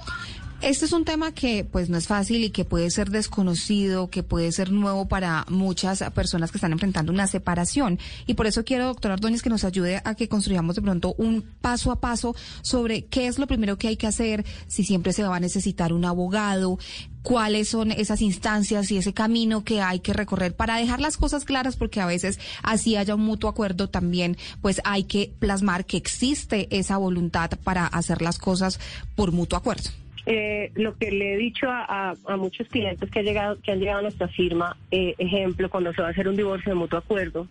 Este 0.61 0.83
es 0.83 0.91
un 0.91 1.05
tema 1.05 1.31
que 1.31 1.63
pues 1.63 1.89
no 1.89 1.97
es 1.97 2.07
fácil 2.07 2.43
y 2.43 2.49
que 2.49 2.65
puede 2.65 2.91
ser 2.91 3.11
desconocido, 3.11 4.09
que 4.09 4.23
puede 4.23 4.51
ser 4.51 4.73
nuevo 4.73 5.07
para 5.07 5.45
muchas 5.47 6.03
personas 6.11 6.51
que 6.51 6.57
están 6.57 6.73
enfrentando 6.73 7.13
una 7.13 7.27
separación. 7.27 7.97
Y 8.27 8.33
por 8.33 8.45
eso 8.45 8.65
quiero, 8.65 8.87
doctor 8.87 9.11
Ordóñez, 9.11 9.41
que 9.41 9.49
nos 9.49 9.63
ayude 9.63 10.01
a 10.03 10.15
que 10.15 10.27
construyamos 10.27 10.75
de 10.75 10.81
pronto 10.81 11.15
un 11.17 11.43
paso 11.61 11.93
a 11.93 12.01
paso 12.01 12.35
sobre 12.61 13.05
qué 13.05 13.27
es 13.27 13.39
lo 13.39 13.47
primero 13.47 13.77
que 13.77 13.87
hay 13.87 13.95
que 13.95 14.07
hacer, 14.07 14.45
si 14.67 14.83
siempre 14.83 15.13
se 15.13 15.23
va 15.23 15.37
a 15.37 15.39
necesitar 15.39 15.93
un 15.93 16.03
abogado, 16.03 16.77
cuáles 17.23 17.69
son 17.69 17.91
esas 17.91 18.21
instancias 18.21 18.91
y 18.91 18.97
ese 18.97 19.13
camino 19.13 19.63
que 19.63 19.81
hay 19.81 19.99
que 19.99 20.13
recorrer 20.13 20.55
para 20.55 20.77
dejar 20.77 20.99
las 20.99 21.17
cosas 21.17 21.45
claras, 21.45 21.75
porque 21.75 22.01
a 22.01 22.05
veces 22.05 22.39
así 22.63 22.95
haya 22.95 23.15
un 23.15 23.21
mutuo 23.21 23.49
acuerdo 23.49 23.89
también, 23.89 24.37
pues 24.61 24.81
hay 24.85 25.03
que 25.03 25.31
plasmar 25.39 25.85
que 25.85 25.97
existe 25.97 26.67
esa 26.71 26.97
voluntad 26.97 27.51
para 27.63 27.87
hacer 27.87 28.21
las 28.21 28.37
cosas 28.37 28.79
por 29.15 29.31
mutuo 29.31 29.57
acuerdo. 29.57 29.89
Eh, 30.25 30.71
lo 30.75 30.95
que 30.95 31.11
le 31.11 31.33
he 31.33 31.37
dicho 31.37 31.67
a, 31.69 32.15
muchos 32.37 32.67
clientes 32.67 33.09
que, 33.09 33.19
ha 33.19 33.23
llegado, 33.23 33.59
que 33.61 33.71
han 33.71 33.79
llegado 33.79 33.99
a 33.99 34.03
nuestra 34.03 34.27
firma, 34.27 34.77
eh, 34.91 35.15
ejemplo, 35.17 35.69
cuando 35.69 35.93
se 35.93 36.01
va 36.01 36.09
a 36.09 36.11
hacer 36.11 36.27
un 36.27 36.35
divorcio 36.35 36.71
de 36.71 36.75
mutuo 36.75 36.99
acuerdo, 36.99 37.47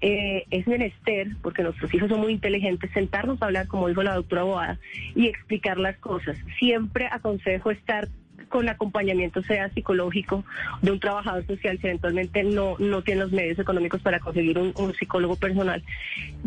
eh, 0.00 0.44
es 0.50 0.66
menester, 0.66 1.28
porque 1.42 1.62
nuestros 1.62 1.92
hijos 1.92 2.08
son 2.08 2.20
muy 2.20 2.32
inteligentes, 2.32 2.90
sentarnos 2.92 3.40
a 3.40 3.46
hablar, 3.46 3.66
como 3.66 3.88
dijo 3.88 4.02
la 4.02 4.14
doctora 4.14 4.44
Boada, 4.44 4.78
y 5.14 5.26
explicar 5.26 5.78
las 5.78 5.96
cosas. 5.98 6.36
Siempre 6.58 7.08
aconsejo 7.10 7.70
estar 7.70 8.08
con 8.48 8.68
acompañamiento, 8.68 9.42
sea 9.42 9.68
psicológico, 9.70 10.44
de 10.82 10.92
un 10.92 11.00
trabajador 11.00 11.46
social, 11.46 11.78
si 11.80 11.86
eventualmente 11.86 12.44
no, 12.44 12.76
no 12.78 13.02
tiene 13.02 13.22
los 13.22 13.32
medios 13.32 13.58
económicos 13.58 14.00
para 14.00 14.20
conseguir 14.20 14.58
un, 14.58 14.74
psicólogo 14.94 15.36
personal, 15.36 15.82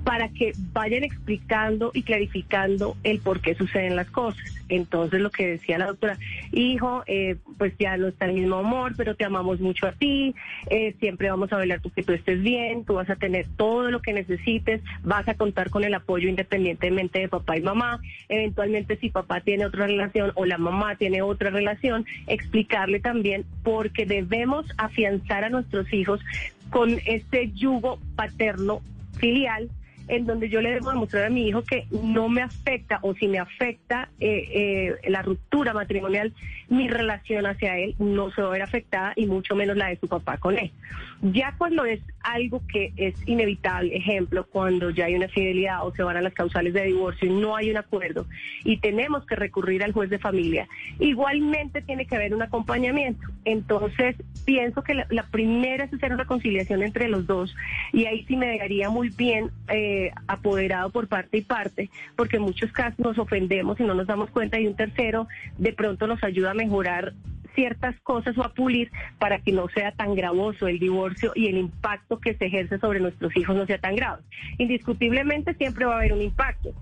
para 0.03 0.29
que 0.29 0.53
vayan 0.73 1.03
explicando 1.03 1.91
y 1.93 2.03
clarificando 2.03 2.95
el 3.03 3.19
por 3.19 3.41
qué 3.41 3.55
suceden 3.55 3.95
las 3.95 4.09
cosas. 4.09 4.43
Entonces, 4.69 5.19
lo 5.19 5.29
que 5.31 5.47
decía 5.47 5.77
la 5.77 5.87
doctora, 5.87 6.17
hijo, 6.51 7.03
eh, 7.07 7.37
pues 7.57 7.73
ya 7.79 7.97
no 7.97 8.07
está 8.07 8.25
el 8.25 8.33
mismo 8.33 8.57
amor, 8.57 8.93
pero 8.95 9.15
te 9.15 9.25
amamos 9.25 9.59
mucho 9.59 9.87
a 9.87 9.91
ti, 9.91 10.35
eh, 10.69 10.95
siempre 10.99 11.29
vamos 11.29 11.51
a 11.51 11.57
velar 11.57 11.81
porque 11.81 12.03
tú 12.03 12.13
estés 12.13 12.41
bien, 12.41 12.85
tú 12.85 12.93
vas 12.93 13.09
a 13.09 13.15
tener 13.15 13.47
todo 13.57 13.89
lo 13.91 14.01
que 14.01 14.13
necesites, 14.13 14.81
vas 15.03 15.27
a 15.27 15.33
contar 15.33 15.69
con 15.69 15.83
el 15.83 15.93
apoyo 15.93 16.29
independientemente 16.29 17.19
de 17.19 17.27
papá 17.27 17.57
y 17.57 17.61
mamá. 17.61 17.99
Eventualmente, 18.29 18.97
si 18.97 19.09
papá 19.09 19.41
tiene 19.41 19.65
otra 19.65 19.87
relación 19.87 20.31
o 20.35 20.45
la 20.45 20.57
mamá 20.57 20.95
tiene 20.95 21.21
otra 21.21 21.49
relación, 21.49 21.88
explicarle 22.27 22.99
también 22.99 23.45
porque 23.63 24.05
debemos 24.05 24.65
afianzar 24.77 25.43
a 25.43 25.49
nuestros 25.49 25.91
hijos 25.93 26.21
con 26.69 26.99
este 27.05 27.51
yugo 27.51 27.99
paterno 28.15 28.81
filial 29.17 29.69
en 30.09 30.25
donde 30.25 30.49
yo 30.49 30.59
le 30.59 30.71
debo 30.71 30.89
demostrar 30.89 31.25
a 31.25 31.29
mi 31.29 31.47
hijo 31.47 31.63
que 31.63 31.85
no 31.91 32.29
me 32.29 32.41
afecta 32.41 32.99
o 33.03 33.13
si 33.13 33.27
me 33.27 33.39
afecta 33.39 34.09
eh, 34.19 34.49
eh, 35.03 35.09
la 35.09 35.21
ruptura 35.21 35.73
matrimonial, 35.73 36.33
mi 36.67 36.87
relación 36.87 37.45
hacia 37.45 37.77
él 37.77 37.95
no 37.99 38.31
se 38.31 38.41
va 38.41 38.47
a 38.47 38.51
ver 38.51 38.61
afectada 38.63 39.13
y 39.15 39.27
mucho 39.27 39.55
menos 39.55 39.77
la 39.77 39.89
de 39.89 39.97
su 39.97 40.07
papá 40.07 40.37
con 40.37 40.57
él. 40.57 40.71
Ya 41.21 41.53
cuando 41.57 41.83
es 41.83 41.99
algo 42.21 42.61
que 42.71 42.93
es 42.95 43.13
inevitable, 43.27 43.95
ejemplo, 43.95 44.45
cuando 44.49 44.89
ya 44.89 45.05
hay 45.05 45.15
una 45.15 45.27
fidelidad 45.27 45.85
o 45.85 45.93
se 45.93 46.03
van 46.03 46.15
a 46.15 46.21
las 46.21 46.33
causales 46.33 46.73
de 46.73 46.83
divorcio 46.83 47.27
y 47.27 47.33
no 47.33 47.57
hay 47.57 47.69
un 47.71 47.77
acuerdo 47.77 48.25
y 48.63 48.77
tenemos 48.77 49.25
que 49.25 49.35
recurrir 49.35 49.83
al 49.83 49.91
juez 49.91 50.09
de 50.09 50.17
familia, 50.17 50.69
igualmente 50.97 51.81
tiene 51.81 52.05
que 52.05 52.15
haber 52.15 52.33
un 52.33 52.41
acompañamiento. 52.41 53.27
Entonces, 53.43 54.15
pienso 54.45 54.81
que 54.81 54.93
la, 54.93 55.23
primera 55.29 55.83
es 55.83 55.93
hacer 55.93 56.13
una 56.13 56.25
conciliación 56.25 56.83
entre 56.83 57.09
los 57.09 57.27
dos 57.27 57.53
y 57.91 58.05
ahí 58.05 58.23
sí 58.25 58.37
me 58.37 58.47
dejaría 58.47 58.89
muy 58.89 59.09
bien 59.09 59.51
eh, 59.67 60.11
apoderado 60.27 60.89
por 60.89 61.07
parte 61.07 61.37
y 61.37 61.41
parte, 61.41 61.89
porque 62.15 62.37
en 62.37 62.43
muchos 62.43 62.71
casos 62.71 62.99
nos 62.99 63.17
ofendemos 63.17 63.77
y 63.79 63.83
no 63.83 63.93
nos 63.93 64.07
damos 64.07 64.29
cuenta 64.29 64.57
y 64.57 64.67
un 64.67 64.75
tercero 64.75 65.27
de 65.57 65.73
pronto 65.73 66.07
nos 66.07 66.23
ayuda 66.23 66.51
a 66.51 66.53
mejorar 66.53 67.13
ciertas 67.55 67.95
cosas 68.01 68.37
o 68.37 68.43
a 68.43 68.53
pulir 68.53 68.91
para 69.17 69.39
que 69.39 69.51
no 69.51 69.67
sea 69.69 69.91
tan 69.91 70.15
gravoso 70.15 70.67
el 70.67 70.79
divorcio 70.79 71.31
y 71.35 71.47
el 71.47 71.57
impacto 71.57 72.19
que 72.19 72.35
se 72.35 72.45
ejerce 72.45 72.79
sobre 72.79 72.99
nuestros 72.99 73.35
hijos 73.35 73.55
no 73.55 73.65
sea 73.65 73.79
tan 73.79 73.95
grave. 73.95 74.23
Indiscutiblemente 74.57 75.53
siempre 75.55 75.85
va 75.85 75.95
a 75.95 75.97
haber 75.97 76.13
un 76.13 76.21
impacto 76.21 76.73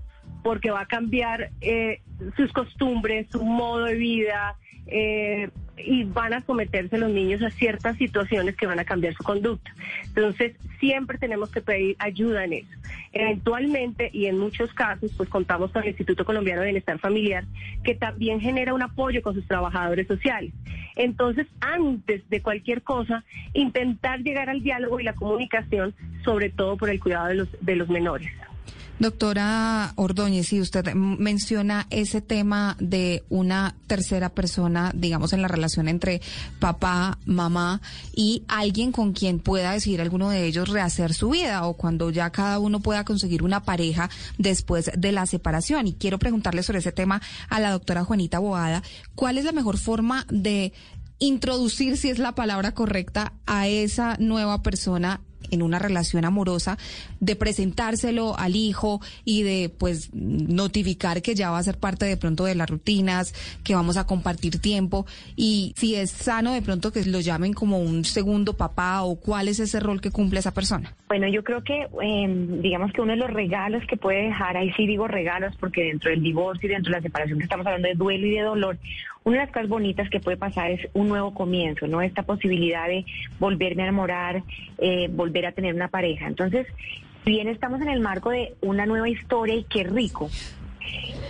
porque 0.43 0.71
va 0.71 0.81
a 0.81 0.85
cambiar 0.85 1.51
eh, 1.61 2.01
sus 2.35 2.51
costumbres, 2.53 3.27
su 3.31 3.43
modo 3.43 3.85
de 3.85 3.95
vida, 3.95 4.55
eh, 4.87 5.49
y 5.77 6.03
van 6.05 6.33
a 6.33 6.41
someterse 6.41 6.97
los 6.97 7.11
niños 7.11 7.41
a 7.43 7.51
ciertas 7.51 7.97
situaciones 7.97 8.55
que 8.55 8.65
van 8.65 8.79
a 8.79 8.85
cambiar 8.85 9.13
su 9.13 9.23
conducta. 9.23 9.71
Entonces, 10.05 10.55
siempre 10.79 11.17
tenemos 11.17 11.51
que 11.51 11.61
pedir 11.61 11.95
ayuda 11.99 12.45
en 12.45 12.53
eso. 12.53 12.69
Eventualmente, 13.13 14.09
y 14.11 14.25
en 14.25 14.37
muchos 14.37 14.73
casos, 14.73 15.11
pues 15.15 15.29
contamos 15.29 15.71
con 15.71 15.83
el 15.83 15.89
Instituto 15.89 16.25
Colombiano 16.25 16.61
de 16.61 16.67
Bienestar 16.67 16.99
Familiar, 16.99 17.45
que 17.83 17.95
también 17.95 18.39
genera 18.39 18.73
un 18.73 18.81
apoyo 18.81 19.21
con 19.21 19.33
sus 19.33 19.47
trabajadores 19.47 20.07
sociales. 20.07 20.51
Entonces, 20.95 21.47
antes 21.61 22.27
de 22.29 22.41
cualquier 22.41 22.81
cosa, 22.81 23.23
intentar 23.53 24.21
llegar 24.21 24.49
al 24.49 24.63
diálogo 24.63 24.99
y 24.99 25.03
la 25.03 25.13
comunicación, 25.13 25.93
sobre 26.23 26.49
todo 26.49 26.77
por 26.77 26.89
el 26.89 26.99
cuidado 26.99 27.27
de 27.27 27.35
los, 27.35 27.49
de 27.61 27.75
los 27.75 27.89
menores. 27.89 28.29
Doctora 28.99 29.93
Ordóñez, 29.95 30.47
si 30.47 30.59
usted 30.59 30.95
menciona 30.95 31.85
ese 31.91 32.19
tema 32.19 32.75
de 32.79 33.23
una 33.29 33.75
tercera 33.85 34.29
persona, 34.29 34.91
digamos, 34.95 35.33
en 35.33 35.43
la 35.43 35.47
relación 35.47 35.87
entre 35.87 36.19
papá, 36.59 37.19
mamá 37.25 37.79
y 38.15 38.43
alguien 38.47 38.91
con 38.91 39.13
quien 39.13 39.37
pueda 39.37 39.73
decidir 39.73 40.01
alguno 40.01 40.31
de 40.31 40.45
ellos 40.45 40.69
rehacer 40.69 41.13
su 41.13 41.29
vida 41.29 41.67
o 41.67 41.73
cuando 41.73 42.09
ya 42.09 42.31
cada 42.31 42.57
uno 42.57 42.79
pueda 42.79 43.05
conseguir 43.05 43.43
una 43.43 43.61
pareja 43.61 44.09
después 44.39 44.89
de 44.97 45.11
la 45.11 45.27
separación. 45.27 45.85
Y 45.85 45.93
quiero 45.93 46.17
preguntarle 46.17 46.63
sobre 46.63 46.79
ese 46.79 46.91
tema 46.91 47.21
a 47.49 47.59
la 47.59 47.69
doctora 47.69 48.03
Juanita 48.03 48.39
Boada, 48.39 48.81
¿cuál 49.13 49.37
es 49.37 49.45
la 49.45 49.51
mejor 49.51 49.77
forma 49.77 50.25
de 50.29 50.73
introducir, 51.19 51.97
si 51.97 52.09
es 52.09 52.19
la 52.19 52.33
palabra 52.33 52.73
correcta, 52.73 53.33
a 53.45 53.67
esa 53.67 54.17
nueva 54.19 54.61
persona 54.61 55.21
en 55.51 55.61
una 55.61 55.79
relación 55.79 56.25
amorosa, 56.25 56.77
de 57.19 57.35
presentárselo 57.35 58.37
al 58.37 58.55
hijo 58.55 59.01
y 59.25 59.43
de 59.43 59.69
pues 59.69 60.13
notificar 60.13 61.21
que 61.21 61.35
ya 61.35 61.51
va 61.51 61.59
a 61.59 61.63
ser 61.63 61.77
parte 61.77 62.05
de 62.05 62.17
pronto 62.17 62.45
de 62.45 62.55
las 62.55 62.69
rutinas, 62.69 63.33
que 63.63 63.75
vamos 63.75 63.97
a 63.97 64.05
compartir 64.05 64.59
tiempo 64.59 65.05
y 65.35 65.73
si 65.77 65.95
es 65.95 66.11
sano 66.11 66.53
de 66.53 66.61
pronto 66.61 66.91
que 66.91 67.03
lo 67.05 67.19
llamen 67.19 67.53
como 67.53 67.79
un 67.79 68.05
segundo 68.05 68.53
papá 68.53 69.03
o 69.03 69.15
cuál 69.15 69.47
es 69.47 69.59
ese 69.59 69.79
rol 69.79 70.01
que 70.01 70.11
cumple 70.11 70.39
esa 70.39 70.53
persona. 70.53 70.93
Bueno, 71.07 71.27
yo 71.27 71.43
creo 71.43 71.63
que 71.63 71.87
em, 72.01 72.61
digamos 72.61 72.91
que 72.93 73.01
uno 73.01 73.11
de 73.11 73.17
los 73.17 73.29
regalos 73.29 73.83
que 73.87 73.97
puede 73.97 74.23
dejar, 74.23 74.57
ahí 74.57 74.71
sí 74.73 74.85
digo 74.85 75.07
regalos 75.07 75.55
porque 75.59 75.83
dentro 75.83 76.09
del 76.09 76.21
divorcio 76.21 76.69
y 76.69 76.73
dentro 76.73 76.91
de 76.91 76.97
la 76.97 77.01
separación 77.01 77.39
que 77.39 77.43
estamos 77.43 77.65
hablando 77.65 77.87
de 77.87 77.95
duelo 77.95 78.27
y 78.27 78.31
de 78.31 78.41
dolor, 78.41 78.77
una 79.27 79.39
de 79.39 79.45
las 79.45 79.53
cosas 79.53 79.67
bonitas 79.67 80.09
que 80.09 80.21
puede 80.21 80.37
pasar 80.37 80.71
es 80.71 80.87
un 80.93 81.09
nuevo 81.09 81.33
comienzo, 81.33 81.85
¿no? 81.85 82.01
Esta 82.01 82.23
posibilidad 82.23 82.87
de 82.87 83.05
volverme 83.39 83.83
a 83.83 83.87
enamorar, 83.87 84.41
eh, 84.77 85.09
volver 85.11 85.45
a 85.45 85.51
tener 85.51 85.75
una 85.75 85.89
pareja. 85.89 86.27
Entonces, 86.27 86.65
bien 87.25 87.49
estamos 87.49 87.81
en 87.81 87.89
el 87.89 87.99
marco 87.99 88.29
de 88.29 88.53
una 88.61 88.85
nueva 88.85 89.09
historia 89.09 89.55
y 89.55 89.65
qué 89.65 89.83
rico. 89.83 90.29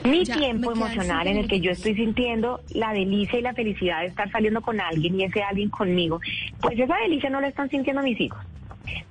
Mi 0.06 0.26
tiempo 0.26 0.72
emocional 0.72 1.26
en 1.26 1.38
el 1.38 1.48
que 1.48 1.60
yo 1.60 1.72
estoy 1.72 1.96
sintiendo 1.96 2.62
la 2.76 2.94
delicia 2.94 3.40
y 3.40 3.42
la 3.42 3.56
felicidad 3.56 4.02
de 4.02 4.08
estar 4.08 4.32
saliendo 4.32 4.62
con 4.62 4.80
alguien 4.80 5.20
y 5.20 5.24
ese 5.24 5.42
alguien 5.42 5.70
conmigo, 5.70 6.20
pues 6.62 6.78
esa 6.78 6.98
delicia 6.98 7.32
no 7.32 7.42
la 7.42 7.48
están 7.48 7.68
sintiendo 7.72 8.04
mis 8.04 8.22
hijos. 8.22 8.40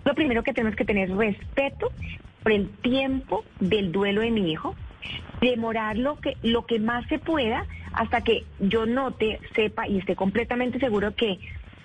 Lo 0.05 0.14
primero 0.14 0.45
que 0.45 0.53
tenemos 0.53 0.76
que 0.76 0.84
tener 0.84 1.11
es 1.11 1.16
respeto 1.16 1.91
por 2.45 2.53
el 2.53 2.68
tiempo 2.68 3.45
del 3.59 3.91
duelo 3.91 4.20
de 4.20 4.30
mi 4.30 4.53
hijo, 4.53 4.76
demorar 5.41 5.99
lo 5.99 6.20
que, 6.20 6.37
lo 6.45 6.66
que 6.66 6.78
más 6.78 7.05
se 7.09 7.18
pueda 7.18 7.66
hasta 7.97 8.20
que 8.20 8.44
yo 8.61 8.86
note, 8.86 9.40
sepa 9.55 9.88
y 9.88 9.99
esté 9.99 10.14
completamente 10.14 10.78
seguro 10.78 11.14
que 11.14 11.38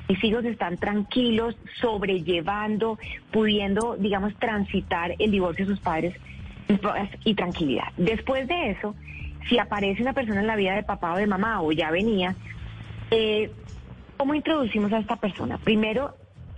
mis 0.10 0.24
hijos 0.26 0.44
están 0.44 0.78
tranquilos, 0.78 1.56
sobrellevando, 1.80 3.00
pudiendo, 3.32 3.96
digamos, 3.98 4.36
transitar 4.36 5.16
el 5.18 5.32
divorcio 5.32 5.66
de 5.66 5.72
sus 5.72 5.80
padres 5.80 6.14
y 7.24 7.34
tranquilidad. 7.34 7.88
Después 7.96 8.48
de 8.48 8.72
eso, 8.72 8.94
si 9.48 9.58
aparece 9.58 10.02
una 10.02 10.14
persona 10.14 10.42
en 10.42 10.48
la 10.48 10.58
vida 10.58 10.76
de 10.76 10.84
papá 10.84 11.14
o 11.14 11.18
de 11.18 11.28
mamá 11.28 11.62
o 11.62 11.72
ya 11.72 11.92
venía, 11.92 12.36
eh, 13.10 13.50
¿cómo 14.18 14.36
introducimos 14.36 14.92
a 14.92 15.00
esta 15.00 15.16
persona? 15.16 15.58
Primero, 15.60 16.16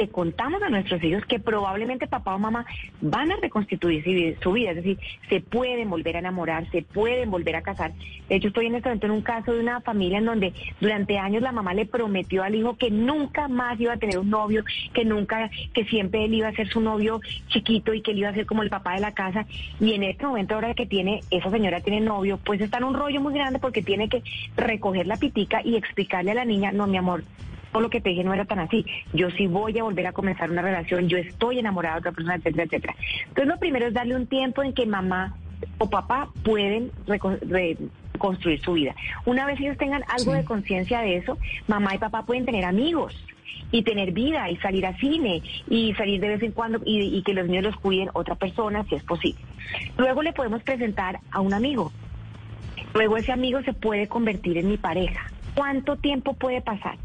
contamos 0.10 0.62
a 0.62 0.70
nuestros 0.70 1.04
hijos 1.04 1.26
que 1.26 1.39
probablemente 1.39 2.08
papá 2.08 2.36
o 2.36 2.39
mamá 2.39 2.66
van 3.01 3.32
a 3.32 3.38
reconstituir 3.38 4.38
su 4.41 4.51
vida, 4.51 4.72
es 4.72 4.78
decir, 4.78 4.99
se 5.30 5.41
pueden 5.41 5.89
volver 5.89 6.16
a 6.16 6.20
enamorar, 6.20 6.70
se 6.72 6.82
pueden 6.82 7.32
volver 7.32 7.56
a 7.56 7.62
casar. 7.62 7.93
De 8.30 8.36
hecho, 8.36 8.47
estoy 8.47 8.68
en 8.68 8.76
este 8.76 8.89
momento 8.89 9.06
en 9.08 9.12
un 9.12 9.22
caso 9.22 9.54
de 9.54 9.60
una 9.60 9.82
familia 9.82 10.18
en 10.18 10.26
donde 10.26 10.54
durante 10.80 11.18
años 11.18 11.41
la 11.41 11.51
mamá 11.51 11.74
le 11.74 11.86
prometió 11.86 12.43
al 12.43 12.56
hijo 12.56 12.78
que 12.78 12.91
nunca 12.91 13.47
más 13.47 13.80
iba 13.80 13.93
a 13.93 13.97
tener 13.97 14.20
un 14.20 14.30
novio, 14.30 14.64
que 14.93 15.06
nunca, 15.06 15.49
que 15.74 15.86
siempre 15.86 16.26
él 16.26 16.34
iba 16.34 16.47
a 16.47 16.54
ser 16.54 16.68
su 16.70 16.82
novio 16.82 17.22
chiquito 17.47 17.93
y 17.93 18.01
que 18.01 18.12
él 18.12 18.20
iba 18.20 18.30
a 18.30 18.34
ser 18.34 18.45
como 18.45 18.64
el 18.64 18.70
papá 18.70 18.95
de 18.95 19.01
la 19.01 19.14
casa. 19.14 19.45
Y 19.80 19.93
en 19.93 20.04
este 20.04 20.26
momento, 20.26 20.56
ahora 20.56 20.74
que 20.74 20.86
tiene, 20.86 21.22
esa 21.30 21.49
señora 21.49 21.82
tiene 21.82 21.99
novio, 21.99 22.39
pues 22.43 22.62
está 22.62 22.78
en 22.78 22.86
un 22.86 22.93
rollo 22.93 23.22
muy 23.22 23.34
grande 23.34 23.60
porque 23.60 23.82
tiene 23.82 24.10
que 24.10 24.24
recoger 24.56 25.08
la 25.08 25.18
pitica 25.18 25.62
y 25.64 25.76
explicarle 25.76 26.32
a 26.32 26.36
la 26.36 26.45
niña, 26.45 26.72
no, 26.72 26.88
mi 26.88 26.97
amor, 26.97 27.24
todo 27.74 27.84
lo 27.84 27.90
que 27.90 28.00
te 28.00 28.10
dije 28.10 28.24
no 28.24 28.34
era 28.34 28.46
tan 28.46 28.60
así. 28.60 28.86
Yo 29.12 29.30
sí 29.32 29.48
voy 29.48 29.78
a 29.78 29.84
volver 29.84 30.08
a 30.08 30.14
comenzar 30.14 30.50
una 30.50 30.62
relación, 30.62 31.10
yo 31.10 31.18
estoy 31.18 31.60
enamorada 31.60 31.96
de 31.96 32.00
otra 32.00 32.12
persona, 32.14 32.36
etcétera, 32.36 32.64
etcétera. 32.64 32.96
Entonces 33.28 33.48
lo 33.48 33.60
primero 33.60 33.88
es 33.88 33.94
darle 33.94 34.16
un 34.16 34.28
tiempo 34.28 34.64
en 34.64 34.74
que 34.74 34.86
mamá 34.86 35.36
o 35.80 35.90
papá 35.90 36.30
pueden 36.44 36.92
reconstruir 37.08 38.62
su 38.62 38.74
vida. 38.74 38.96
Una 39.26 39.46
vez 39.46 39.60
ellos 39.60 39.78
tengan 39.78 40.04
algo 40.08 40.34
de 40.34 40.46
conciencia 40.46 41.02
de 41.02 41.18
eso, 41.18 41.38
mamá 41.68 41.96
y 41.96 41.98
papá 41.98 42.26
pueden 42.26 42.46
tener 42.46 42.64
amigos 42.64 43.16
y 43.72 43.82
tener 43.82 44.12
vida 44.12 44.50
y 44.52 44.58
salir 44.58 44.86
a 44.86 44.96
cine 44.98 45.42
y 45.68 45.94
salir 45.96 46.22
de 46.22 46.28
vez 46.28 46.44
en 46.44 46.52
cuando 46.52 46.80
y, 46.86 47.18
y, 47.18 47.24
que 47.24 47.34
los 47.34 47.48
niños 47.48 47.64
los 47.64 47.76
cuiden 47.78 48.10
otra 48.14 48.36
persona 48.36 48.84
si 48.84 48.96
es 48.96 49.04
posible. 49.04 49.42
Luego 49.98 50.22
le 50.22 50.32
podemos 50.32 50.62
presentar 50.62 51.20
a 51.32 51.42
un 51.42 51.54
amigo. 51.54 51.92
Luego 52.94 53.18
ese 53.18 53.32
amigo 53.32 53.62
se 53.64 53.74
puede 53.74 54.08
convertir 54.08 54.60
en 54.60 54.70
mi 54.70 54.78
pareja. 54.78 55.26
¿Cuánto 55.56 55.96
tiempo 55.96 56.34
puede 56.34 56.62
pasar? 56.62 56.98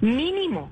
Mínimo 0.00 0.70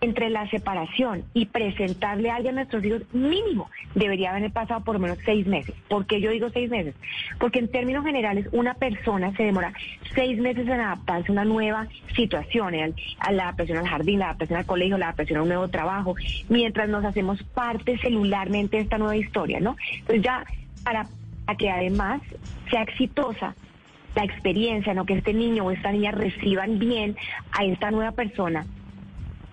entre 0.00 0.30
la 0.30 0.48
separación 0.50 1.24
y 1.32 1.46
presentarle 1.46 2.30
a 2.30 2.36
alguien 2.36 2.54
a 2.54 2.60
nuestros 2.62 2.84
hijos, 2.84 3.02
mínimo, 3.12 3.70
debería 3.94 4.30
haber 4.30 4.50
pasado 4.52 4.84
por 4.84 4.94
lo 4.94 5.00
menos 5.00 5.18
seis 5.24 5.46
meses. 5.46 5.74
¿Por 5.88 6.06
qué 6.06 6.20
yo 6.20 6.30
digo 6.30 6.50
seis 6.50 6.70
meses? 6.70 6.94
Porque 7.38 7.58
en 7.58 7.68
términos 7.68 8.04
generales 8.04 8.46
una 8.52 8.74
persona 8.74 9.34
se 9.36 9.44
demora 9.44 9.72
seis 10.14 10.38
meses 10.38 10.66
en 10.68 10.80
adaptarse 10.80 11.28
a 11.28 11.32
una 11.32 11.44
nueva 11.44 11.88
situación, 12.14 12.74
a 13.18 13.32
la 13.32 13.44
adaptación 13.44 13.78
al 13.78 13.88
jardín, 13.88 14.18
la 14.18 14.26
adaptación 14.26 14.58
al 14.58 14.66
colegio, 14.66 14.98
la 14.98 15.06
adaptación 15.06 15.38
a 15.38 15.42
un 15.42 15.48
nuevo 15.48 15.68
trabajo, 15.68 16.14
mientras 16.48 16.88
nos 16.88 17.04
hacemos 17.04 17.42
parte 17.42 17.98
celularmente 17.98 18.76
de 18.76 18.82
esta 18.82 18.98
nueva 18.98 19.16
historia, 19.16 19.60
¿no? 19.60 19.76
Entonces 20.00 20.22
ya 20.22 20.44
para, 20.84 21.06
para 21.46 21.56
que 21.56 21.70
además 21.70 22.20
sea 22.70 22.82
exitosa 22.82 23.54
la 24.16 24.24
experiencia, 24.24 24.94
¿no? 24.94 25.04
Que 25.04 25.14
este 25.14 25.34
niño 25.34 25.64
o 25.64 25.70
esta 25.70 25.92
niña 25.92 26.10
reciban 26.10 26.78
bien 26.78 27.16
a 27.52 27.64
esta 27.64 27.90
nueva 27.90 28.12
persona. 28.12 28.66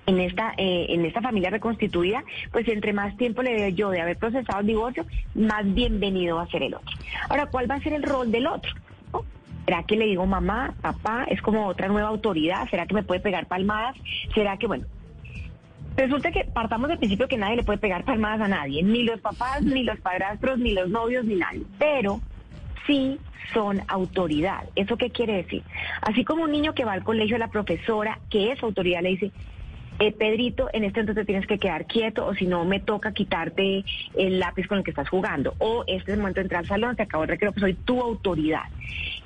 en 0.05 0.19
esta 0.19 0.53
eh, 0.57 0.87
en 0.89 1.05
esta 1.05 1.21
familia 1.21 1.49
reconstituida, 1.49 2.23
pues 2.51 2.67
entre 2.67 2.91
más 2.91 3.15
tiempo 3.15 3.41
le 3.41 3.53
dé 3.53 3.73
yo 3.73 3.89
de 3.89 4.01
haber 4.01 4.17
procesado 4.17 4.59
el 4.59 4.67
divorcio, 4.67 5.05
más 5.33 5.63
bienvenido 5.73 6.37
va 6.37 6.43
a 6.43 6.47
ser 6.47 6.63
el 6.63 6.73
otro. 6.73 6.97
Ahora, 7.29 7.45
¿cuál 7.45 7.69
va 7.71 7.75
a 7.75 7.79
ser 7.79 7.93
el 7.93 8.03
rol 8.03 8.31
del 8.31 8.47
otro? 8.47 8.73
¿Será 9.65 9.83
que 9.83 9.95
le 9.95 10.05
digo 10.05 10.25
mamá, 10.25 10.73
papá? 10.81 11.25
Es 11.29 11.41
como 11.41 11.67
otra 11.67 11.87
nueva 11.87 12.09
autoridad. 12.09 12.67
¿Será 12.69 12.85
que 12.85 12.95
me 12.95 13.03
puede 13.03 13.21
pegar 13.21 13.45
palmadas? 13.45 13.95
¿Será 14.33 14.57
que, 14.57 14.67
bueno, 14.67 14.85
Resulta 15.95 16.31
que 16.31 16.43
partamos 16.45 16.89
del 16.89 16.97
principio 16.97 17.27
que 17.27 17.37
nadie 17.37 17.57
le 17.57 17.63
puede 17.63 17.77
pegar 17.77 18.03
palmadas 18.03 18.41
a 18.41 18.47
nadie, 18.47 18.81
ni 18.81 19.03
los 19.03 19.21
papás, 19.21 19.61
ni 19.61 19.83
los 19.83 19.99
padrastros, 19.99 20.57
ni 20.57 20.73
los 20.73 20.89
novios, 20.89 21.23
ni 21.23 21.35
nadie. 21.35 21.61
Pero 21.77 22.19
sí 22.87 23.19
son 23.53 23.81
autoridad. 23.87 24.63
¿Eso 24.75 24.97
qué 24.97 25.09
quiere 25.09 25.35
decir? 25.35 25.63
Así 26.01 26.23
como 26.23 26.43
un 26.43 26.51
niño 26.51 26.73
que 26.73 26.85
va 26.85 26.93
al 26.93 27.03
colegio, 27.03 27.37
la 27.37 27.49
profesora, 27.49 28.19
que 28.29 28.51
es 28.51 28.63
autoridad, 28.63 29.01
le 29.01 29.09
dice, 29.09 29.31
eh, 29.99 30.11
Pedrito, 30.11 30.69
en 30.73 30.83
este 30.83 31.01
entonces 31.01 31.25
tienes 31.25 31.45
que 31.45 31.59
quedar 31.59 31.85
quieto 31.85 32.25
o 32.25 32.33
si 32.33 32.47
no 32.47 32.65
me 32.65 32.79
toca 32.79 33.13
quitarte 33.13 33.85
el 34.15 34.39
lápiz 34.39 34.67
con 34.67 34.79
el 34.79 34.83
que 34.83 34.91
estás 34.91 35.09
jugando. 35.09 35.53
O 35.59 35.83
este 35.87 36.11
es 36.11 36.17
el 36.17 36.19
momento 36.19 36.39
de 36.39 36.43
entrar 36.43 36.61
al 36.61 36.67
salón, 36.67 36.95
te 36.95 37.03
acabo 37.03 37.23
el 37.23 37.29
recreo, 37.29 37.51
pues 37.51 37.61
soy 37.61 37.73
tu 37.73 38.01
autoridad. 38.01 38.63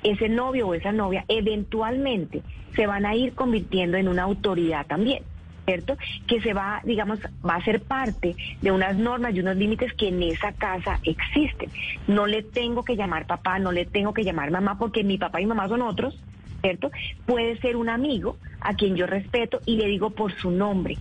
Ese 0.02 0.28
novio 0.28 0.68
o 0.68 0.74
esa 0.74 0.92
novia 0.92 1.24
eventualmente 1.28 2.42
se 2.76 2.86
van 2.86 3.06
a 3.06 3.14
ir 3.14 3.34
convirtiendo 3.34 3.96
en 3.96 4.08
una 4.08 4.24
autoridad 4.24 4.86
también. 4.86 5.22
¿Cierto? 5.68 5.98
Que 6.26 6.40
se 6.40 6.54
va, 6.54 6.80
digamos, 6.82 7.18
va 7.46 7.56
a 7.56 7.64
ser 7.64 7.82
parte 7.82 8.34
de 8.62 8.72
unas 8.72 8.96
normas 8.96 9.34
y 9.34 9.40
unos 9.40 9.56
límites 9.56 9.92
que 9.92 10.08
en 10.08 10.22
esa 10.22 10.52
casa 10.52 10.98
existen. 11.04 11.70
No 12.06 12.26
le 12.26 12.42
tengo 12.42 12.84
que 12.84 12.96
llamar 12.96 13.26
papá, 13.26 13.58
no 13.58 13.70
le 13.70 13.84
tengo 13.84 14.14
que 14.14 14.24
llamar 14.24 14.50
mamá 14.50 14.78
porque 14.78 15.04
mi 15.04 15.18
papá 15.18 15.42
y 15.42 15.46
mamá 15.46 15.68
son 15.68 15.82
otros, 15.82 16.18
¿cierto? 16.62 16.90
Puede 17.26 17.58
ser 17.58 17.76
un 17.76 17.90
amigo 17.90 18.38
a 18.60 18.72
quien 18.74 18.96
yo 18.96 19.06
respeto 19.06 19.60
y 19.66 19.76
le 19.76 19.88
digo 19.88 20.08
por 20.08 20.32
su 20.32 20.50
nombre. 20.50 20.96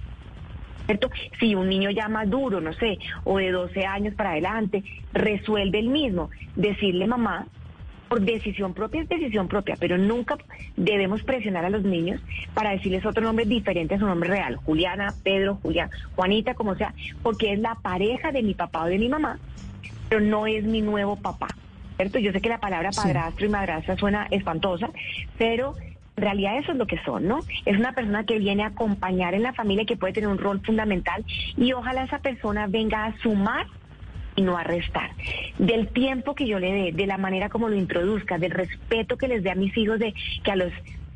¿Cierto? 0.86 1.09
Si 1.39 1.55
un 1.55 1.70
niño 1.70 1.89
ya 1.91 2.09
maduro, 2.09 2.59
no 2.59 2.74
sé, 2.74 2.99
o 3.24 3.38
de 3.38 3.51
12 3.51 3.86
años 3.86 4.15
para 4.15 4.32
adelante, 4.32 4.84
resuelve 5.13 5.80
el 5.80 5.88
mismo, 5.88 6.30
decirle 6.57 7.07
mamá, 7.07 7.47
por 8.07 8.21
decisión 8.21 8.73
propia 8.73 9.01
es 9.01 9.09
decisión 9.09 9.47
propia, 9.47 9.75
pero 9.79 9.97
nunca 9.97 10.37
debemos 10.75 11.23
presionar 11.23 11.65
a 11.65 11.69
los 11.69 11.83
niños 11.83 12.21
para 12.53 12.71
decirles 12.71 13.05
otro 13.05 13.23
nombre 13.23 13.45
diferente 13.45 13.95
a 13.95 13.99
su 13.99 14.05
nombre 14.05 14.29
real, 14.29 14.55
Juliana, 14.57 15.13
Pedro, 15.23 15.59
Julián, 15.61 15.89
Juanita, 16.15 16.53
como 16.53 16.75
sea, 16.75 16.93
porque 17.23 17.53
es 17.53 17.59
la 17.59 17.75
pareja 17.75 18.31
de 18.31 18.43
mi 18.43 18.53
papá 18.53 18.83
o 18.83 18.87
de 18.87 18.97
mi 18.97 19.09
mamá, 19.09 19.39
pero 20.09 20.21
no 20.21 20.47
es 20.47 20.63
mi 20.63 20.81
nuevo 20.81 21.15
papá. 21.17 21.47
¿Cierto? 21.97 22.19
Yo 22.19 22.31
sé 22.31 22.41
que 22.41 22.49
la 22.49 22.59
palabra 22.59 22.91
padrastro 22.91 23.47
y 23.47 23.49
madrastra 23.49 23.97
suena 23.97 24.27
espantosa, 24.29 24.91
pero 25.39 25.73
en 26.15 26.23
realidad 26.23 26.57
eso 26.57 26.71
es 26.71 26.77
lo 26.77 26.85
que 26.85 26.99
son, 27.03 27.27
¿no? 27.27 27.39
Es 27.65 27.77
una 27.77 27.93
persona 27.93 28.23
que 28.23 28.37
viene 28.37 28.63
a 28.63 28.67
acompañar 28.67 29.33
en 29.33 29.43
la 29.43 29.53
familia 29.53 29.85
que 29.85 29.97
puede 29.97 30.13
tener 30.13 30.29
un 30.29 30.37
rol 30.37 30.61
fundamental 30.63 31.25
y 31.55 31.73
ojalá 31.73 32.03
esa 32.03 32.19
persona 32.19 32.67
venga 32.67 33.05
a 33.05 33.17
sumar 33.19 33.67
y 34.38 34.43
no 34.43 34.55
a 34.55 34.63
restar. 34.63 35.11
Del 35.57 35.88
tiempo 35.89 36.35
que 36.35 36.47
yo 36.47 36.59
le 36.59 36.71
dé, 36.71 36.91
de 36.93 37.07
la 37.07 37.17
manera 37.17 37.49
como 37.49 37.67
lo 37.67 37.75
introduzca, 37.75 38.38
del 38.38 38.51
respeto 38.51 39.17
que 39.17 39.27
les 39.27 39.43
dé 39.43 39.51
a 39.51 39.55
mis 39.55 39.75
hijos 39.75 39.99
de 39.99 40.13
que 40.43 40.51
a 40.51 40.55
los 40.55 40.71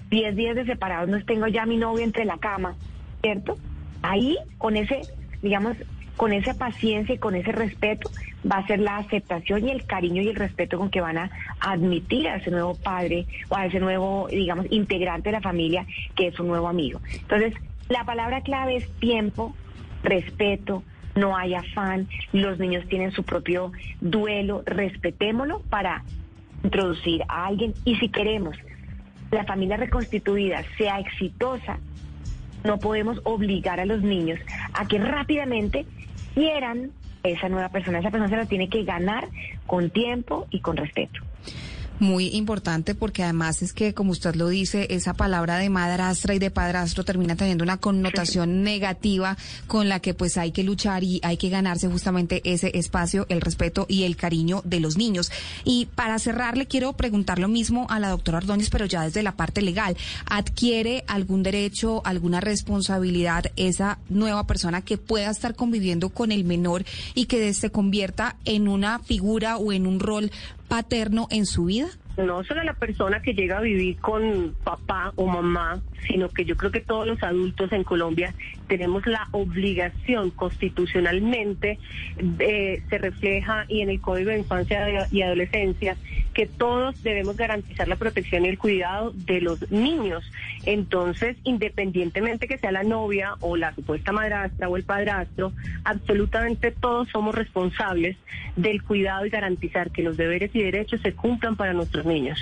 10 0.10 0.36
días 0.36 0.56
de 0.56 0.66
separados 0.66 1.08
no 1.08 1.24
tengo 1.24 1.48
ya 1.48 1.64
a 1.64 1.66
mi 1.68 1.78
novio 1.78 2.04
entre 2.04 2.26
la 2.26 2.38
cama, 2.38 2.76
¿cierto? 3.22 3.58
Ahí, 4.02 4.38
con 4.58 4.76
ese, 4.76 5.02
digamos, 5.44 5.78
con 6.18 6.34
esa 6.34 6.56
paciencia 6.56 7.16
y 7.16 7.20
con 7.20 7.36
ese 7.36 7.52
respeto, 7.52 8.10
va 8.50 8.58
a 8.58 8.68
ser 8.68 8.80
la 8.80 8.98
aceptación 8.98 9.68
y 9.68 9.72
el 9.72 9.86
cariño 9.86 10.24
y 10.24 10.30
el 10.30 10.36
respeto 10.36 10.80
con 10.80 10.90
que 10.90 11.00
van 11.00 11.20
a 11.20 11.30
admitir 11.60 12.28
a 12.28 12.38
ese 12.38 12.50
nuevo 12.50 12.76
padre 12.76 13.28
o 13.50 13.56
a 13.56 13.68
ese 13.68 13.80
nuevo, 13.80 14.28
digamos, 14.30 14.66
integrante 14.72 15.30
de 15.30 15.34
la 15.34 15.42
familia 15.42 15.86
que 16.16 16.28
es 16.28 16.40
un 16.40 16.48
nuevo 16.48 16.68
amigo. 16.68 17.00
Entonces, 17.14 17.54
la 17.88 18.04
palabra 18.04 18.42
clave 18.42 18.78
es 18.78 18.92
tiempo, 19.00 19.56
respeto, 20.04 20.84
no 21.16 21.36
hay 21.36 21.54
afán, 21.54 22.08
los 22.32 22.60
niños 22.60 22.88
tienen 22.88 23.12
su 23.12 23.24
propio 23.24 23.72
duelo, 24.00 24.64
respetémoslo 24.66 25.62
para 25.70 26.04
introducir 26.64 27.24
a 27.28 27.48
alguien 27.48 27.74
y 27.86 27.96
si 27.96 28.10
queremos 28.10 28.56
la 29.32 29.46
familia 29.46 29.78
reconstituida 29.78 30.64
sea 30.78 31.00
exitosa, 31.00 31.80
no 32.64 32.78
podemos 32.78 33.20
obligar 33.24 33.80
a 33.80 33.86
los 33.86 34.02
niños 34.02 34.40
a 34.74 34.88
que 34.88 35.00
rápidamente 35.00 35.86
quieran 36.34 36.92
esa 37.24 37.50
nueva 37.50 37.70
persona. 37.70 38.00
Esa 38.00 38.12
persona 38.12 38.30
se 38.30 38.38
la 38.38 38.46
tiene 38.46 38.70
que 38.70 38.84
ganar 38.84 39.28
con 39.66 39.90
tiempo 39.90 40.48
y 40.52 40.60
con 40.60 40.78
respeto 40.78 41.22
muy 42.02 42.28
importante 42.30 42.96
porque 42.96 43.24
además 43.24 43.62
es 43.62 43.74
que, 43.74 43.94
como 43.94 44.12
usted 44.12 44.36
lo 44.36 44.50
dice, 44.50 44.88
esa 44.90 45.14
palabra 45.14 45.58
de 45.58 45.70
madrastra 45.70 46.34
y 46.34 46.40
de 46.40 46.52
padrastro 46.52 47.06
termina 47.06 47.36
teniendo 47.36 47.64
una 47.64 47.78
connotación 47.78 48.64
negativa 48.64 49.38
con 49.68 49.88
la 49.88 50.00
que 50.00 50.14
pues 50.14 50.38
hay 50.38 50.52
que 50.52 50.64
luchar 50.64 51.04
y 51.04 51.22
hay 51.24 51.38
que 51.38 51.50
ganarse 51.50 51.88
justamente 51.88 52.42
ese 52.44 52.72
espacio, 52.78 53.28
el 53.30 53.40
respeto 53.40 53.86
y 53.88 54.04
el 54.04 54.18
cariño 54.18 54.62
de 54.66 54.80
los 54.80 54.98
niños. 54.98 55.32
Y 55.64 55.88
para 55.96 56.18
cerrar, 56.20 56.58
le 56.58 56.66
quiero 56.66 56.94
preguntar 56.94 57.40
lo 57.40 57.48
mismo 57.48 57.86
a 57.90 58.00
la 58.00 58.10
doctora 58.10 58.40
Ordóñez, 58.40 58.70
pero 58.72 58.86
ya 58.86 59.04
desde 59.04 59.24
la 59.24 59.34
parte 59.34 59.62
legal. 59.62 59.96
¿Adquiere 60.26 61.04
algún 61.08 61.44
derecho, 61.44 62.02
alguna 62.04 62.42
responsabilidad 62.42 63.46
esa 63.56 64.00
nueva 64.10 64.48
persona 64.48 64.82
que 64.82 64.98
pueda 64.98 65.30
estar 65.30 65.56
conviviendo 65.56 66.10
con 66.10 66.32
el 66.32 66.46
menor 66.46 66.84
y 67.14 67.26
que 67.26 67.54
se 67.54 67.70
convierta 67.70 68.38
en 68.46 68.68
una 68.68 69.00
figura 69.00 69.58
o 69.58 69.72
en 69.72 69.86
un 69.86 70.00
rol 70.00 70.32
paterno 70.72 71.28
en 71.32 71.46
su 71.46 71.66
vida? 71.66 71.88
No 72.16 72.46
solo 72.46 72.64
la 72.64 72.74
persona 72.74 73.22
que 73.22 73.34
llega 73.34 73.58
a 73.58 73.62
vivir 73.62 74.00
con 74.00 74.56
papá 74.64 75.12
o 75.18 75.26
mamá, 75.26 75.82
sino 76.08 76.30
que 76.30 76.46
yo 76.46 76.56
creo 76.56 76.72
que 76.72 76.80
todos 76.80 77.06
los 77.06 77.22
adultos 77.24 77.74
en 77.74 77.84
Colombia 77.84 78.34
tenemos 78.72 79.06
la 79.06 79.28
obligación 79.32 80.32
constitucionalmente, 80.32 81.78
eh, 82.40 82.82
se 82.90 82.98
refleja 83.00 83.66
y 83.68 83.82
en 83.82 83.90
el 83.90 84.00
Código 84.00 84.30
de 84.30 84.38
Infancia 84.38 85.10
y 85.12 85.22
Adolescencia, 85.24 85.98
que 86.34 86.46
todos 86.46 87.04
debemos 87.04 87.36
garantizar 87.36 87.90
la 87.90 87.98
protección 87.98 88.46
y 88.46 88.48
el 88.48 88.58
cuidado 88.58 89.12
de 89.12 89.42
los 89.42 89.70
niños. 89.72 90.24
Entonces, 90.66 91.36
independientemente 91.44 92.48
que 92.48 92.58
sea 92.60 92.72
la 92.72 92.84
novia 92.84 93.34
o 93.42 93.58
la 93.58 93.76
supuesta 93.76 94.14
madrastra 94.14 94.70
o 94.70 94.78
el 94.78 94.84
padrastro, 94.84 95.52
absolutamente 95.84 96.72
todos 96.72 97.10
somos 97.10 97.36
responsables 97.36 98.16
del 98.56 98.84
cuidado 98.84 99.26
y 99.26 99.30
garantizar 99.32 99.92
que 99.92 100.02
los 100.02 100.16
deberes 100.16 100.56
y 100.56 100.64
derechos 100.64 101.02
se 101.02 101.12
cumplan 101.12 101.58
para 101.58 101.74
nuestros 101.74 102.06
niños. 102.06 102.40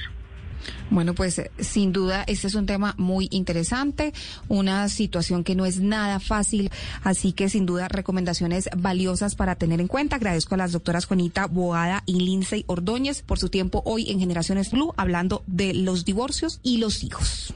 Bueno, 0.90 1.14
pues 1.14 1.42
sin 1.60 1.94
duda 1.94 2.24
este 2.28 2.48
es 2.48 2.56
un 2.56 2.66
tema 2.66 2.96
muy 2.98 3.28
interesante, 3.32 4.14
una 4.48 4.90
situación 4.90 5.44
que 5.44 5.56
no 5.56 5.66
es 5.66 5.80
nada 5.80 6.20
fácil, 6.20 6.72
así 7.04 7.34
que 7.34 7.50
sin 7.50 7.66
duda 7.66 7.88
recomendaciones 7.88 8.70
valiosas 8.78 9.36
para 9.36 9.56
tener 9.56 9.82
en 9.82 9.88
cuenta. 9.88 10.16
Agradezco 10.16 10.56
a 10.56 10.60
las 10.60 10.72
doctoras 10.72 11.06
Juanita 11.06 11.48
Boada 11.48 12.04
y 12.06 12.20
Lindsay 12.20 12.64
Ordóñez 12.68 13.22
por 13.22 13.40
su 13.40 13.50
tiempo 13.50 13.82
hoy 13.86 14.10
en 14.10 14.20
Generaciones 14.20 14.72
Blue 14.72 14.94
hablando 14.98 15.44
de 15.48 15.74
los 15.74 16.06
divorcios 16.06 16.60
y 16.64 16.78
los 16.78 17.04
hijos. 17.04 17.54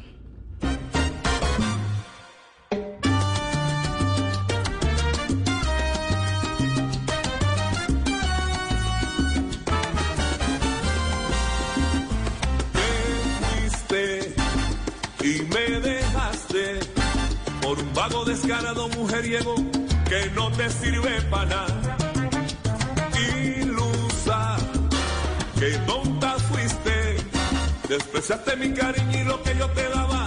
Vago 18.09 18.25
descarado 18.25 18.89
mujeriego 18.89 19.55
que 20.09 20.29
no 20.35 20.51
te 20.51 20.69
sirve 20.69 21.21
para 21.29 21.45
nada. 21.45 21.97
Ilusa, 23.61 24.57
que 25.57 25.69
tonta 25.87 26.31
fuiste, 26.49 26.95
despreciaste 27.87 28.57
mi 28.57 28.73
cariño 28.73 29.17
y 29.21 29.23
lo 29.23 29.41
que 29.41 29.55
yo 29.57 29.69
te 29.69 29.87
daba 29.87 30.22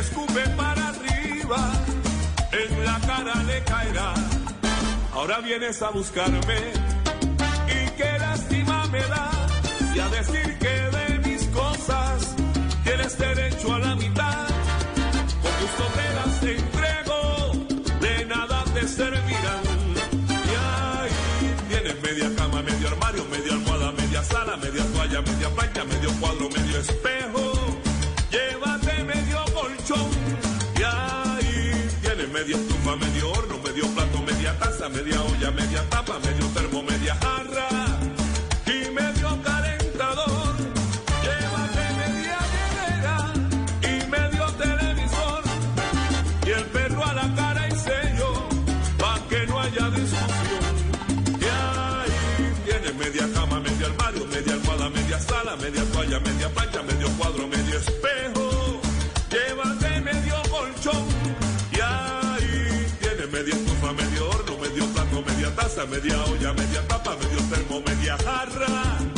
escupe 0.00 0.48
para 0.56 0.88
arriba, 0.88 1.72
en 2.52 2.84
la 2.84 2.98
cara 3.06 3.34
le 3.42 3.62
caerá. 3.64 4.14
Ahora 5.12 5.40
vienes 5.40 5.82
a 5.82 5.90
buscarme 5.90 6.58
y 7.68 7.90
qué 7.98 8.18
lástima 8.18 8.86
me 8.86 9.00
da 9.00 9.30
y 9.94 9.98
a 9.98 10.08
decir 10.08 10.58
que 10.58 10.74
de 10.96 11.28
mis 11.28 11.42
cosas 11.48 12.34
tienes 12.84 13.18
derecho 13.18 13.74
a 13.74 13.78
la 13.78 13.94
mitad. 13.96 14.46
Con 15.42 15.52
gusto 15.62 15.84
te 15.98 16.06
las 16.18 16.42
entrego, 16.56 17.20
de 18.00 18.24
nada 18.24 18.64
te 18.74 18.88
servirán. 18.88 19.64
Y 20.50 20.54
ahí 20.68 21.54
tienes 21.68 22.02
media 22.02 22.28
cama, 22.36 22.62
medio 22.62 22.88
armario, 22.88 23.24
media 23.30 23.52
almohada, 23.52 23.92
media 23.92 24.22
sala, 24.24 24.56
media 24.56 24.84
toalla, 24.94 25.20
media 25.20 25.50
plancha, 25.50 25.84
medio 25.84 26.10
cuadro, 26.20 26.48
medio 26.48 26.78
espejo. 26.78 27.52
Llévate 28.30 28.79
taza, 34.60 34.88
media 34.88 35.20
olla, 35.22 35.50
media 35.50 35.82
tapa, 35.90 36.18
medio 36.20 36.49
media 65.86 66.16
olla, 66.24 66.52
media 66.54 66.82
tapa, 66.88 67.16
medio 67.16 67.40
termo, 67.48 67.80
media 67.80 68.16
jarra 68.18 69.09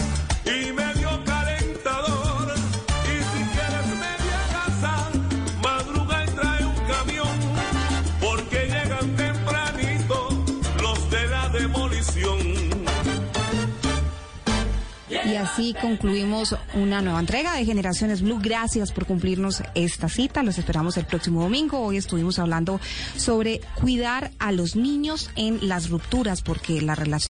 así 15.53 15.75
concluimos 15.79 16.57
una 16.73 17.03
nueva 17.03 17.21
entrega 17.21 17.55
de 17.55 17.67
Generaciones 17.67 18.23
Blue. 18.23 18.39
Gracias 18.41 18.91
por 18.91 19.05
cumplirnos 19.05 19.63
esta 19.75 20.09
cita. 20.09 20.43
Los 20.43 20.57
esperamos 20.57 20.97
el 20.97 21.05
próximo 21.05 21.43
domingo. 21.43 21.79
Hoy 21.81 21.99
estuvimos 21.99 22.39
hablando 22.39 22.81
sobre 23.17 23.61
cuidar 23.75 24.31
a 24.39 24.51
los 24.51 24.77
niños 24.77 25.31
en 25.37 25.69
las 25.69 25.91
rupturas, 25.91 26.41
porque 26.41 26.81
la 26.81 26.95
relación 26.95 27.13